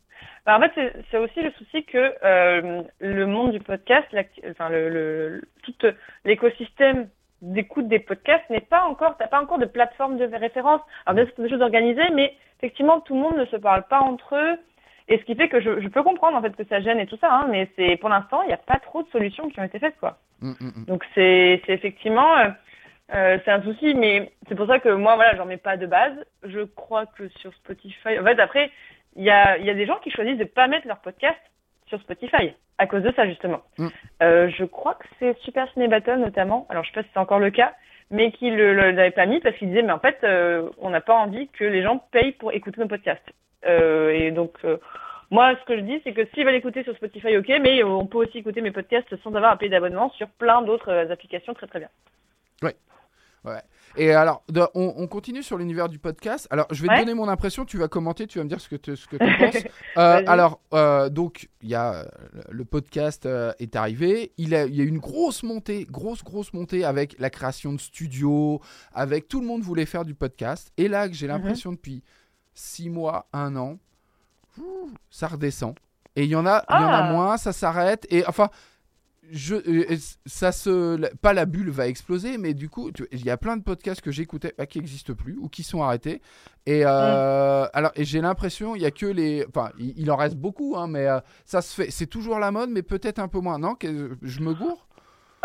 Bah, 0.45 0.57
en 0.57 0.61
fait, 0.61 0.71
c'est- 1.11 1.17
aussi 1.17 1.41
le 1.41 1.51
souci 1.57 1.83
que 1.85 2.13
euh, 2.23 2.83
le 2.99 3.25
monde 3.25 3.51
du 3.51 3.59
podcast, 3.59 4.07
enfin 4.51 4.69
le, 4.69 4.89
le, 4.89 5.41
tout 5.63 5.73
euh, 5.83 5.91
l'écosystème 6.23 7.09
d'écoute 7.45 7.87
des 7.87 7.99
podcasts 7.99 8.49
n'est 8.49 8.59
pas 8.59 8.83
encore, 8.83 9.15
t'as 9.17 9.27
pas 9.27 9.41
encore 9.41 9.59
de 9.59 9.65
plateforme 9.65 10.17
de 10.17 10.25
référence. 10.25 10.81
Alors 11.05 11.15
bien 11.15 11.25
sûr, 11.25 11.33
c'est 11.35 11.43
des 11.43 11.49
choses 11.49 11.61
organisées, 11.61 12.09
mais 12.13 12.35
effectivement, 12.59 13.01
tout 13.01 13.13
le 13.13 13.21
monde 13.21 13.37
ne 13.37 13.45
se 13.45 13.55
parle 13.55 13.83
pas 13.83 13.99
entre 13.99 14.35
eux. 14.35 14.57
Et 15.07 15.19
ce 15.19 15.23
qui 15.23 15.35
fait 15.35 15.49
que 15.49 15.61
je, 15.61 15.81
je 15.81 15.87
peux 15.87 16.01
comprendre 16.01 16.35
en 16.35 16.41
fait 16.41 16.55
que 16.55 16.63
ça 16.65 16.81
gêne 16.81 16.99
et 16.99 17.05
tout 17.05 17.17
ça, 17.17 17.31
hein, 17.31 17.47
mais 17.49 17.69
c'est 17.75 17.97
pour 17.97 18.09
l'instant, 18.09 18.41
il 18.41 18.47
n'y 18.47 18.53
a 18.53 18.57
pas 18.57 18.79
trop 18.79 19.03
de 19.03 19.09
solutions 19.09 19.49
qui 19.49 19.59
ont 19.59 19.63
été 19.63 19.77
faites, 19.77 19.97
quoi. 19.99 20.17
Mm, 20.41 20.49
mm, 20.49 20.71
mm. 20.75 20.85
Donc 20.85 21.05
c'est 21.13 21.61
c'est 21.65 21.73
effectivement 21.73 22.35
euh, 22.37 22.49
euh, 23.13 23.37
c'est 23.45 23.51
un 23.51 23.61
souci, 23.61 23.93
mais 23.93 24.31
c'est 24.47 24.55
pour 24.55 24.67
ça 24.67 24.79
que 24.79 24.89
moi 24.89 25.15
voilà 25.15 25.35
j'en 25.35 25.45
mets 25.45 25.57
pas 25.57 25.77
de 25.77 25.85
base. 25.85 26.13
Je 26.43 26.61
crois 26.61 27.05
que 27.05 27.27
sur 27.29 27.53
Spotify, 27.53 28.19
en 28.19 28.23
fait 28.23 28.39
après 28.39 28.71
il 29.15 29.23
y 29.23 29.29
a 29.29 29.57
il 29.57 29.65
y 29.65 29.69
a 29.69 29.75
des 29.75 29.85
gens 29.85 29.99
qui 29.99 30.09
choisissent 30.09 30.39
de 30.39 30.43
pas 30.45 30.67
mettre 30.67 30.87
leur 30.87 30.99
podcast 30.99 31.39
sur 31.87 31.99
Spotify 32.01 32.53
à 32.77 32.87
cause 32.87 33.03
de 33.03 33.11
ça 33.15 33.25
justement. 33.27 33.61
Mm. 33.77 33.87
Euh, 34.23 34.49
je 34.49 34.65
crois 34.65 34.95
que 34.95 35.05
c'est 35.19 35.37
Super 35.39 35.71
Ciné 35.73 35.87
Battle 35.87 36.17
notamment. 36.17 36.65
Alors 36.69 36.83
je 36.83 36.89
sais 36.89 36.95
pas 36.95 37.03
si 37.03 37.09
c'est 37.13 37.19
encore 37.19 37.39
le 37.39 37.51
cas, 37.51 37.73
mais 38.11 38.31
qui 38.31 38.49
le- 38.51 38.73
l'avait 38.73 39.11
pas 39.11 39.25
mis 39.25 39.39
parce 39.39 39.55
qu'il 39.57 39.69
disait 39.69 39.81
mais 39.83 39.93
en 39.93 39.99
fait 39.99 40.17
euh, 40.23 40.69
on 40.79 40.89
n'a 40.89 41.01
pas 41.01 41.15
envie 41.15 41.47
que 41.49 41.63
les 41.63 41.83
gens 41.83 41.99
payent 42.11 42.33
pour 42.33 42.51
écouter 42.53 42.81
nos 42.81 42.87
podcasts. 42.87 43.29
Euh, 43.65 44.11
et 44.11 44.31
donc 44.31 44.57
moi, 45.31 45.55
ce 45.59 45.65
que 45.65 45.75
je 45.75 45.81
dis, 45.81 45.99
c'est 46.03 46.13
que 46.13 46.25
s'ils 46.33 46.45
veulent 46.45 46.53
écouter 46.53 46.83
sur 46.83 46.95
Spotify, 46.95 47.35
ok, 47.37 47.51
mais 47.59 47.83
on 47.83 48.05
peut 48.05 48.19
aussi 48.19 48.37
écouter 48.37 48.61
mes 48.61 48.71
podcasts 48.71 49.15
sans 49.23 49.33
avoir 49.33 49.53
à 49.53 49.57
payer 49.57 49.71
d'abonnement 49.71 50.11
sur 50.11 50.27
plein 50.27 50.61
d'autres 50.61 51.11
applications 51.11 51.53
très 51.55 51.65
très 51.67 51.79
bien. 51.79 51.89
Ouais. 52.61 52.75
Et 53.97 54.11
alors, 54.11 54.43
de- 54.49 54.67
on, 54.75 54.93
on 54.97 55.07
continue 55.07 55.41
sur 55.41 55.57
l'univers 55.57 55.87
du 55.87 55.99
podcast. 55.99 56.47
Alors, 56.49 56.67
je 56.71 56.81
vais 56.81 56.87
te 56.89 56.93
Ouais. 56.93 56.99
donner 56.99 57.13
mon 57.13 57.29
impression, 57.29 57.63
tu 57.63 57.77
vas 57.77 57.87
commenter, 57.87 58.27
tu 58.27 58.39
vas 58.39 58.43
me 58.43 58.49
dire 58.49 58.59
ce 58.59 58.67
que 58.67 58.75
tu 58.75 58.95
ce 58.97 59.07
que 59.07 59.15
tu 59.15 59.17
penses. 59.39 59.63
Euh, 59.97 60.21
alors, 60.27 60.59
euh, 60.73 61.07
donc, 61.09 61.47
il 61.61 61.69
y 61.69 61.75
a 61.75 61.93
euh, 61.93 62.05
le 62.49 62.65
podcast 62.65 63.25
euh, 63.25 63.53
est 63.59 63.75
arrivé. 63.77 64.33
Il, 64.37 64.53
a, 64.53 64.65
il 64.65 64.75
y 64.75 64.81
a 64.81 64.83
eu 64.83 64.87
une 64.89 64.97
grosse 64.99 65.43
montée, 65.43 65.85
grosse, 65.89 66.23
grosse 66.25 66.51
montée 66.51 66.83
avec 66.83 67.15
la 67.19 67.29
création 67.29 67.71
de 67.71 67.79
studios, 67.79 68.59
avec 68.93 69.29
tout 69.29 69.39
le 69.39 69.47
monde 69.47 69.61
voulait 69.61 69.85
faire 69.85 70.03
du 70.03 70.13
podcast. 70.13 70.73
Et 70.75 70.89
là, 70.89 71.09
j'ai 71.09 71.27
l'impression 71.27 71.71
depuis 71.71 72.03
six 72.53 72.89
mois, 72.89 73.27
un 73.31 73.55
an, 73.55 73.77
ça 75.09 75.27
redescend. 75.27 75.75
Et 76.17 76.23
il 76.23 76.29
y 76.29 76.35
en 76.35 76.45
a, 76.45 76.63
il 76.69 76.73
y 76.73 76.83
en 76.83 76.87
a 76.87 76.97
Ah. 77.07 77.11
moins, 77.11 77.37
ça 77.37 77.51
s'arrête. 77.53 78.05
Et 78.09 78.25
enfin, 78.27 78.49
je, 79.31 79.55
euh, 79.55 79.95
ça 80.25 80.51
se, 80.51 81.15
pas 81.17 81.33
la 81.33 81.45
bulle 81.45 81.69
va 81.69 81.87
exploser, 81.87 82.37
mais 82.37 82.53
du 82.53 82.69
coup, 82.69 82.91
il 83.11 83.25
y 83.25 83.29
a 83.29 83.37
plein 83.37 83.57
de 83.57 83.63
podcasts 83.63 84.01
que 84.01 84.11
j'écoutais 84.11 84.53
bah, 84.57 84.65
qui 84.65 84.79
n'existent 84.79 85.13
plus 85.13 85.37
ou 85.39 85.49
qui 85.49 85.63
sont 85.63 85.83
arrêtés. 85.83 86.21
Et 86.65 86.81
euh, 86.85 87.65
alors, 87.73 87.91
et 87.95 88.03
j'ai 88.05 88.21
l'impression, 88.21 88.75
il 88.75 88.81
y 88.81 88.85
a 88.85 88.91
que 88.91 89.05
les, 89.05 89.45
enfin, 89.47 89.71
il, 89.77 89.93
il 89.97 90.11
en 90.11 90.15
reste 90.15 90.37
beaucoup, 90.37 90.75
hein, 90.77 90.87
mais 90.87 91.07
euh, 91.07 91.19
ça 91.45 91.61
se 91.61 91.81
fait, 91.81 91.91
c'est 91.91 92.07
toujours 92.07 92.39
la 92.39 92.51
mode, 92.51 92.69
mais 92.69 92.81
peut-être 92.81 93.19
un 93.19 93.27
peu 93.27 93.39
moins. 93.39 93.59
Non, 93.59 93.75
que, 93.75 94.17
je 94.21 94.39
me 94.41 94.53
gourre? 94.53 94.87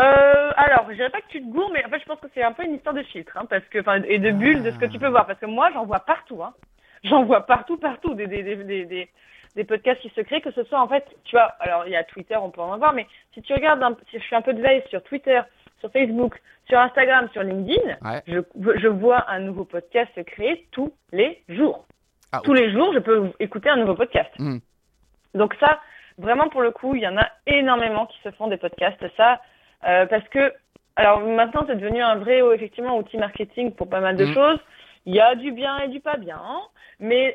Euh, 0.00 0.50
alors, 0.56 0.86
je 0.88 0.94
dirais 0.94 1.10
pas 1.10 1.20
que 1.20 1.28
tu 1.28 1.42
te 1.42 1.50
gourres, 1.50 1.70
mais 1.72 1.84
en 1.84 1.90
fait, 1.90 2.00
je 2.00 2.06
pense 2.06 2.20
que 2.20 2.28
c'est 2.34 2.42
un 2.42 2.52
peu 2.52 2.64
une 2.64 2.74
histoire 2.74 2.94
de 2.94 3.02
filtre, 3.02 3.36
hein, 3.36 3.44
parce 3.48 3.64
que, 3.66 3.78
et 4.06 4.18
de 4.18 4.30
bulles 4.30 4.62
de 4.62 4.70
ce 4.70 4.78
que 4.78 4.86
tu 4.86 4.98
peux 4.98 5.08
voir, 5.08 5.26
parce 5.26 5.38
que 5.38 5.46
moi, 5.46 5.70
j'en 5.74 5.84
vois 5.84 6.00
partout, 6.00 6.42
hein. 6.42 6.54
J'en 7.02 7.24
vois 7.24 7.46
partout, 7.46 7.78
partout, 7.78 8.14
des, 8.14 8.26
des, 8.26 8.42
des, 8.42 8.84
des, 8.84 9.08
des, 9.57 9.64
podcasts 9.64 10.01
qui 10.01 10.11
se 10.11 10.20
créent, 10.20 10.40
que 10.40 10.53
ce 10.53 10.64
soit, 10.64 10.80
en 10.80 10.88
fait, 10.88 11.05
tu 11.24 11.36
vois, 11.36 11.53
alors, 11.61 11.84
il 11.86 11.92
y 11.92 11.96
a 11.96 12.05
Twitter, 12.05 12.36
on 12.36 12.51
peut 12.51 12.61
en 12.61 12.76
voir, 12.78 12.92
mais 12.92 13.07
si 13.34 13.42
tu 13.42 13.53
regardes, 13.53 13.82
un, 13.82 13.96
si 14.11 14.18
je 14.18 14.24
fais 14.24 14.36
un 14.36 14.42
peu 14.42 14.55
de 14.55 14.62
veille 14.62 14.82
sur 14.88 15.03
Twitter, 15.03 15.40
sur 15.80 15.90
Facebook, 15.92 16.40
sur 16.68 16.78
Instagram, 16.78 17.28
sur 17.32 17.42
LinkedIn, 17.42 17.96
Ouais. 18.03 18.22
je, 18.26 18.40
je 18.78 18.88
vois 18.88 19.28
un 19.30 19.40
nouveau 19.40 19.64
podcast 19.64 20.11
se 20.14 20.20
créer 20.20 20.66
tous 20.72 20.92
les 21.12 21.42
jours. 21.48 21.86
Ah, 22.32 22.40
tous 22.44 22.55
les 22.55 22.70
jours, 22.72 22.92
je 22.94 23.01
peux 23.01 23.32
écouter 23.40 23.70
un 23.70 23.76
nouveau 23.76 23.94
podcast. 23.94 24.30
Mm. 24.38 24.59
Donc 25.34 25.55
ça, 25.59 25.80
vraiment 26.18 26.48
pour 26.48 26.62
le 26.62 26.70
coup, 26.70 26.94
il 26.94 27.03
y 27.03 27.09
en 27.09 27.16
a 27.16 27.26
énormément 27.46 28.07
qui 28.07 28.18
se 28.22 28.30
font 28.32 28.46
des 28.46 28.57
podcasts. 28.57 29.05
Ça, 29.16 29.40
euh, 29.88 30.07
parce 30.07 30.26
que, 30.28 30.53
alors 30.96 31.20
maintenant, 31.20 31.64
c'est 31.66 31.76
devenu 31.76 32.01
un 32.03 32.16
vrai, 32.16 32.40
effectivement, 32.55 32.96
outil 32.98 33.16
marketing 33.16 33.72
pour 33.74 33.88
pas 33.88 34.01
mal 34.01 34.16
de 34.16 34.26
Mm. 34.26 34.34
choses. 34.34 34.61
Il 35.07 35.14
y 35.14 35.20
a 35.20 35.34
du 35.34 35.51
bien 35.51 35.78
et 35.80 35.88
du 35.88 35.98
pas 36.01 36.18
bien, 36.18 36.40
mais 37.01 37.34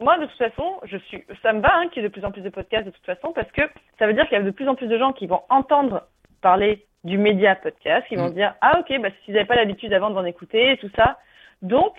moi, 0.00 0.18
de 0.18 0.26
toute 0.26 0.36
façon, 0.38 0.80
je 0.84 0.96
suis, 0.98 1.24
ça 1.42 1.52
me 1.52 1.60
va 1.60 1.74
hein, 1.76 1.88
qu'il 1.88 2.02
y 2.02 2.04
ait 2.04 2.08
de 2.08 2.12
plus 2.12 2.24
en 2.24 2.30
plus 2.32 2.42
de 2.42 2.50
podcasts 2.50 2.84
de 2.86 2.90
toute 2.90 3.04
façon, 3.06 3.32
parce 3.32 3.50
que 3.52 3.62
ça 3.98 4.06
veut 4.06 4.12
dire 4.14 4.24
qu'il 4.28 4.36
y 4.36 4.40
a 4.40 4.44
de 4.44 4.50
plus 4.50 4.68
en 4.68 4.74
plus 4.74 4.88
de 4.88 4.98
gens 4.98 5.12
qui 5.12 5.26
vont 5.26 5.42
entendre 5.50 6.02
parler 6.42 6.84
du 7.04 7.16
média 7.18 7.54
podcast, 7.54 8.06
qui 8.08 8.16
vont 8.16 8.28
Mm. 8.28 8.34
dire 8.34 8.54
ah 8.60 8.80
ok, 8.80 9.00
bah 9.00 9.08
s'ils 9.24 9.34
n'avaient 9.34 9.46
pas 9.46 9.56
l'habitude 9.56 9.92
avant 9.92 10.10
d'en 10.10 10.24
écouter 10.24 10.72
et 10.72 10.76
tout 10.78 10.90
ça, 10.96 11.18
donc 11.62 11.94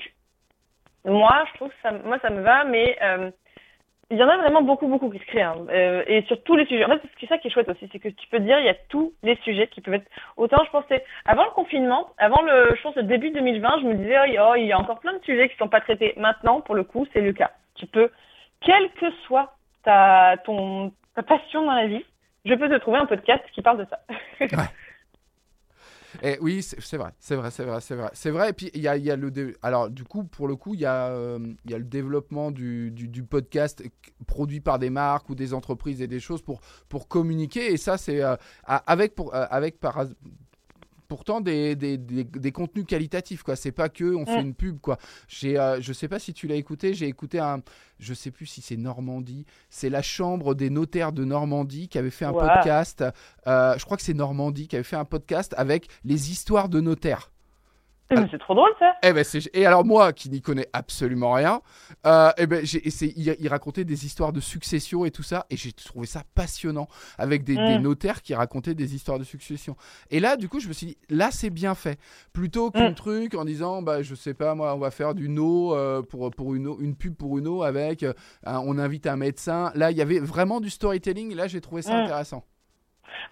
moi, 1.05 1.43
je 1.51 1.53
trouve 1.57 1.69
que 1.69 1.75
ça, 1.83 1.91
moi 1.91 2.17
ça 2.21 2.29
me 2.31 2.41
va, 2.41 2.63
mais 2.63 2.97
euh, 3.01 3.29
il 4.11 4.17
y 4.17 4.23
en 4.23 4.27
a 4.29 4.37
vraiment 4.37 4.61
beaucoup, 4.61 4.87
beaucoup 4.87 5.09
qui 5.09 5.19
se 5.19 5.25
créent, 5.25 5.41
hein, 5.41 5.65
euh, 5.69 6.03
et 6.07 6.21
sur 6.23 6.41
tous 6.43 6.55
les 6.55 6.65
sujets. 6.65 6.85
En 6.85 6.89
fait, 6.89 7.01
c'est 7.19 7.27
ça 7.27 7.37
qui 7.37 7.47
est 7.47 7.51
chouette 7.51 7.69
aussi, 7.69 7.87
c'est 7.91 7.99
que 7.99 8.09
tu 8.09 8.27
peux 8.27 8.39
dire, 8.39 8.59
il 8.59 8.65
y 8.65 8.69
a 8.69 8.75
tous 8.89 9.13
les 9.23 9.35
sujets 9.37 9.67
qui 9.67 9.81
peuvent 9.81 9.95
être. 9.95 10.09
Autant, 10.37 10.63
je 10.65 10.69
pensais, 10.71 11.03
avant 11.25 11.45
le 11.45 11.51
confinement, 11.51 12.09
avant 12.17 12.41
le, 12.41 12.75
je 12.75 12.81
pense, 12.81 12.95
le 12.95 13.03
début 13.03 13.31
2020, 13.31 13.79
je 13.81 13.85
me 13.87 13.93
disais, 13.95 14.17
oh, 14.41 14.53
il 14.57 14.65
y 14.65 14.71
a- 14.73 14.79
encore 14.79 14.99
plein 14.99 15.13
de 15.13 15.23
sujets 15.23 15.49
qui 15.49 15.57
sont 15.57 15.69
pas 15.69 15.81
traités. 15.81 16.13
Maintenant, 16.17 16.61
pour 16.61 16.75
le 16.75 16.83
coup, 16.83 17.07
c'est 17.13 17.21
le 17.21 17.33
cas. 17.33 17.51
Tu 17.75 17.87
peux, 17.87 18.09
quelle 18.61 18.91
que 18.93 19.11
soit 19.27 19.55
ta, 19.83 20.37
ton, 20.45 20.91
ta 21.13 21.23
passion 21.23 21.65
dans 21.65 21.73
la 21.73 21.87
vie, 21.87 22.03
je 22.45 22.53
peux 22.53 22.69
te 22.69 22.77
trouver 22.79 22.97
un 22.97 23.05
podcast 23.05 23.43
qui 23.53 23.61
parle 23.61 23.79
de 23.79 23.87
ça. 23.89 23.99
Et 26.23 26.37
oui, 26.39 26.63
c'est 26.63 26.95
vrai, 26.97 27.11
c'est 27.19 27.35
vrai, 27.35 27.51
c'est 27.51 27.65
vrai, 27.65 27.81
c'est 27.81 27.95
vrai. 27.95 28.09
C'est 28.13 28.31
vrai, 28.31 28.49
et 28.49 28.53
puis 28.53 28.71
il 28.73 28.81
y 28.81 28.87
a, 28.87 28.95
il 28.95 29.03
y 29.03 29.11
a 29.11 29.17
le... 29.17 29.31
dé- 29.31 29.55
Alors, 29.61 29.89
du 29.89 30.05
coup, 30.05 30.23
pour 30.23 30.47
le 30.47 30.55
coup, 30.55 30.73
il 30.73 30.79
y, 30.79 30.85
a, 30.85 31.07
euh, 31.09 31.39
y 31.65 31.73
a 31.73 31.77
le 31.77 31.83
développement 31.83 32.51
du, 32.51 32.91
du, 32.91 33.09
du 33.09 33.23
podcast 33.23 33.83
produit 34.25 34.61
par 34.61 34.79
des 34.79 34.89
marques 34.89 35.29
ou 35.29 35.35
des 35.35 35.53
entreprises 35.53 36.01
et 36.01 36.07
des 36.07 36.21
choses 36.21 36.41
pour, 36.41 36.61
pour 36.87 37.09
communiquer. 37.09 37.73
Et 37.73 37.77
ça, 37.77 37.97
c'est 37.97 38.23
euh, 38.23 38.37
avec, 38.63 39.13
pour, 39.15 39.35
euh, 39.35 39.45
avec 39.49 39.79
par, 39.81 40.05
pourtant 41.07 41.41
des, 41.41 41.75
des, 41.75 41.97
des, 41.97 42.23
des 42.23 42.51
contenus 42.51 42.85
qualitatifs. 42.87 43.43
quoi. 43.43 43.55
C'est 43.55 43.71
pas 43.71 43.89
que 43.89 44.15
on 44.15 44.25
fait 44.25 44.41
Mm. 44.43 44.47
une 44.47 44.53
pub. 44.55 44.79
quoi. 44.79 44.97
J'ai, 45.27 45.57
euh, 45.59 45.79
je 45.81 45.93
sais 45.93 46.07
pas 46.07 46.19
si 46.19 46.33
tu 46.33 46.47
l'as 46.47 46.55
écouté, 46.55 46.93
j'ai 46.93 47.07
écouté 47.07 47.39
un... 47.39 47.61
Je 47.99 48.13
sais 48.13 48.29
plus 48.31 48.45
si 48.45 48.61
c'est 48.61 48.75
Normandie. 48.77 49.45
C'est 49.69 49.89
la 49.89 50.01
Chambre 50.01 50.53
des 50.55 50.69
notaires 50.69 51.11
de 51.13 51.23
Normandie 51.23 51.87
qui 51.87 51.97
avait 51.97 52.09
fait 52.09 52.25
un 52.25 52.31
Wow. 52.31 52.41
podcast. 52.41 53.03
euh, 53.47 53.77
je 53.77 53.85
crois 53.85 53.95
que 53.97 54.03
c'est 54.03 54.13
Normandie 54.13 54.67
qui 54.67 54.75
avait 54.75 54.83
fait 54.83 54.97
un 54.97 55.05
podcast 55.05 55.53
avec 55.57 55.87
les 56.03 56.31
histoires 56.31 56.67
de 56.69 56.81
notaires. 56.81 57.31
Mais 58.11 58.27
c'est 58.29 58.37
trop 58.37 58.53
drôle 58.53 58.69
ça. 58.77 58.93
Eh 59.03 59.13
ben 59.13 59.25
et 59.53 59.65
alors 59.65 59.83
moi 59.83 60.13
qui 60.13 60.29
n'y 60.29 60.41
connais 60.41 60.67
absolument 60.73 61.33
rien, 61.33 61.61
euh, 62.05 62.31
eh 62.37 62.45
ben 62.45 62.63
j'ai 62.65 62.87
essayé, 62.87 63.13
il, 63.17 63.35
il 63.39 63.47
racontait 63.47 63.83
des 63.83 64.05
histoires 64.05 64.31
de 64.31 64.39
succession 64.39 65.05
et 65.05 65.11
tout 65.11 65.23
ça, 65.23 65.45
et 65.49 65.57
j'ai 65.57 65.71
trouvé 65.73 66.05
ça 66.05 66.23
passionnant 66.35 66.87
avec 67.17 67.43
des, 67.43 67.57
Mm. 67.57 67.65
des 67.65 67.79
notaires 67.79 68.21
qui 68.21 68.35
racontaient 68.35 68.75
des 68.75 68.93
histoires 68.93 69.17
de 69.17 69.23
succession. 69.23 69.75
Et 70.11 70.19
là, 70.19 70.37
du 70.37 70.47
coup, 70.49 70.59
je 70.59 70.67
me 70.67 70.73
suis 70.73 70.85
dit, 70.87 70.97
là 71.09 71.29
c'est 71.31 71.49
bien 71.49 71.73
fait, 71.73 71.99
plutôt 72.31 72.69
qu'un 72.69 72.91
Mm. 72.91 72.95
truc 72.95 73.33
en 73.33 73.43
disant, 73.45 73.81
bah 73.81 74.03
je 74.03 74.13
sais 74.13 74.33
pas 74.35 74.53
moi, 74.55 74.75
on 74.75 74.79
va 74.79 74.91
faire 74.91 75.15
du 75.15 75.27
no 75.27 75.73
euh, 75.75 76.01
pour 76.03 76.29
pour 76.31 76.53
une 76.53 76.67
eau- 76.67 76.77
une 76.79 76.95
pub 76.95 77.15
pour 77.15 77.37
une 77.39 77.47
eau 77.47 77.63
avec, 77.63 78.03
euh, 78.03 78.13
on 78.45 78.77
invite 78.77 79.07
un 79.07 79.15
médecin. 79.15 79.71
Là, 79.73 79.89
il 79.91 79.97
y 79.97 80.01
avait 80.01 80.19
vraiment 80.19 80.61
du 80.61 80.69
storytelling. 80.69 81.33
Là, 81.33 81.47
j'ai 81.47 81.59
trouvé 81.61 81.81
ça 81.81 81.93
Mm. 81.95 82.03
intéressant. 82.03 82.43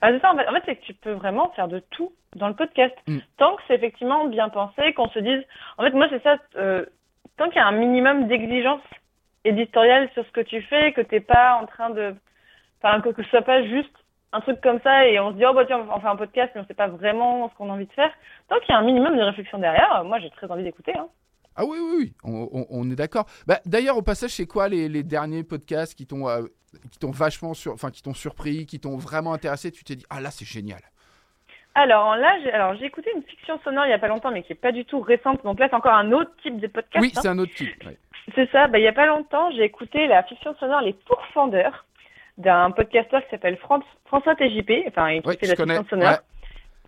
Ah, 0.01 0.09
c'est 0.11 0.19
ça, 0.19 0.33
en 0.33 0.37
fait, 0.37 0.47
en 0.47 0.53
fait, 0.53 0.63
c'est 0.65 0.75
que 0.77 0.85
tu 0.85 0.93
peux 0.93 1.11
vraiment 1.13 1.49
faire 1.55 1.67
de 1.67 1.79
tout 1.91 2.11
dans 2.35 2.47
le 2.47 2.55
podcast. 2.55 2.95
Mm. 3.07 3.19
Tant 3.37 3.55
que 3.55 3.61
c'est 3.67 3.75
effectivement 3.75 4.25
bien 4.25 4.49
pensé, 4.49 4.93
qu'on 4.93 5.09
se 5.09 5.19
dise. 5.19 5.43
En 5.77 5.83
fait, 5.83 5.91
moi, 5.91 6.07
c'est 6.09 6.21
ça. 6.23 6.37
euh, 6.57 6.85
tant 7.37 7.47
qu'il 7.47 7.57
y 7.57 7.59
a 7.59 7.67
un 7.67 7.71
minimum 7.71 8.27
d'exigence 8.27 8.81
éditoriale 9.45 10.09
sur 10.13 10.25
ce 10.25 10.31
que 10.31 10.41
tu 10.41 10.61
fais, 10.63 10.93
que 10.93 11.01
t'es 11.01 11.19
pas 11.19 11.59
en 11.61 11.65
train 11.65 11.89
de. 11.89 12.15
Enfin, 12.81 13.01
que, 13.01 13.09
que 13.09 13.23
ce 13.23 13.29
soit 13.29 13.41
pas 13.41 13.63
juste 13.63 13.93
un 14.33 14.41
truc 14.41 14.59
comme 14.61 14.79
ça 14.81 15.07
et 15.07 15.19
on 15.19 15.31
se 15.31 15.35
dit, 15.37 15.45
oh, 15.45 15.53
bah 15.53 15.63
tiens, 15.65 15.85
on 15.93 15.99
fait 15.99 16.07
un 16.07 16.15
podcast, 16.15 16.51
mais 16.55 16.61
on 16.61 16.65
sait 16.65 16.73
pas 16.73 16.87
vraiment 16.87 17.49
ce 17.49 17.55
qu'on 17.55 17.69
a 17.69 17.73
envie 17.73 17.85
de 17.85 17.93
faire. 17.93 18.11
Tant 18.49 18.59
qu'il 18.59 18.69
y 18.69 18.71
a 18.73 18.79
un 18.79 18.83
minimum 18.83 19.15
de 19.15 19.21
réflexion 19.21 19.59
derrière, 19.59 19.99
euh, 19.99 20.03
moi, 20.03 20.19
j'ai 20.19 20.29
très 20.31 20.49
envie 20.51 20.63
d'écouter. 20.63 20.93
Hein. 20.97 21.07
Ah 21.55 21.65
oui, 21.65 21.77
oui, 21.79 21.95
oui, 21.99 22.13
on, 22.23 22.49
on- 22.51 22.65
on 22.71 22.89
est 22.89 22.95
d'accord. 22.95 23.25
Bah, 23.45 23.59
D'ailleurs, 23.67 23.95
au 23.95 24.01
passage, 24.01 24.31
c'est 24.31 24.47
quoi 24.47 24.67
les, 24.69 24.89
les 24.89 25.03
derniers 25.03 25.43
podcasts 25.43 25.93
qui 25.95 26.07
t'ont 26.07 26.27
euh, 26.27 26.41
qui 26.91 26.99
t'ont 26.99 27.11
vachement 27.11 27.53
sur, 27.53 27.73
enfin 27.73 27.89
qui 27.91 28.01
t'ont 28.01 28.13
surpris, 28.13 28.65
qui 28.65 28.79
t'ont 28.79 28.97
vraiment 28.97 29.33
intéressé 29.33 29.71
Tu 29.71 29.83
t'es 29.83 29.95
dit 29.95 30.05
ah 30.09 30.19
là 30.21 30.31
c'est 30.31 30.45
génial. 30.45 30.81
Alors 31.75 32.15
là, 32.15 32.37
j'ai 32.43 32.51
alors 32.51 32.75
j'ai 32.75 32.85
écouté 32.85 33.09
une 33.15 33.23
fiction 33.23 33.59
sonore 33.63 33.85
il 33.85 33.89
y 33.89 33.93
a 33.93 33.99
pas 33.99 34.07
longtemps, 34.07 34.31
mais 34.31 34.43
qui 34.43 34.51
est 34.53 34.55
pas 34.55 34.71
du 34.71 34.85
tout 34.85 34.99
récente. 35.01 35.43
Donc 35.43 35.59
là, 35.59 35.67
c'est 35.69 35.75
encore 35.75 35.95
un 35.95 36.11
autre 36.11 36.31
type 36.43 36.59
de 36.59 36.67
podcast. 36.67 37.01
oui, 37.01 37.11
hein. 37.15 37.19
c'est 37.21 37.27
un 37.29 37.39
autre 37.39 37.53
type. 37.55 37.83
ouais. 37.85 37.97
C'est 38.35 38.49
ça, 38.51 38.67
bah, 38.67 38.77
il 38.79 38.83
y 38.83 38.87
a 38.87 38.93
pas 38.93 39.05
longtemps, 39.07 39.51
j'ai 39.51 39.63
écouté 39.63 40.07
la 40.07 40.23
fiction 40.23 40.55
sonore 40.55 40.81
Les 40.81 40.93
Pourfendeurs 40.93 41.85
d'un 42.37 42.71
podcasteur 42.71 43.21
qui 43.23 43.29
s'appelle 43.31 43.57
Fran- 43.57 43.81
François 44.05 44.35
TJP, 44.35 44.85
enfin, 44.87 45.19
qui 45.19 45.27
Ouais, 45.27 45.35
fait 45.37 45.47
la 45.47 45.55
connais. 45.55 45.77
fiction 45.77 45.97
sonore, 45.97 46.19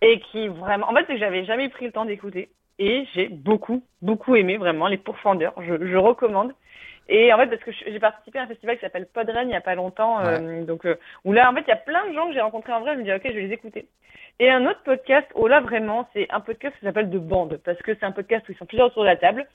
ouais. 0.02 0.08
et 0.12 0.20
qui 0.20 0.48
vraiment, 0.48 0.88
en 0.90 0.94
fait, 0.94 1.04
c'est 1.08 1.14
que 1.14 1.18
j'avais 1.20 1.44
jamais 1.44 1.68
pris 1.68 1.84
le 1.86 1.92
temps 1.92 2.04
d'écouter, 2.06 2.48
et 2.78 3.06
j'ai 3.14 3.28
beaucoup, 3.28 3.82
beaucoup 4.02 4.34
aimé 4.34 4.56
vraiment 4.56 4.86
Les 4.86 4.96
Pourfendeurs, 4.96 5.52
je, 5.62 5.86
je 5.86 5.96
recommande. 5.96 6.52
Et 7.08 7.32
en 7.32 7.38
fait, 7.38 7.46
parce 7.46 7.62
que 7.62 7.70
j'ai 7.70 8.00
participé 8.00 8.38
à 8.38 8.42
un 8.42 8.46
festival 8.48 8.76
qui 8.76 8.80
s'appelle 8.80 9.06
Podren 9.06 9.48
il 9.48 9.52
y 9.52 9.56
a 9.56 9.60
pas 9.60 9.76
longtemps, 9.76 10.20
euh, 10.24 10.64
donc 10.64 10.84
euh, 10.86 10.96
où 11.24 11.32
là, 11.32 11.48
en 11.50 11.54
fait, 11.54 11.62
il 11.62 11.68
y 11.68 11.72
a 11.72 11.76
plein 11.76 12.04
de 12.08 12.12
gens 12.14 12.26
que 12.26 12.32
j'ai 12.34 12.40
rencontrés 12.40 12.72
en 12.72 12.80
vrai, 12.80 12.94
je 12.94 12.98
me 12.98 13.04
dis 13.04 13.12
ok, 13.12 13.22
je 13.24 13.32
vais 13.32 13.42
les 13.42 13.52
écouter. 13.52 13.86
Et 14.38 14.50
un 14.50 14.66
autre 14.66 14.82
podcast, 14.84 15.26
où 15.34 15.46
là 15.46 15.60
vraiment, 15.60 16.08
c'est 16.12 16.26
un 16.30 16.40
podcast 16.40 16.74
qui 16.78 16.84
s'appelle 16.84 17.08
De 17.08 17.18
Bande, 17.18 17.60
parce 17.64 17.78
que 17.78 17.94
c'est 17.94 18.04
un 18.04 18.12
podcast 18.12 18.48
où 18.48 18.52
ils 18.52 18.58
sont 18.58 18.66
plusieurs 18.66 18.88
autour 18.88 19.02
de 19.02 19.08
la 19.08 19.16
table. 19.16 19.46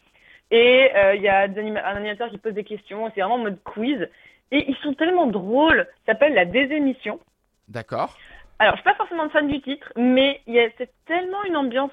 Et 0.49 0.89
euh, 0.95 1.15
il 1.15 1.21
y 1.21 1.29
a 1.29 1.47
des 1.47 1.59
anima- 1.59 1.85
un 1.85 1.97
animateur 1.97 2.29
qui 2.29 2.37
pose 2.37 2.53
des 2.53 2.63
questions, 2.63 3.11
c'est 3.13 3.21
vraiment 3.21 3.35
en 3.35 3.39
mode 3.39 3.61
quiz. 3.63 4.09
Et 4.51 4.69
ils 4.69 4.75
sont 4.77 4.93
tellement 4.93 5.27
drôles, 5.27 5.87
ça 6.05 6.13
s'appelle 6.13 6.33
La 6.33 6.45
Désémission. 6.45 7.19
D'accord. 7.67 8.17
Alors, 8.59 8.75
je 8.75 8.81
suis 8.81 8.89
pas 8.89 8.95
forcément 8.95 9.29
fan 9.29 9.47
du 9.47 9.61
titre, 9.61 9.91
mais 9.95 10.41
il 10.47 10.53
y 10.55 10.59
a 10.59 10.67
c'est 10.77 10.89
tellement 11.05 11.43
une 11.45 11.57
ambiance 11.57 11.91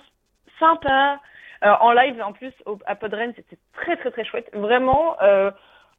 sympa. 0.58 1.20
Euh, 1.64 1.72
en 1.80 1.92
live, 1.92 2.20
en 2.22 2.32
plus, 2.32 2.52
au, 2.66 2.78
à 2.86 2.94
Podren, 2.94 3.32
c'était 3.34 3.58
très, 3.74 3.96
très, 3.96 4.10
très 4.10 4.24
chouette. 4.24 4.48
Vraiment, 4.52 5.16
euh, 5.22 5.50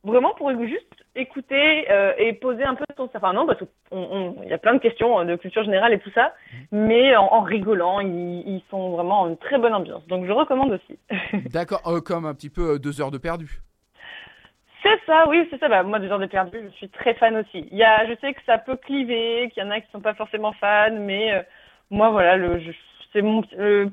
vraiment 0.04 0.34
pour 0.36 0.52
juste 0.66 1.04
écouter 1.16 1.92
euh, 1.92 2.14
et 2.18 2.34
poser 2.34 2.64
un 2.64 2.76
peu 2.76 2.86
ton... 2.96 3.10
Enfin, 3.14 3.34
non, 3.34 3.46
parce 3.46 3.60
qu'il 3.60 4.48
y 4.48 4.54
a 4.54 4.58
plein 4.58 4.76
de 4.76 4.80
questions 4.80 5.26
de 5.26 5.36
culture 5.36 5.64
générale 5.64 5.94
et 5.94 6.00
tout 6.00 6.12
ça, 6.12 6.34
mais 6.72 7.16
en, 7.16 7.26
en 7.26 7.42
rigolant, 7.42 8.00
ils, 8.00 8.44
ils 8.48 8.64
sont 8.70 8.92
vraiment 8.92 9.22
en 9.22 9.30
une 9.30 9.38
très 9.38 9.58
bonne 9.58 9.74
ambiance. 9.74 10.06
Donc, 10.08 10.26
je 10.26 10.32
recommande 10.32 10.72
aussi. 10.72 10.98
D'accord. 11.52 11.82
euh, 11.88 12.00
comme 12.00 12.26
un 12.26 12.34
petit 12.34 12.50
peu 12.50 12.76
euh, 12.76 12.80
deux 12.80 13.02
heures 13.02 13.12
de 13.12 13.18
perdu. 13.18 13.60
C'est 14.82 15.00
ça, 15.06 15.28
oui, 15.28 15.46
c'est 15.50 15.60
ça. 15.60 15.68
Bah, 15.68 15.84
moi, 15.84 16.00
des 16.00 16.08
heures 16.08 16.20
de 16.20 16.26
perdu, 16.26 16.58
je 16.72 16.76
suis 16.78 16.90
très 16.90 17.14
fan 17.16 17.36
aussi. 17.36 17.68
Il 17.70 17.78
y 17.78 17.84
a, 17.84 18.08
je 18.08 18.16
sais 18.22 18.34
que 18.34 18.42
ça 18.46 18.58
peut 18.58 18.78
cliver, 18.78 19.50
qu'il 19.54 19.62
y 19.62 19.66
en 19.66 19.72
a 19.72 19.82
qui 19.82 19.92
sont 19.92 20.00
pas 20.00 20.14
forcément 20.14 20.54
fans, 20.54 20.96
mais 20.98 21.46
moi, 21.90 22.12
voilà, 22.12 22.38
le, 22.38 22.60
je, 22.60 22.72
c'est 23.14 23.22
mon, 23.22 23.44
euh, 23.58 23.88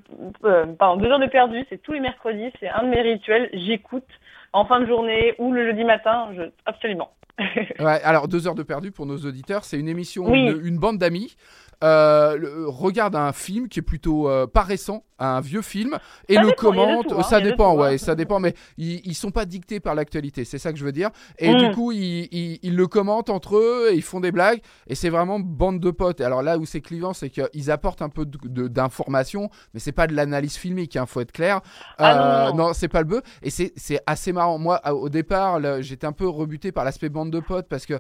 euh, 0.45 0.67
pardon, 0.79 1.01
deux 1.03 1.09
heures 1.11 1.19
de 1.19 1.27
perdu, 1.27 1.65
c'est 1.69 1.81
tous 1.83 1.93
les 1.93 2.01
mercredis, 2.01 2.53
c'est 2.61 2.69
un 2.69 2.83
de 2.83 2.89
mes 2.89 3.01
rituels. 3.01 3.49
J'écoute 3.53 4.07
en 4.53 4.65
fin 4.67 4.81
de 4.81 4.87
journée 4.87 5.35
ou 5.39 5.53
le 5.53 5.67
jeudi 5.71 5.85
matin, 5.85 6.29
je, 6.37 6.43
absolument. 6.67 7.11
Ouais, 7.79 8.01
alors 8.03 8.29
deux 8.29 8.47
heures 8.47 8.55
de 8.55 8.63
perdu 8.63 8.93
pour 8.93 9.05
nos 9.05 9.19
auditeurs, 9.19 9.65
c'est 9.65 9.79
une 9.79 9.89
émission, 9.89 10.25
où 10.25 10.31
Oui. 10.31 10.49
une, 10.51 10.67
une 10.67 10.79
bande 10.79 10.99
d'amis 10.99 11.37
euh, 11.85 12.37
le- 12.37 12.69
regarde 12.69 13.15
un 13.17 13.33
film 13.33 13.69
qui 13.69 13.81
est 13.81 13.83
plutôt 13.83 14.29
euh, 14.29 14.47
pas 14.47 14.63
récent, 14.63 15.05
un 15.19 15.41
vieux 15.41 15.63
film, 15.63 15.99
et 16.29 16.35
Ça 16.35 16.41
le 16.43 16.49
dépend, 16.49 16.63
commente. 16.63 17.09
tout, 17.09 17.15
hein, 17.19 17.23
ça 17.23 17.41
dépend, 17.41 17.75
tout, 17.75 17.83
hein. 17.83 17.91
ouais, 17.91 17.99
ça 17.99 18.15
dépend, 18.15 18.39
mais 18.39 18.55
ils, 18.77 19.01
ils 19.07 19.15
sont 19.15 19.31
pas 19.31 19.45
dictés 19.47 19.81
par 19.81 19.95
l'actualité, 19.95 20.45
c'est 20.45 20.59
ça 20.59 20.73
que 20.73 20.79
je 20.79 20.85
veux 20.85 20.93
dire. 20.93 21.11
Et 21.39 21.53
Mm. 21.55 21.59
du 21.59 21.71
coup, 21.75 21.93
ils, 21.93 22.29
ils- 22.33 22.59
ils 22.63 22.77
le 22.77 22.87
commentent 22.87 23.31
entre 23.31 23.57
eux, 23.57 23.89
et 23.93 23.95
ils 23.95 24.03
font 24.03 24.21
des 24.21 24.33
blagues, 24.33 24.61
et 24.87 24.95
c'est 24.95 25.09
vraiment 25.11 25.39
bande 25.41 25.81
de 25.81 25.91
potes. 25.91 26.21
Alors 26.21 26.43
là 26.43 26.59
où 26.59 26.67
c'est 26.67 26.81
clivant, 26.81 27.13
c'est 27.15 27.31
qu'ils 27.31 27.71
apportent 27.71 28.03
un 28.03 28.09
peu 28.11 28.25
d'informations, 28.27 29.51
mais 29.75 29.81
c'est 29.81 29.93
pas 29.93 30.07
de 30.07 30.15
l'analyse 30.15 30.57
filmique, 30.57 30.97
hein, 30.97 31.07
faut 31.07 31.21
être 31.21 31.33
clair. 31.33 31.61
Ah, 31.99 32.51
non, 32.55 32.67
non. 32.69 32.73
c'est 32.75 32.89
pas 32.89 33.01
le 33.01 33.07
bœuf. 33.07 33.23
Et 33.43 33.51
c'est 33.51 33.73
assez 34.07 34.33
marrant. 34.33 34.59
Moi, 34.59 34.81
au 34.93 35.09
départ, 35.09 35.61
j'étais 35.83 36.07
un 36.07 36.13
peu 36.13 36.29
rebuté 36.29 36.73
par 36.73 36.85
l'aspect 36.85 37.09
bande 37.09 37.31
de 37.31 37.41
potes 37.41 37.69
parce 37.69 37.87
que. 37.87 37.95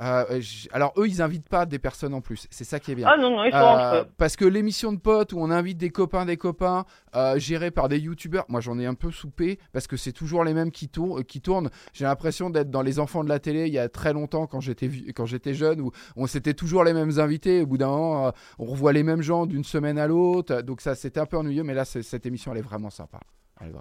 Euh, 0.00 0.40
alors 0.72 0.92
eux 0.96 1.06
ils 1.06 1.20
invitent 1.20 1.48
pas 1.48 1.66
des 1.66 1.78
personnes 1.78 2.14
en 2.14 2.20
plus. 2.20 2.46
C'est 2.50 2.64
ça 2.64 2.80
qui 2.80 2.92
est 2.92 2.94
bien. 2.94 3.08
Ah 3.10 3.16
non, 3.18 3.30
non, 3.30 3.44
ils 3.44 3.50
sont 3.52 3.56
Euh, 3.58 3.62
entre 3.62 3.96
eux. 3.96 4.08
parce 4.16 4.36
que 4.36 4.44
l'émission 4.44 4.92
de 4.92 4.98
potes 4.98 5.32
où 5.32 5.38
on 5.40 5.50
invite 5.50 5.76
des 5.78 5.90
copains 5.90 6.24
des 6.24 6.36
copains 6.36 6.84
euh, 7.14 7.38
gérés 7.38 7.70
par 7.70 7.88
des 7.88 7.98
youtubeurs 7.98 8.44
moi 8.48 8.60
j'en 8.60 8.78
ai 8.78 8.86
un 8.86 8.94
peu 8.94 9.10
soupé 9.10 9.58
parce 9.72 9.86
que 9.86 9.96
c'est 9.96 10.12
toujours 10.12 10.42
les 10.44 10.54
mêmes 10.54 10.70
qui, 10.70 10.88
tour- 10.88 11.20
qui 11.26 11.40
tournent. 11.40 11.70
J'ai 11.92 12.04
l'impression 12.04 12.50
d'être 12.50 12.70
dans 12.70 12.82
les 12.82 12.98
enfants 12.98 13.24
de 13.24 13.28
la 13.28 13.38
télé 13.40 13.66
il 13.66 13.72
y 13.74 13.78
a 13.78 13.88
très 13.88 14.12
longtemps 14.12 14.46
quand 14.46 14.60
j'étais 14.60 14.86
vi- 14.88 15.12
quand 15.12 15.26
j'étais 15.26 15.54
jeune 15.54 15.80
où 15.80 15.90
on 16.16 16.26
c'était 16.26 16.54
toujours 16.54 16.84
les 16.84 16.92
mêmes 16.94 17.18
invités. 17.18 17.62
Au 17.62 17.66
bout 17.66 17.78
d'un 17.78 17.88
moment 17.88 18.26
euh, 18.28 18.30
on 18.58 18.64
revoit 18.64 18.92
les 18.92 19.02
mêmes 19.02 19.22
gens 19.22 19.46
d'une 19.46 19.64
semaine 19.64 19.98
à 19.98 20.06
l'autre. 20.06 20.62
Donc 20.62 20.80
ça 20.80 20.94
c'était 20.94 21.20
un 21.20 21.26
peu 21.26 21.36
ennuyeux 21.36 21.62
mais 21.64 21.74
là 21.74 21.84
cette 21.84 22.24
émission 22.26 22.52
elle 22.52 22.58
est 22.58 22.62
vraiment 22.62 22.90
sympa. 22.90 23.18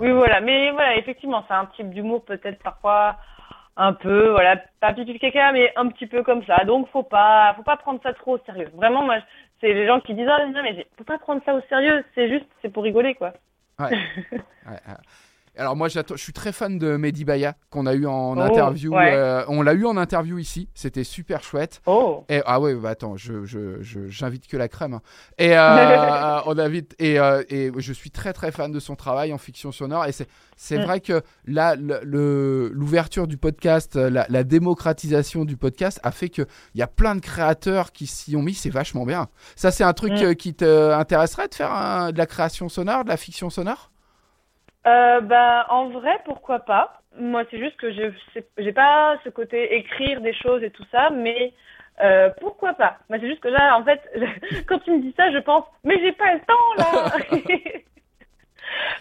Oui, 0.01 0.11
voilà. 0.11 0.41
Mais 0.41 0.71
voilà, 0.71 0.97
effectivement, 0.97 1.41
c'est 1.47 1.53
un 1.53 1.65
type 1.67 1.89
d'humour 1.91 2.25
peut-être 2.25 2.61
parfois 2.61 3.15
un 3.77 3.93
peu, 3.93 4.29
voilà, 4.29 4.57
pas 4.79 4.93
pipi 4.93 5.17
caca, 5.19 5.51
mais 5.51 5.71
un 5.75 5.87
petit 5.87 6.07
peu 6.07 6.23
comme 6.23 6.43
ça. 6.45 6.63
Donc, 6.65 6.89
faut 6.89 7.03
pas, 7.03 7.53
faut 7.55 7.63
pas 7.63 7.77
prendre 7.77 8.01
ça 8.03 8.13
trop 8.13 8.35
au 8.35 8.39
sérieux. 8.45 8.69
Vraiment, 8.75 9.03
moi, 9.03 9.17
c'est 9.61 9.73
les 9.73 9.87
gens 9.87 9.99
qui 9.99 10.13
disent, 10.13 10.27
ah, 10.29 10.45
non, 10.45 10.61
mais 10.63 10.85
faut 10.97 11.03
pas 11.03 11.17
prendre 11.17 11.41
ça 11.45 11.53
au 11.53 11.61
sérieux. 11.69 12.03
C'est 12.15 12.29
juste, 12.29 12.47
c'est 12.61 12.69
pour 12.69 12.83
rigoler, 12.83 13.15
quoi. 13.15 13.33
Ouais. 13.79 13.89
Ouais, 14.67 14.73
ouais. 14.87 14.95
Alors 15.59 15.75
moi, 15.75 15.87
je 15.89 15.99
suis 16.15 16.33
très 16.33 16.51
fan 16.51 16.77
de 16.79 16.95
Mehdi 16.97 17.25
Baya 17.25 17.55
qu'on 17.69 17.85
a 17.85 17.93
eu 17.93 18.05
en 18.05 18.37
Oh, 18.37 18.41
interview. 18.41 18.93
ouais. 18.95 19.11
euh, 19.13 19.43
on 19.49 19.61
l'a 19.61 19.73
eu 19.73 19.85
en 19.85 19.97
interview 19.97 20.37
ici. 20.37 20.69
C'était 20.73 21.03
super 21.03 21.43
chouette. 21.43 21.81
Oh. 21.85 22.23
Et, 22.29 22.41
ah 22.45 22.59
ouais, 22.61 22.73
bah 22.75 22.89
attends, 22.91 23.17
je, 23.17 23.43
j'invite 24.07 24.47
que 24.47 24.55
la 24.57 24.67
crème. 24.69 24.93
hein. 24.95 25.01
Et 25.37 25.57
euh, 25.57 26.39
on 26.45 26.57
invite 26.57 26.95
et, 26.99 27.19
euh, 27.19 27.43
et 27.49 27.71
je 27.77 27.93
suis 27.93 28.09
très 28.09 28.31
très 28.33 28.51
fan 28.51 28.71
de 28.71 28.79
son 28.79 28.95
travail 28.95 29.33
en 29.33 29.37
fiction 29.37 29.71
sonore. 29.71 30.05
Et 30.05 30.11
c'est 30.13 30.27
c'est 30.61 30.77
Mm. 30.77 30.83
vrai 30.83 30.99
que 30.99 31.21
là, 31.45 31.75
l'ouverture 31.77 33.27
du 33.27 33.37
podcast, 33.37 33.95
la, 33.95 34.25
la 34.29 34.43
démocratisation 34.43 35.45
du 35.45 35.57
podcast 35.57 35.99
a 36.03 36.11
fait 36.11 36.29
que 36.29 36.41
il 36.75 36.79
y 36.79 36.83
a 36.83 36.87
plein 36.87 37.15
de 37.15 37.21
créateurs 37.21 37.91
qui 37.91 38.07
s'y 38.07 38.35
ont 38.35 38.41
mis. 38.41 38.53
C'est 38.53 38.69
vachement 38.69 39.05
bien. 39.05 39.27
Ça, 39.55 39.71
c'est 39.71 39.83
un 39.83 39.93
truc 39.93 40.11
Mm. 40.13 40.35
qui 40.35 40.53
te 40.53 40.91
intéresserait 40.93 41.47
de 41.47 41.55
faire 41.55 41.71
un- 41.71 42.11
de 42.11 42.17
la 42.17 42.25
création 42.25 42.67
sonore, 42.69 43.03
de 43.03 43.09
la 43.09 43.17
fiction 43.17 43.49
sonore? 43.49 43.91
Euh, 44.87 45.21
bah, 45.21 45.65
en 45.69 45.89
vrai, 45.89 46.19
pourquoi 46.25 46.59
pas? 46.59 47.01
Moi, 47.17 47.43
c'est 47.49 47.59
juste 47.59 47.77
que 47.77 47.91
je 47.91 48.11
j'ai 48.57 48.71
pas 48.71 49.17
ce 49.23 49.29
côté 49.29 49.75
écrire 49.75 50.21
des 50.21 50.33
choses 50.33 50.63
et 50.63 50.69
tout 50.71 50.85
ça, 50.91 51.09
mais 51.09 51.53
euh, 52.01 52.29
pourquoi 52.39 52.73
pas? 52.73 52.97
Moi, 53.09 53.19
c'est 53.19 53.27
juste 53.27 53.41
que 53.41 53.49
là, 53.49 53.77
en 53.77 53.83
fait, 53.83 54.01
quand 54.67 54.79
tu 54.79 54.91
me 54.91 55.01
dis 55.01 55.13
ça, 55.17 55.31
je 55.31 55.39
pense, 55.39 55.65
mais 55.83 55.99
j'ai 55.99 56.13
pas 56.13 56.33
le 56.33 56.39
temps 56.41 56.73
là. 56.77 57.11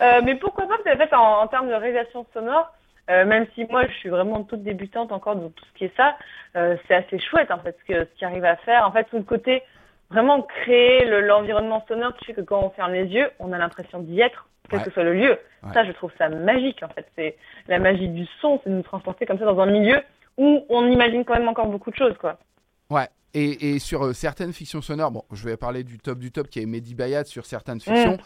Euh, 0.00 0.20
mais 0.24 0.36
pourquoi 0.36 0.66
pas 0.66 0.76
Parce 0.82 0.96
qu'en 0.96 1.04
fait, 1.04 1.14
en, 1.14 1.46
termes 1.48 1.68
de 1.68 1.74
réalisation 1.74 2.24
sonore, 2.32 2.72
euh, 3.10 3.24
même 3.24 3.46
si 3.54 3.66
moi, 3.66 3.86
je 3.86 3.92
suis 3.94 4.08
vraiment 4.08 4.42
toute 4.44 4.62
débutante 4.62 5.12
encore 5.12 5.36
dans 5.36 5.50
tout 5.50 5.64
ce 5.64 5.72
qui 5.78 5.84
est 5.84 5.96
ça, 5.96 6.16
c'est 6.54 6.94
assez 6.94 7.18
chouette 7.18 7.50
en 7.50 7.58
fait 7.58 7.76
ce 7.80 7.84
que 7.92 8.04
ce 8.04 8.18
qu'il 8.18 8.26
arrive 8.26 8.44
à 8.44 8.56
faire. 8.56 8.86
En 8.86 8.92
fait, 8.92 9.04
tout 9.04 9.18
le 9.18 9.24
côté 9.24 9.62
vraiment 10.10 10.42
créer 10.42 11.04
le- 11.04 11.20
l'environnement 11.20 11.84
sonore 11.88 12.14
qui 12.16 12.26
fait 12.26 12.34
que 12.34 12.40
quand 12.40 12.60
on 12.62 12.70
ferme 12.70 12.92
les 12.92 13.06
yeux, 13.06 13.30
on 13.40 13.52
a 13.52 13.58
l'impression 13.58 13.98
d'y 14.00 14.20
être, 14.20 14.48
quel 14.68 14.80
Ouais. 14.80 14.84
que 14.84 14.90
soit 14.90 15.04
le 15.04 15.14
lieu. 15.14 15.38
Ouais. 15.62 15.72
Ça, 15.74 15.84
je 15.84 15.92
trouve 15.92 16.10
ça 16.18 16.28
magique 16.28 16.82
en 16.82 16.88
fait. 16.88 17.06
C'est 17.16 17.36
la 17.68 17.78
magie 17.78 18.08
du 18.08 18.26
son, 18.40 18.60
c'est 18.62 18.70
de 18.70 18.74
nous 18.74 18.82
transporter 18.82 19.26
comme 19.26 19.38
ça 19.38 19.44
dans 19.44 19.58
un 19.60 19.66
milieu 19.66 20.00
où 20.36 20.64
on 20.68 20.86
imagine 20.90 21.24
quand 21.24 21.34
même 21.34 21.48
encore 21.48 21.66
beaucoup 21.66 21.90
de 21.90 21.96
choses, 21.96 22.14
quoi. 22.18 22.38
Ouais. 22.90 23.08
Et, 23.34 23.74
et 23.74 23.78
sur 23.78 24.04
euh, 24.06 24.12
certaines 24.14 24.52
fictions 24.52 24.80
sonores, 24.80 25.10
bon, 25.10 25.22
je 25.32 25.44
vais 25.44 25.56
parler 25.56 25.84
du 25.84 25.98
top 25.98 26.18
du 26.18 26.30
top 26.32 26.48
qui 26.48 26.60
est 26.60 26.66
Mehdi 26.66 26.94
Bayat 26.94 27.24
sur 27.24 27.44
certaines 27.44 27.80
fictions. 27.80 28.14
Mm. 28.14 28.18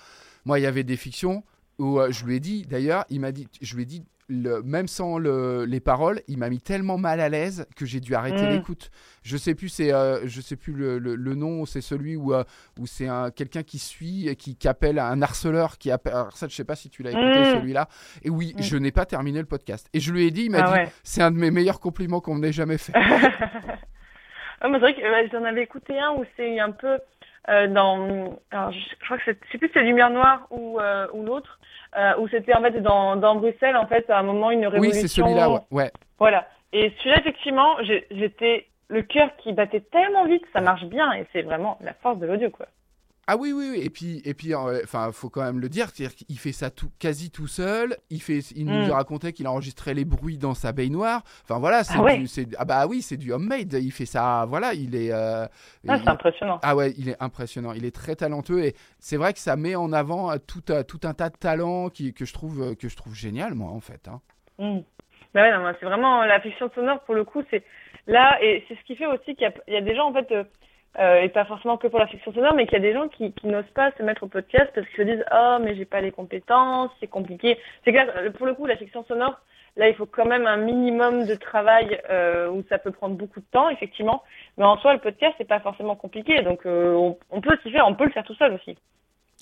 Moi, 0.45 0.59
il 0.61 0.63
y 0.63 0.67
avait 0.67 0.85
des 0.85 0.97
fictions 0.97 1.43
où 1.79 1.99
euh, 1.99 2.11
je 2.13 2.25
lui 2.25 2.37
ai 2.37 2.41
dit, 2.41 2.67
d'ailleurs, 2.67 3.05
il 3.11 3.21
m'a 3.21 3.33
dit, 3.33 3.49
je 3.61 3.75
lui 3.75 3.83
ai 3.83 3.87
dit, 3.87 4.05
le, 4.33 4.63
même 4.63 4.89
sans 4.89 5.19
le- 5.19 5.65
les 5.67 5.81
paroles, 5.81 6.21
il 6.29 6.39
m'a 6.39 6.49
mis 6.49 6.61
tellement 6.61 6.97
mal 6.99 7.21
à 7.21 7.29
l'aise 7.29 7.67
que 7.77 7.85
j'ai 7.87 8.01
dû 8.01 8.15
arrêter 8.15 8.43
Mm. 8.47 8.49
l'écoute. 8.51 8.91
Je 9.23 9.37
sais 9.37 9.55
plus, 9.55 9.69
c'est, 9.69 9.93
euh, 9.93 10.27
je 10.27 10.41
sais 10.41 10.57
plus 10.57 10.73
le, 10.73 11.35
nom, 11.35 11.67
c'est 11.67 11.81
celui 11.83 12.17
où, 12.17 12.33
euh, 12.33 12.43
où 12.81 12.87
c'est 12.87 13.07
un, 13.09 13.31
quelqu'un 13.31 13.63
qui 13.63 13.79
suit, 13.79 14.29
et 14.29 14.37
qui, 14.37 14.57
qui 14.57 14.67
appelle 14.69 14.99
un 14.99 15.21
harceleur, 15.23 15.77
qui 15.79 15.91
appelle, 15.91 16.15
alors 16.15 16.37
ça, 16.37 16.49
je 16.49 16.55
sais 16.55 16.65
pas 16.65 16.75
si 16.77 16.89
tu 16.91 17.03
l'as 17.03 17.11
écouté 17.11 17.41
Mm. 17.41 17.59
celui-là. 17.61 17.89
Et 18.23 18.31
oui, 18.31 18.55
Mm. 18.57 18.63
je 18.63 18.77
n'ai 18.79 18.93
pas 18.93 19.05
terminé 19.07 19.39
le 19.39 19.47
podcast. 19.47 19.89
Et 19.93 20.01
je 20.01 20.13
lui 20.13 20.27
ai 20.27 20.31
dit, 20.31 20.45
il 20.47 20.51
m'a 20.51 20.61
Ah 20.65 20.67
dit, 20.69 20.73
ouais. 20.85 20.89
c'est 21.03 21.23
un 21.23 21.31
de 21.31 21.37
mes 21.39 21.51
meilleurs 21.51 21.79
compliments 21.81 22.21
qu'on 22.21 22.35
m'ait 22.35 22.53
jamais 22.53 22.79
fait. 22.79 22.93
Ah, 24.65 24.69
c'est 24.73 24.79
vrai 24.79 24.95
que 24.95 25.01
euh, 25.01 25.29
j'en 25.33 25.43
avais 25.45 25.63
écouté 25.65 25.99
un 25.99 26.13
où 26.13 26.25
c'est 26.37 26.61
un 26.61 26.71
peu 26.71 26.99
euh, 27.49 27.67
dans. 27.67 28.39
Alors, 28.53 28.71
je, 28.71 28.79
je 28.79 29.05
crois 29.05 29.17
que 29.19 29.25
c'est, 29.25 29.37
je 29.47 29.51
sais 29.53 29.59
plus 29.59 29.67
si 29.69 29.75
c'est 29.75 29.83
Lumière 29.83 30.11
Noire 30.11 30.47
ou, 30.51 30.79
ou 31.15 31.25
l'autre, 31.25 31.59
euh, 31.97 32.13
où 32.19 32.29
c'était 32.29 32.55
en 32.55 32.63
fait 32.63 32.81
dans, 32.81 33.17
dans 33.17 33.37
Bruxelles, 33.37 33.77
en 33.77 33.87
fait, 33.87 34.09
à 34.11 34.19
un 34.19 34.23
moment, 34.23 34.51
une 34.51 34.61
oui, 34.61 34.67
révolution. 34.67 35.01
c'est 35.01 35.09
celui-là, 35.09 35.51
ouais. 35.51 35.61
ouais. 35.71 35.93
Voilà. 36.19 36.47
Et 36.73 36.93
celui-là, 36.99 37.19
effectivement, 37.19 37.77
j'étais 38.11 38.67
le 38.89 39.03
cœur 39.03 39.31
qui 39.39 39.53
battait 39.53 39.81
tellement 39.81 40.27
vite, 40.27 40.45
ça 40.53 40.61
marche 40.61 40.85
bien, 40.85 41.13
et 41.13 41.27
c'est 41.33 41.43
vraiment 41.43 41.79
la 41.83 41.93
force 41.95 42.19
de 42.19 42.27
l'audio, 42.27 42.51
quoi. 42.51 42.67
Ah 43.29 43.37
oui, 43.37 43.53
oui, 43.53 43.69
oui. 43.73 43.81
Et 43.85 43.89
puis, 43.89 44.21
et 44.25 44.35
puis, 44.35 44.53
euh, 44.53 44.81
enfin, 44.83 45.13
faut 45.13 45.31
quand 45.31 45.43
même 45.45 45.61
le 45.61 45.69
dire, 45.69 45.89
c'est-à-dire 45.91 46.17
qu'il 46.17 46.39
fait 46.39 46.51
ça 46.51 46.71
tout, 46.71 46.91
quasi 46.99 47.31
tout 47.31 47.47
seul. 47.47 47.97
Il 48.11 48.21
fait, 48.21 48.41
il 48.57 48.67
nous 48.67 48.89
Mm. 48.89 48.91
racontait 48.91 49.33
qu'il 49.33 49.47
enregistrait 49.47 49.95
les 49.95 50.05
bruits 50.05 50.39
dans 50.39 50.55
sa 50.55 50.73
baignoire. 50.73 51.23
Enfin 51.45 51.61
voilà, 51.61 51.85
c'est 51.85 51.99
Ah 51.99 52.03
ouais. 52.03 52.25
ah 52.59 52.65
bah 52.65 52.87
oui, 52.89 53.01
c'est 53.01 53.17
du 53.17 53.33
homemade. 53.33 53.75
Il 53.75 53.93
fait 53.93 54.07
ça, 54.07 54.45
voilà, 54.49 54.75
il 54.75 54.97
est. 54.97 55.13
euh, 55.13 55.47
Ah, 55.89 55.99
c'est 56.03 56.09
impressionnant. 56.09 56.59
ah 56.65 56.75
ouais, 56.75 56.95
il 56.99 57.09
est 57.11 57.17
impressionnant. 57.23 57.73
Il 57.75 57.85
est 57.85 57.95
très 57.95 58.17
talentueux 58.17 58.65
et 58.65 58.75
c'est 58.99 59.17
vrai 59.17 59.33
que 59.33 59.39
ça 59.39 59.55
met 59.55 59.77
en 59.77 59.93
avant 59.93 60.37
tout, 60.39 60.63
euh, 60.71 60.83
tout 60.83 61.01
un 61.05 61.15
tas 61.15 61.31
de 61.31 61.37
talents 61.37 61.91
qui, 61.91 62.13
que 62.15 62.25
je 62.25 62.33
trouve, 62.33 62.75
que 62.75 62.89
je 62.89 62.97
trouve 62.97 63.15
génial, 63.15 63.55
moi, 63.55 63.71
en 63.71 63.81
fait. 63.81 64.09
hein. 64.09 64.21
Mm. 64.59 64.81
Bah 65.33 65.43
ouais, 65.43 65.73
c'est 65.81 65.87
vraiment 65.87 66.25
la 66.25 66.41
fiction 66.41 66.69
sonore 66.75 67.01
pour 67.05 67.15
le 67.15 67.25
coup, 67.25 67.43
c'est 67.51 67.63
là 68.09 68.37
et 68.43 68.65
c'est 68.69 68.75
ce 68.75 68.83
qui 68.85 68.97
fait 68.97 69.07
aussi 69.07 69.35
qu'il 69.37 69.51
y 69.69 69.73
y 69.73 69.77
a 69.77 69.81
des 69.81 69.95
gens 69.95 70.09
en 70.11 70.13
fait 70.13 70.31
euh, 70.33 70.45
et 70.99 71.29
pas 71.31 71.45
forcément 71.47 71.79
que 71.79 71.87
pour 71.87 71.99
la 71.99 72.07
fiction 72.07 72.33
sonore, 72.33 72.55
mais 72.55 72.67
qu'il 72.67 72.75
y 72.75 72.81
a 72.83 72.85
des 72.89 72.93
gens 72.93 73.09
qui, 73.09 73.33
qui 73.33 73.47
n'osent 73.47 73.65
pas 73.75 73.93
se 73.97 74.03
mettre 74.03 74.25
au 74.25 74.27
podcast 74.29 74.71
parce 74.75 74.87
qu'ils 74.89 74.99
se 75.07 75.11
disent 75.11 75.25
oh 75.33 75.57
mais 75.63 75.75
j'ai 75.75 75.87
pas 75.87 76.01
les 76.03 76.13
compétences, 76.13 76.91
c'est 77.01 77.07
compliqué. 77.07 77.57
C'est 77.85 77.93
clair, 77.93 78.07
euh, 78.17 78.31
pour 78.31 78.47
le 78.47 78.55
coup 78.55 78.67
la 78.67 78.77
fiction 78.77 79.03
sonore, 79.05 79.41
là 79.77 79.89
il 79.89 79.95
faut 79.95 80.05
quand 80.05 80.27
même 80.27 80.47
un 80.47 80.59
minimum 80.59 81.25
de 81.27 81.35
travail 81.35 81.99
euh, 82.11 82.51
où 82.51 82.63
ça 82.69 82.77
peut 82.79 82.91
prendre 82.91 83.17
beaucoup 83.17 83.41
de 83.41 83.47
temps 83.53 83.71
effectivement, 83.71 84.23
mais 84.59 84.65
en 84.65 84.77
soi 84.79 84.93
le 84.93 85.01
podcast 85.01 85.35
c'est 85.39 85.49
pas 85.49 85.61
forcément 85.61 85.97
compliqué 85.97 86.43
donc 86.43 86.67
euh, 86.67 86.93
on, 86.95 87.19
on 87.31 87.41
peut 87.41 87.57
s'y 87.63 87.71
faire, 87.71 87.87
on 87.89 87.95
peut 87.95 88.05
le 88.05 88.11
faire 88.13 88.25
tout 88.25 88.35
seul 88.35 88.53
aussi. 88.53 88.77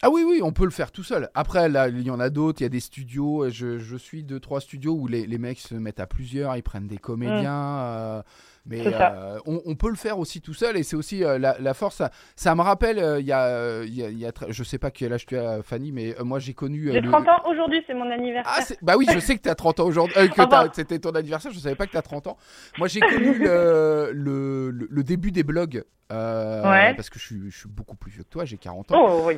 Ah 0.02 0.08
oui, 0.10 0.22
oui, 0.26 0.40
on 0.42 0.52
peut 0.52 0.64
le 0.64 0.70
faire 0.70 0.92
tout 0.92 1.02
seul. 1.02 1.28
Après, 1.34 1.68
là, 1.68 1.88
il 1.88 2.00
y 2.00 2.10
en 2.10 2.20
a 2.20 2.30
d'autres. 2.30 2.60
Il 2.60 2.64
y 2.64 2.66
a 2.66 2.70
des 2.70 2.80
studios. 2.80 3.50
Je, 3.50 3.76
je 3.76 3.96
suis 3.98 4.22
deux, 4.22 4.40
trois 4.40 4.60
studios 4.62 4.94
où 4.94 5.06
les, 5.06 5.26
les 5.26 5.36
mecs 5.36 5.58
se 5.58 5.74
mettent 5.74 6.00
à 6.00 6.06
plusieurs. 6.06 6.56
Ils 6.56 6.62
prennent 6.62 6.86
des 6.86 6.96
comédiens. 6.96 7.80
euh, 7.80 8.22
mais 8.70 8.82
euh, 8.86 9.38
on, 9.44 9.60
on 9.66 9.74
peut 9.74 9.90
le 9.90 9.96
faire 9.96 10.18
aussi 10.18 10.40
tout 10.40 10.54
seul. 10.54 10.76
Et 10.78 10.82
c'est 10.82 10.96
aussi 10.96 11.22
euh, 11.24 11.38
la, 11.38 11.56
la 11.58 11.74
force. 11.74 11.96
Ça, 11.96 12.10
ça 12.36 12.54
me 12.54 12.62
rappelle, 12.62 12.98
euh, 12.98 13.20
il 13.20 13.26
y 13.26 13.32
a, 13.32 13.82
il 13.82 13.92
y 13.94 14.02
a, 14.04 14.08
il 14.08 14.18
y 14.18 14.24
a 14.24 14.32
très- 14.32 14.52
je 14.52 14.62
sais 14.64 14.78
pas 14.78 14.90
quel 14.90 15.12
âge 15.12 15.26
tu 15.26 15.36
as, 15.36 15.62
Fanny, 15.62 15.92
mais 15.92 16.14
moi 16.24 16.38
j'ai 16.38 16.54
connu. 16.54 16.88
J'ai 16.92 17.00
le- 17.00 17.10
30 17.10 17.28
ans 17.28 17.42
aujourd'hui, 17.50 17.82
c'est 17.86 17.94
mon 17.94 18.10
anniversaire. 18.10 18.54
Ah, 18.56 18.74
bah 18.80 18.94
oui, 18.96 19.06
je 19.12 19.18
sais 19.18 19.36
que 19.36 19.42
tu 19.42 19.48
as 19.50 19.54
30 19.54 19.80
ans 19.80 19.86
aujourd'hui. 19.86 20.14
que 20.30 20.74
c'était 20.74 20.98
ton 21.00 21.10
anniversaire, 21.10 21.52
je 21.52 21.58
savais 21.58 21.74
pas 21.74 21.86
que 21.86 21.90
tu 21.92 21.98
as 21.98 22.02
30 22.02 22.28
ans. 22.28 22.36
Moi, 22.78 22.86
j'ai 22.88 23.00
connu 23.00 23.38
le, 23.38 24.10
le, 24.14 24.70
le- 24.70 24.88
le 24.90 25.04
début 25.04 25.32
des 25.32 25.42
blogs. 25.42 25.84
Ouais. 26.12 26.94
Parce 26.96 27.08
que 27.08 27.20
je 27.20 27.24
suis, 27.24 27.50
je 27.50 27.56
suis 27.56 27.68
beaucoup 27.68 27.94
plus 27.96 28.10
vieux 28.10 28.24
que 28.24 28.28
toi, 28.28 28.44
j'ai 28.44 28.56
40 28.58 28.90
ans. 28.90 28.96
Oh 29.24 29.30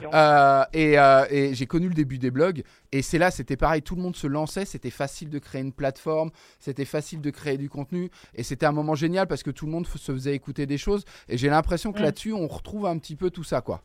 et 0.72 1.55
j'ai 1.55 1.66
connu 1.66 1.89
le 1.89 1.95
début 1.95 2.18
des 2.18 2.30
blogs. 2.30 2.62
Et 2.93 3.03
c'est 3.03 3.18
là, 3.18 3.30
c'était 3.30 3.57
pareil, 3.57 3.83
tout 3.83 3.95
le 3.97 4.03
monde 4.03 4.16
se 4.16 4.26
lançait. 4.26 4.64
C'était 4.64 4.91
facile 4.91 5.28
de 5.30 5.39
créer 5.39 5.61
une 5.61 5.72
plateforme, 5.72 6.30
c'était 6.59 6.85
facile 6.85 7.20
de 7.20 7.30
créer 7.30 7.59
du 7.59 7.68
contenu. 7.68 8.11
Et 8.35 8.43
c'était 8.43 8.66
un 8.66 8.72
moment 8.72 8.95
génial 8.95 9.22
parce 9.27 9.43
que 9.43 9.51
tout 9.51 9.66
le 9.66 9.73
monde 9.73 9.87
se 9.87 10.12
faisait 10.12 10.35
écouter 10.35 10.66
des 10.66 10.79
choses. 10.79 11.05
Et 11.29 11.37
j'ai 11.37 11.49
l'impression 11.49 11.93
que 11.93 12.01
Mm. 12.01 12.05
là-dessus, 12.05 12.33
on 12.33 12.47
retrouve 12.49 12.87
un 12.87 12.99
petit 12.99 13.16
peu 13.16 13.31
tout 13.31 13.45
ça, 13.45 13.61
quoi. 13.61 13.81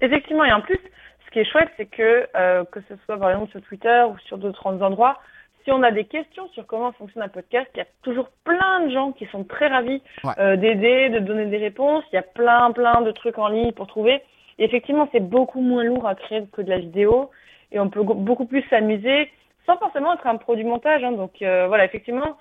Effectivement, 0.00 0.44
et 0.44 0.52
en 0.52 0.60
plus, 0.60 0.78
ce 1.26 1.30
qui 1.32 1.38
est 1.40 1.44
chouette, 1.50 1.70
c'est 1.76 1.86
que, 1.86 2.26
euh, 2.36 2.64
que 2.64 2.80
ce 2.88 2.94
soit 3.04 3.16
par 3.18 3.30
exemple 3.30 3.50
sur 3.52 3.62
Twitter 3.62 4.04
ou 4.10 4.18
sur 4.26 4.38
d'autres 4.38 4.66
endroits, 4.82 5.18
si 5.64 5.70
on 5.70 5.82
a 5.84 5.92
des 5.92 6.04
questions 6.06 6.48
sur 6.48 6.66
comment 6.66 6.90
fonctionne 6.92 7.22
un 7.22 7.28
podcast, 7.28 7.68
il 7.74 7.78
y 7.78 7.82
a 7.82 7.86
toujours 8.02 8.28
plein 8.44 8.80
de 8.86 8.90
gens 8.92 9.12
qui 9.12 9.26
sont 9.26 9.44
très 9.44 9.68
ravis 9.68 10.02
Ouais. 10.24 10.32
euh, 10.38 10.56
d'aider, 10.56 11.08
de 11.10 11.20
donner 11.20 11.46
des 11.46 11.58
réponses. 11.58 12.02
Il 12.12 12.16
y 12.16 12.18
a 12.18 12.22
plein, 12.22 12.72
plein 12.72 13.00
de 13.02 13.12
trucs 13.12 13.38
en 13.38 13.46
ligne 13.48 13.70
pour 13.72 13.86
trouver. 13.86 14.20
Et 14.58 14.64
effectivement, 14.64 15.08
c'est 15.12 15.20
beaucoup 15.20 15.60
moins 15.60 15.84
lourd 15.84 16.06
à 16.08 16.16
créer 16.16 16.42
que 16.52 16.62
de 16.62 16.68
la 16.68 16.78
vidéo. 16.78 17.30
Et 17.70 17.78
on 17.78 17.88
peut 17.88 18.02
beaucoup 18.02 18.44
plus 18.44 18.62
s'amuser 18.70 19.30
sans 19.64 19.78
forcément 19.78 20.12
être 20.14 20.26
un 20.26 20.36
pro 20.36 20.56
du 20.56 20.64
montage. 20.64 21.04
hein. 21.04 21.12
Donc 21.12 21.40
euh, 21.42 21.68
voilà, 21.68 21.84
effectivement. 21.84 22.36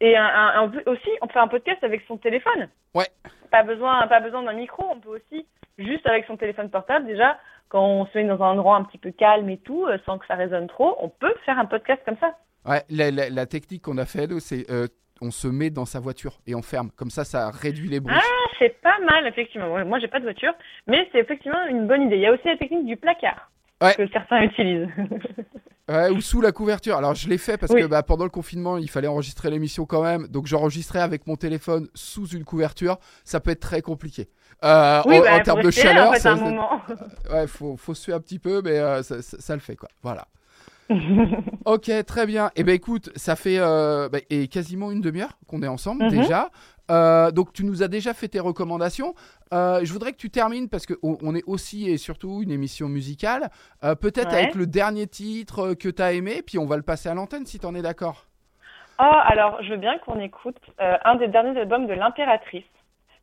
Et 0.00 0.16
un, 0.16 0.24
un- 0.24 0.64
un- 0.64 0.72
aussi, 0.86 1.08
on 1.22 1.26
peut 1.26 1.32
faire 1.34 1.42
un 1.42 1.48
podcast 1.48 1.82
avec 1.84 2.02
son 2.08 2.16
téléphone. 2.16 2.68
Ouais. 2.94 3.06
Pas 3.50 3.62
besoin, 3.62 4.06
pas 4.08 4.20
besoin 4.20 4.42
d'un 4.42 4.52
micro. 4.52 4.84
On 4.90 4.98
peut 5.00 5.20
aussi 5.20 5.46
juste 5.78 6.06
avec 6.06 6.24
son 6.26 6.36
téléphone 6.36 6.70
portable 6.70 7.06
déjà 7.06 7.38
quand 7.68 7.84
on 7.84 8.06
se 8.06 8.18
met 8.18 8.24
dans 8.24 8.42
un 8.42 8.50
endroit 8.52 8.76
un 8.76 8.84
petit 8.84 8.98
peu 8.98 9.10
calme 9.10 9.48
et 9.50 9.58
tout, 9.58 9.86
euh, 9.86 9.98
sans 10.06 10.18
que 10.18 10.26
ça 10.26 10.34
résonne 10.34 10.66
trop, 10.68 10.96
on 11.00 11.08
peut 11.08 11.34
faire 11.44 11.58
un 11.58 11.64
podcast 11.64 12.00
comme 12.04 12.16
ça. 12.18 12.36
Ouais, 12.66 12.82
la, 12.90 13.10
la- 13.10 13.30
la 13.30 13.46
technique 13.46 13.82
qu'on 13.82 13.98
a 13.98 14.04
fait, 14.04 14.28
c'est 14.40 14.70
euh, 14.70 14.86
on 15.20 15.30
se 15.30 15.48
met 15.48 15.70
dans 15.70 15.84
sa 15.84 16.00
voiture 16.00 16.38
et 16.46 16.54
on 16.54 16.62
ferme. 16.62 16.90
Comme 16.96 17.10
ça, 17.10 17.24
ça 17.24 17.50
réduit 17.50 17.88
les 17.88 18.00
bruits. 18.00 18.14
Ah, 18.16 18.50
c'est 18.58 18.80
pas 18.80 18.98
mal, 19.00 19.26
effectivement. 19.26 19.84
Moi, 19.84 19.98
j'ai 19.98 20.08
pas 20.08 20.18
de 20.18 20.24
voiture, 20.24 20.52
mais 20.86 21.08
c'est 21.12 21.18
effectivement 21.18 21.64
une 21.68 21.86
bonne 21.86 22.02
idée. 22.02 22.16
Il 22.16 22.22
y 22.22 22.26
a 22.26 22.32
aussi 22.32 22.46
la 22.46 22.56
technique 22.56 22.86
du 22.86 22.96
placard 22.96 23.50
Ouais. 23.82 23.94
que 23.96 24.06
certains 24.08 24.42
utilisent. 24.44 24.88
Ouais, 25.88 26.08
ou 26.10 26.20
sous 26.22 26.40
la 26.40 26.50
couverture. 26.50 26.96
Alors 26.96 27.14
je 27.14 27.28
l'ai 27.28 27.36
fait 27.36 27.58
parce 27.58 27.70
Oui. 27.72 27.82
que 27.82 27.86
bah, 27.86 28.02
pendant 28.02 28.24
le 28.24 28.30
confinement, 28.30 28.78
il 28.78 28.88
fallait 28.88 29.06
enregistrer 29.08 29.50
l'émission 29.50 29.84
quand 29.84 30.02
même. 30.02 30.26
Donc 30.28 30.46
j'enregistrais 30.46 31.00
avec 31.00 31.26
mon 31.26 31.36
téléphone 31.36 31.88
sous 31.94 32.26
une 32.28 32.44
couverture. 32.44 32.96
Ça 33.24 33.38
peut 33.40 33.50
être 33.50 33.60
très 33.60 33.82
compliqué. 33.82 34.28
Euh, 34.64 35.02
oui, 35.04 35.18
en, 35.18 35.22
bah, 35.22 35.34
en 35.36 35.40
termes 35.42 35.62
de 35.62 35.70
chaleur, 35.70 36.08
en 36.08 36.12
fait, 36.14 36.20
ça, 36.20 36.32
un 36.32 36.36
moment. 36.36 36.80
ouais, 37.30 37.46
faut, 37.46 37.76
faut 37.76 37.92
suer 37.94 38.14
un 38.14 38.20
petit 38.20 38.38
peu, 38.38 38.62
mais 38.64 38.78
euh, 38.78 39.02
ça, 39.02 39.20
ça- 39.20 39.36
ça 39.38 39.54
le 39.54 39.60
fait 39.60 39.76
quoi. 39.76 39.88
Voilà. 40.02 40.26
Ok, 41.64 41.90
très 42.06 42.26
bien. 42.26 42.50
Et 42.56 42.62
ben 42.64 42.74
écoute, 42.74 43.10
ça 43.16 43.36
fait 43.36 43.56
euh, 43.58 44.08
bah, 44.10 44.18
et 44.30 44.48
quasiment 44.48 44.90
une 44.90 45.00
demi-heure 45.00 45.38
qu'on 45.46 45.62
est 45.62 45.68
ensemble 45.68 46.04
Mhm. 46.04 46.10
déjà. 46.10 46.50
Euh, 46.90 47.30
donc 47.30 47.52
tu 47.52 47.64
nous 47.64 47.82
as 47.82 47.88
déjà 47.88 48.12
fait 48.14 48.28
tes 48.28 48.40
recommandations. 48.40 49.14
Euh, 49.52 49.80
je 49.84 49.92
voudrais 49.92 50.12
que 50.12 50.18
tu 50.18 50.30
termines 50.30 50.68
parce 50.68 50.86
que 50.86 50.94
on 51.02 51.34
est 51.34 51.44
aussi 51.46 51.88
et 51.90 51.96
surtout 51.96 52.42
une 52.42 52.50
émission 52.50 52.88
musicale. 52.88 53.50
Euh, 53.84 53.94
Peut-être 53.94 54.32
Ouais. 54.32 54.42
avec 54.42 54.54
le 54.54 54.66
dernier 54.66 55.06
titre 55.06 55.74
que 55.74 55.88
tu 55.88 56.02
as 56.02 56.12
aimé, 56.12 56.42
puis 56.46 56.58
on 56.58 56.66
va 56.66 56.76
le 56.76 56.82
passer 56.82 57.08
à 57.08 57.14
l'antenne 57.14 57.46
si 57.46 57.58
tu 57.58 57.66
en 57.66 57.74
es 57.74 57.82
d'accord. 57.82 58.26
Oh, 59.00 59.02
alors, 59.24 59.60
je 59.62 59.70
veux 59.70 59.76
bien 59.76 59.98
qu'on 59.98 60.20
écoute 60.20 60.56
un 60.78 61.16
des 61.16 61.26
derniers 61.28 61.58
albums 61.58 61.86
de 61.86 61.94
l'Impératrice. 61.94 62.64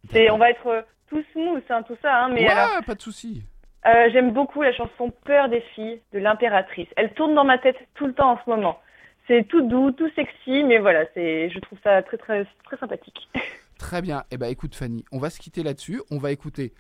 C'est, 0.10 0.30
on 0.32 0.38
va 0.38 0.50
être 0.50 0.86
tout 1.08 1.24
smooth, 1.32 1.64
hein, 1.70 1.84
tout 1.84 1.96
ça, 2.02 2.24
hein, 2.24 2.30
mais 2.30 2.42
ouais, 2.42 2.50
alors, 2.50 2.84
pas 2.86 2.96
de 2.96 3.02
souci. 3.02 3.44
J'aime 3.86 4.32
beaucoup 4.32 4.62
la 4.64 4.74
chanson 4.74 5.12
Peur 5.26 5.50
des 5.50 5.62
filles 5.74 6.02
de 6.14 6.20
l'impératrice. 6.20 6.88
Elle 6.98 7.14
tourne 7.14 7.36
dans 7.36 7.46
ma 7.46 7.58
tête 7.58 7.78
tout 7.96 8.06
le 8.06 8.14
temps 8.14 8.32
en 8.34 8.40
ce 8.44 8.50
moment. 8.50 8.80
C'est 9.28 9.48
tout 9.48 9.62
doux, 9.62 9.92
tout 9.92 10.10
sexy, 10.16 10.64
mais 10.64 10.80
voilà, 10.80 11.06
c'est, 11.14 11.50
je 11.50 11.60
trouve 11.60 11.78
ça 11.84 12.02
très 12.04 12.18
très 12.18 12.46
très 12.66 12.78
sympathique. 12.78 13.30
Très 13.80 14.02
bien. 14.04 14.24
Eh 14.30 14.38
ben 14.38 14.46
écoute 14.46 14.76
Fanny, 14.76 15.04
on 15.12 15.18
va 15.18 15.32
se 15.32 15.40
quitter 15.40 15.64
là-dessus. 15.64 16.02
On 16.12 16.20
va 16.20 16.32
écouter 16.32 16.72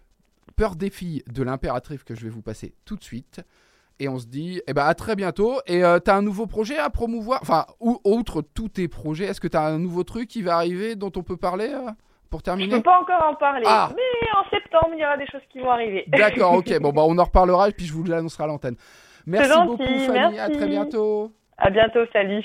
Peur 0.56 0.76
des 0.76 0.92
filles 0.92 1.24
de 1.34 1.42
l'impératrice 1.42 2.04
que 2.04 2.14
je 2.14 2.24
vais 2.26 2.30
vous 2.30 2.44
passer 2.44 2.76
tout 2.86 2.96
de 2.96 3.04
suite. 3.04 3.42
Et 4.00 4.08
on 4.08 4.20
se 4.20 4.28
dit, 4.28 4.62
eh 4.68 4.74
ben 4.74 4.86
à 4.86 4.94
très 4.94 5.16
bientôt. 5.16 5.62
Et 5.66 5.84
euh, 5.84 5.98
t'as 5.98 6.16
un 6.16 6.22
nouveau 6.22 6.46
projet 6.46 6.78
à 6.78 6.92
promouvoir? 6.92 7.40
Enfin, 7.42 7.66
ou, 7.80 8.00
outre 8.04 8.44
tous 8.44 8.70
tes 8.70 8.88
projets, 8.88 9.26
est-ce 9.26 9.42
que 9.42 9.48
t'as 9.48 9.66
un 9.68 9.80
nouveau 9.80 10.04
truc 10.04 10.28
qui 10.28 10.44
va 10.44 10.56
arriver 10.58 10.96
dont 10.96 11.12
on 11.16 11.24
peut 11.24 11.38
parler 11.38 11.70
euh, 11.74 11.90
pour 12.30 12.42
Je 12.42 12.44
terminer? 12.46 12.76
peux 12.76 12.84
pas 12.84 13.00
encore 13.00 13.24
en 13.24 13.34
parler, 13.36 13.64
Ah. 13.66 13.92
mais 13.96 14.30
en 14.38 14.48
septembre 14.52 14.90
il 14.94 15.00
y 15.00 15.06
aura 15.06 15.18
des 15.18 15.28
choses 15.28 15.42
qui 15.52 15.60
vont 15.60 15.72
arriver. 15.72 16.04
D'accord, 16.08 16.54
ok. 16.54 16.80
Bon, 16.80 16.92
bah 16.92 17.02
on 17.08 17.18
en 17.18 17.24
reparlera 17.24 17.70
et 17.70 17.72
puis 17.74 17.86
je 17.88 17.94
vous 17.94 18.04
l'annoncerai 18.04 18.44
à 18.44 18.48
l'antenne. 18.48 18.76
Merci 19.26 19.50
gentil, 19.50 19.68
beaucoup 19.68 20.00
Fanny, 20.06 20.38
à 20.40 20.50
très 20.50 20.68
bientôt. 20.68 21.32
À 21.64 21.70
bientôt, 21.70 22.08
salut. 22.12 22.44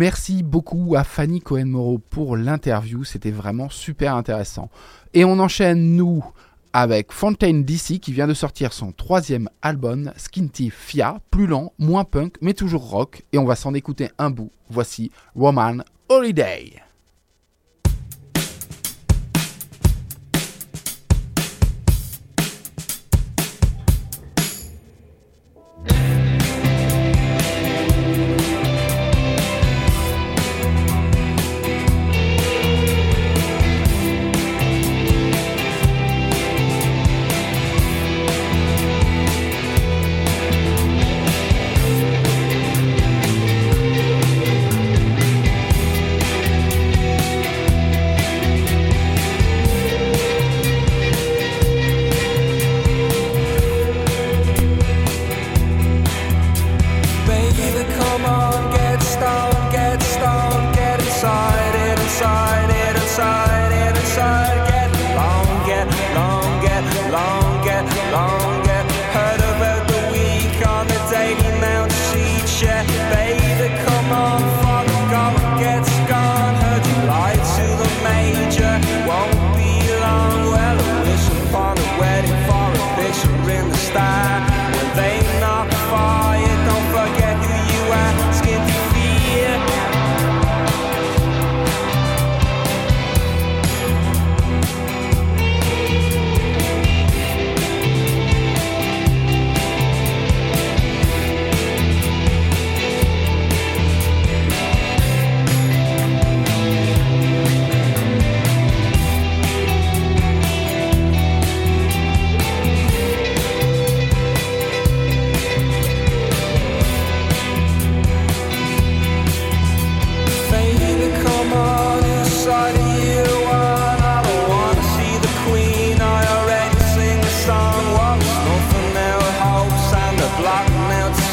Merci 0.00 0.42
beaucoup 0.42 0.94
à 0.96 1.04
Fanny 1.04 1.40
Cohen-Moreau 1.42 1.98
pour 1.98 2.34
l'interview, 2.34 3.04
c'était 3.04 3.30
vraiment 3.30 3.68
super 3.68 4.16
intéressant. 4.16 4.70
Et 5.12 5.26
on 5.26 5.38
enchaîne, 5.38 5.94
nous, 5.94 6.24
avec 6.72 7.12
Fontaine 7.12 7.64
DC 7.64 8.00
qui 8.00 8.10
vient 8.10 8.26
de 8.26 8.32
sortir 8.32 8.72
son 8.72 8.92
troisième 8.92 9.50
album, 9.60 10.10
Skinty 10.16 10.70
Fia, 10.70 11.18
plus 11.30 11.46
lent, 11.46 11.74
moins 11.78 12.04
punk, 12.04 12.36
mais 12.40 12.54
toujours 12.54 12.88
rock. 12.88 13.24
Et 13.34 13.38
on 13.38 13.44
va 13.44 13.56
s'en 13.56 13.74
écouter 13.74 14.08
un 14.16 14.30
bout. 14.30 14.50
Voici 14.70 15.10
Roman 15.34 15.84
Holiday. 16.08 16.80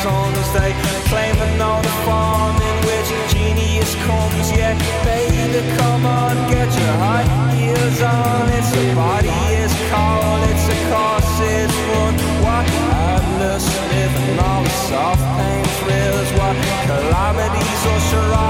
Tongues. 0.07 0.49
They 0.55 0.71
claim 1.09 1.35
the 1.87 1.95
form 2.05 2.55
in 2.69 2.77
which 2.87 3.09
genius 3.33 3.91
comes. 4.07 4.47
Yeah, 4.59 4.75
baby, 5.03 5.61
come 5.77 6.05
on, 6.05 6.35
get 6.53 6.69
your 6.81 6.95
high 7.03 7.27
heels 7.55 7.99
on. 8.01 8.43
It's 8.57 8.71
a 8.81 8.85
body, 8.95 9.39
it's 9.63 9.75
cold, 9.91 10.41
it's 10.51 10.67
a 10.75 10.77
course, 10.89 11.35
it's 11.55 11.77
fun. 11.87 12.13
What 12.45 12.65
madness, 12.91 13.67
all 14.47 14.63
the 14.63 14.75
soft 14.89 15.25
pain 15.37 15.65
thrills. 15.79 16.29
What 16.39 16.55
calamities 16.87 17.81
usher 17.95 18.27
all 18.41 18.46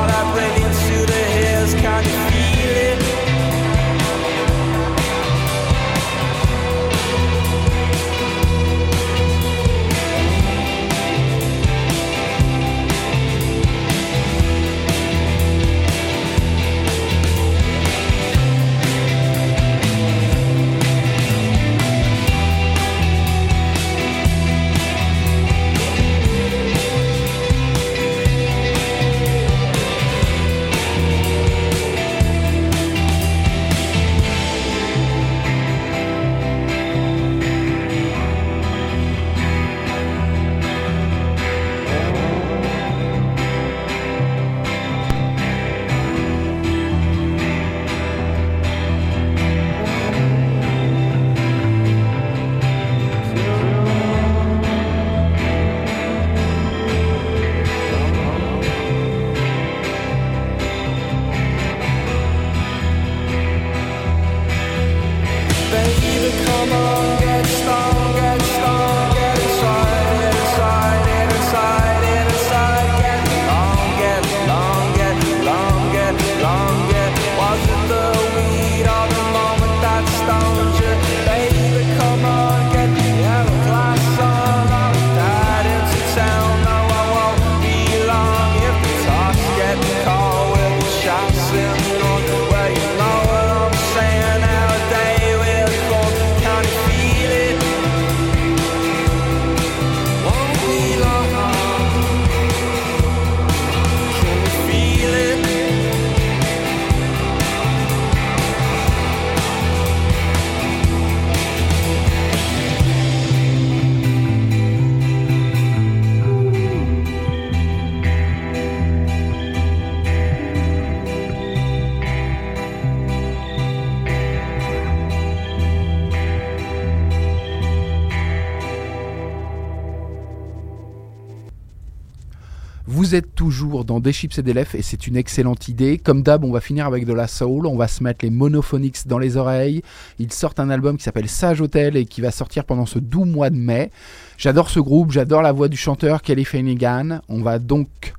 toujours 133.48 133.86
dans 133.86 134.02
Des 134.02 134.12
Chips 134.12 134.38
et 134.40 134.44
des 134.44 134.52
Lèvres 134.52 134.76
et 134.76 134.82
c'est 134.82 135.08
une 135.08 135.16
excellente 135.16 135.70
idée. 135.70 135.98
Comme 135.98 136.22
d'hab, 136.22 136.44
on 136.44 136.52
va 136.52 136.60
finir 136.60 136.86
avec 136.86 137.06
de 137.06 137.14
la 137.14 137.28
soul. 137.28 137.66
On 137.66 137.78
va 137.78 137.88
se 137.88 138.04
mettre 138.04 138.26
les 138.26 138.30
monophonics 138.30 139.08
dans 139.08 139.20
les 139.20 139.38
oreilles. 139.38 139.84
Ils 140.20 140.34
sortent 140.34 140.60
un 140.60 140.70
album 140.70 140.98
qui 140.98 141.06
s'appelle 141.06 141.30
Sage 141.30 141.62
Hotel 141.62 141.96
et 141.96 142.04
qui 142.04 142.20
va 142.20 142.32
sortir 142.32 142.66
pendant 142.66 142.86
ce 142.86 143.00
doux 143.00 143.24
mois 143.24 143.50
de 143.50 143.56
mai. 143.56 143.90
J'adore 144.38 144.70
ce 144.70 144.82
groupe, 144.82 145.14
j'adore 145.14 145.42
la 145.42 145.54
voix 145.54 145.70
du 145.70 145.78
chanteur 145.78 146.24
Kelly 146.24 146.44
Finnegan. 146.44 147.22
On 147.30 147.42
va 147.42 147.58
donc 147.58 148.16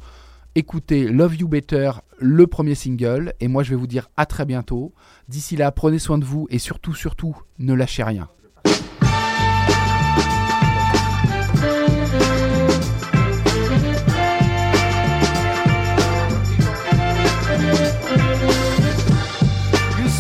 écouter 0.54 1.04
Love 1.08 1.36
You 1.36 1.46
Better, 1.46 1.90
le 2.18 2.46
premier 2.46 2.74
single. 2.74 3.34
Et 3.40 3.48
moi, 3.48 3.62
je 3.62 3.68
vais 3.68 3.76
vous 3.76 3.86
dire 3.86 4.08
à 4.16 4.24
très 4.24 4.46
bientôt. 4.46 4.94
D'ici 5.28 5.56
là, 5.56 5.70
prenez 5.72 5.98
soin 5.98 6.16
de 6.16 6.24
vous 6.24 6.46
et 6.48 6.58
surtout, 6.58 6.94
surtout, 6.94 7.36
ne 7.58 7.74
lâchez 7.74 8.02
rien. 8.02 8.30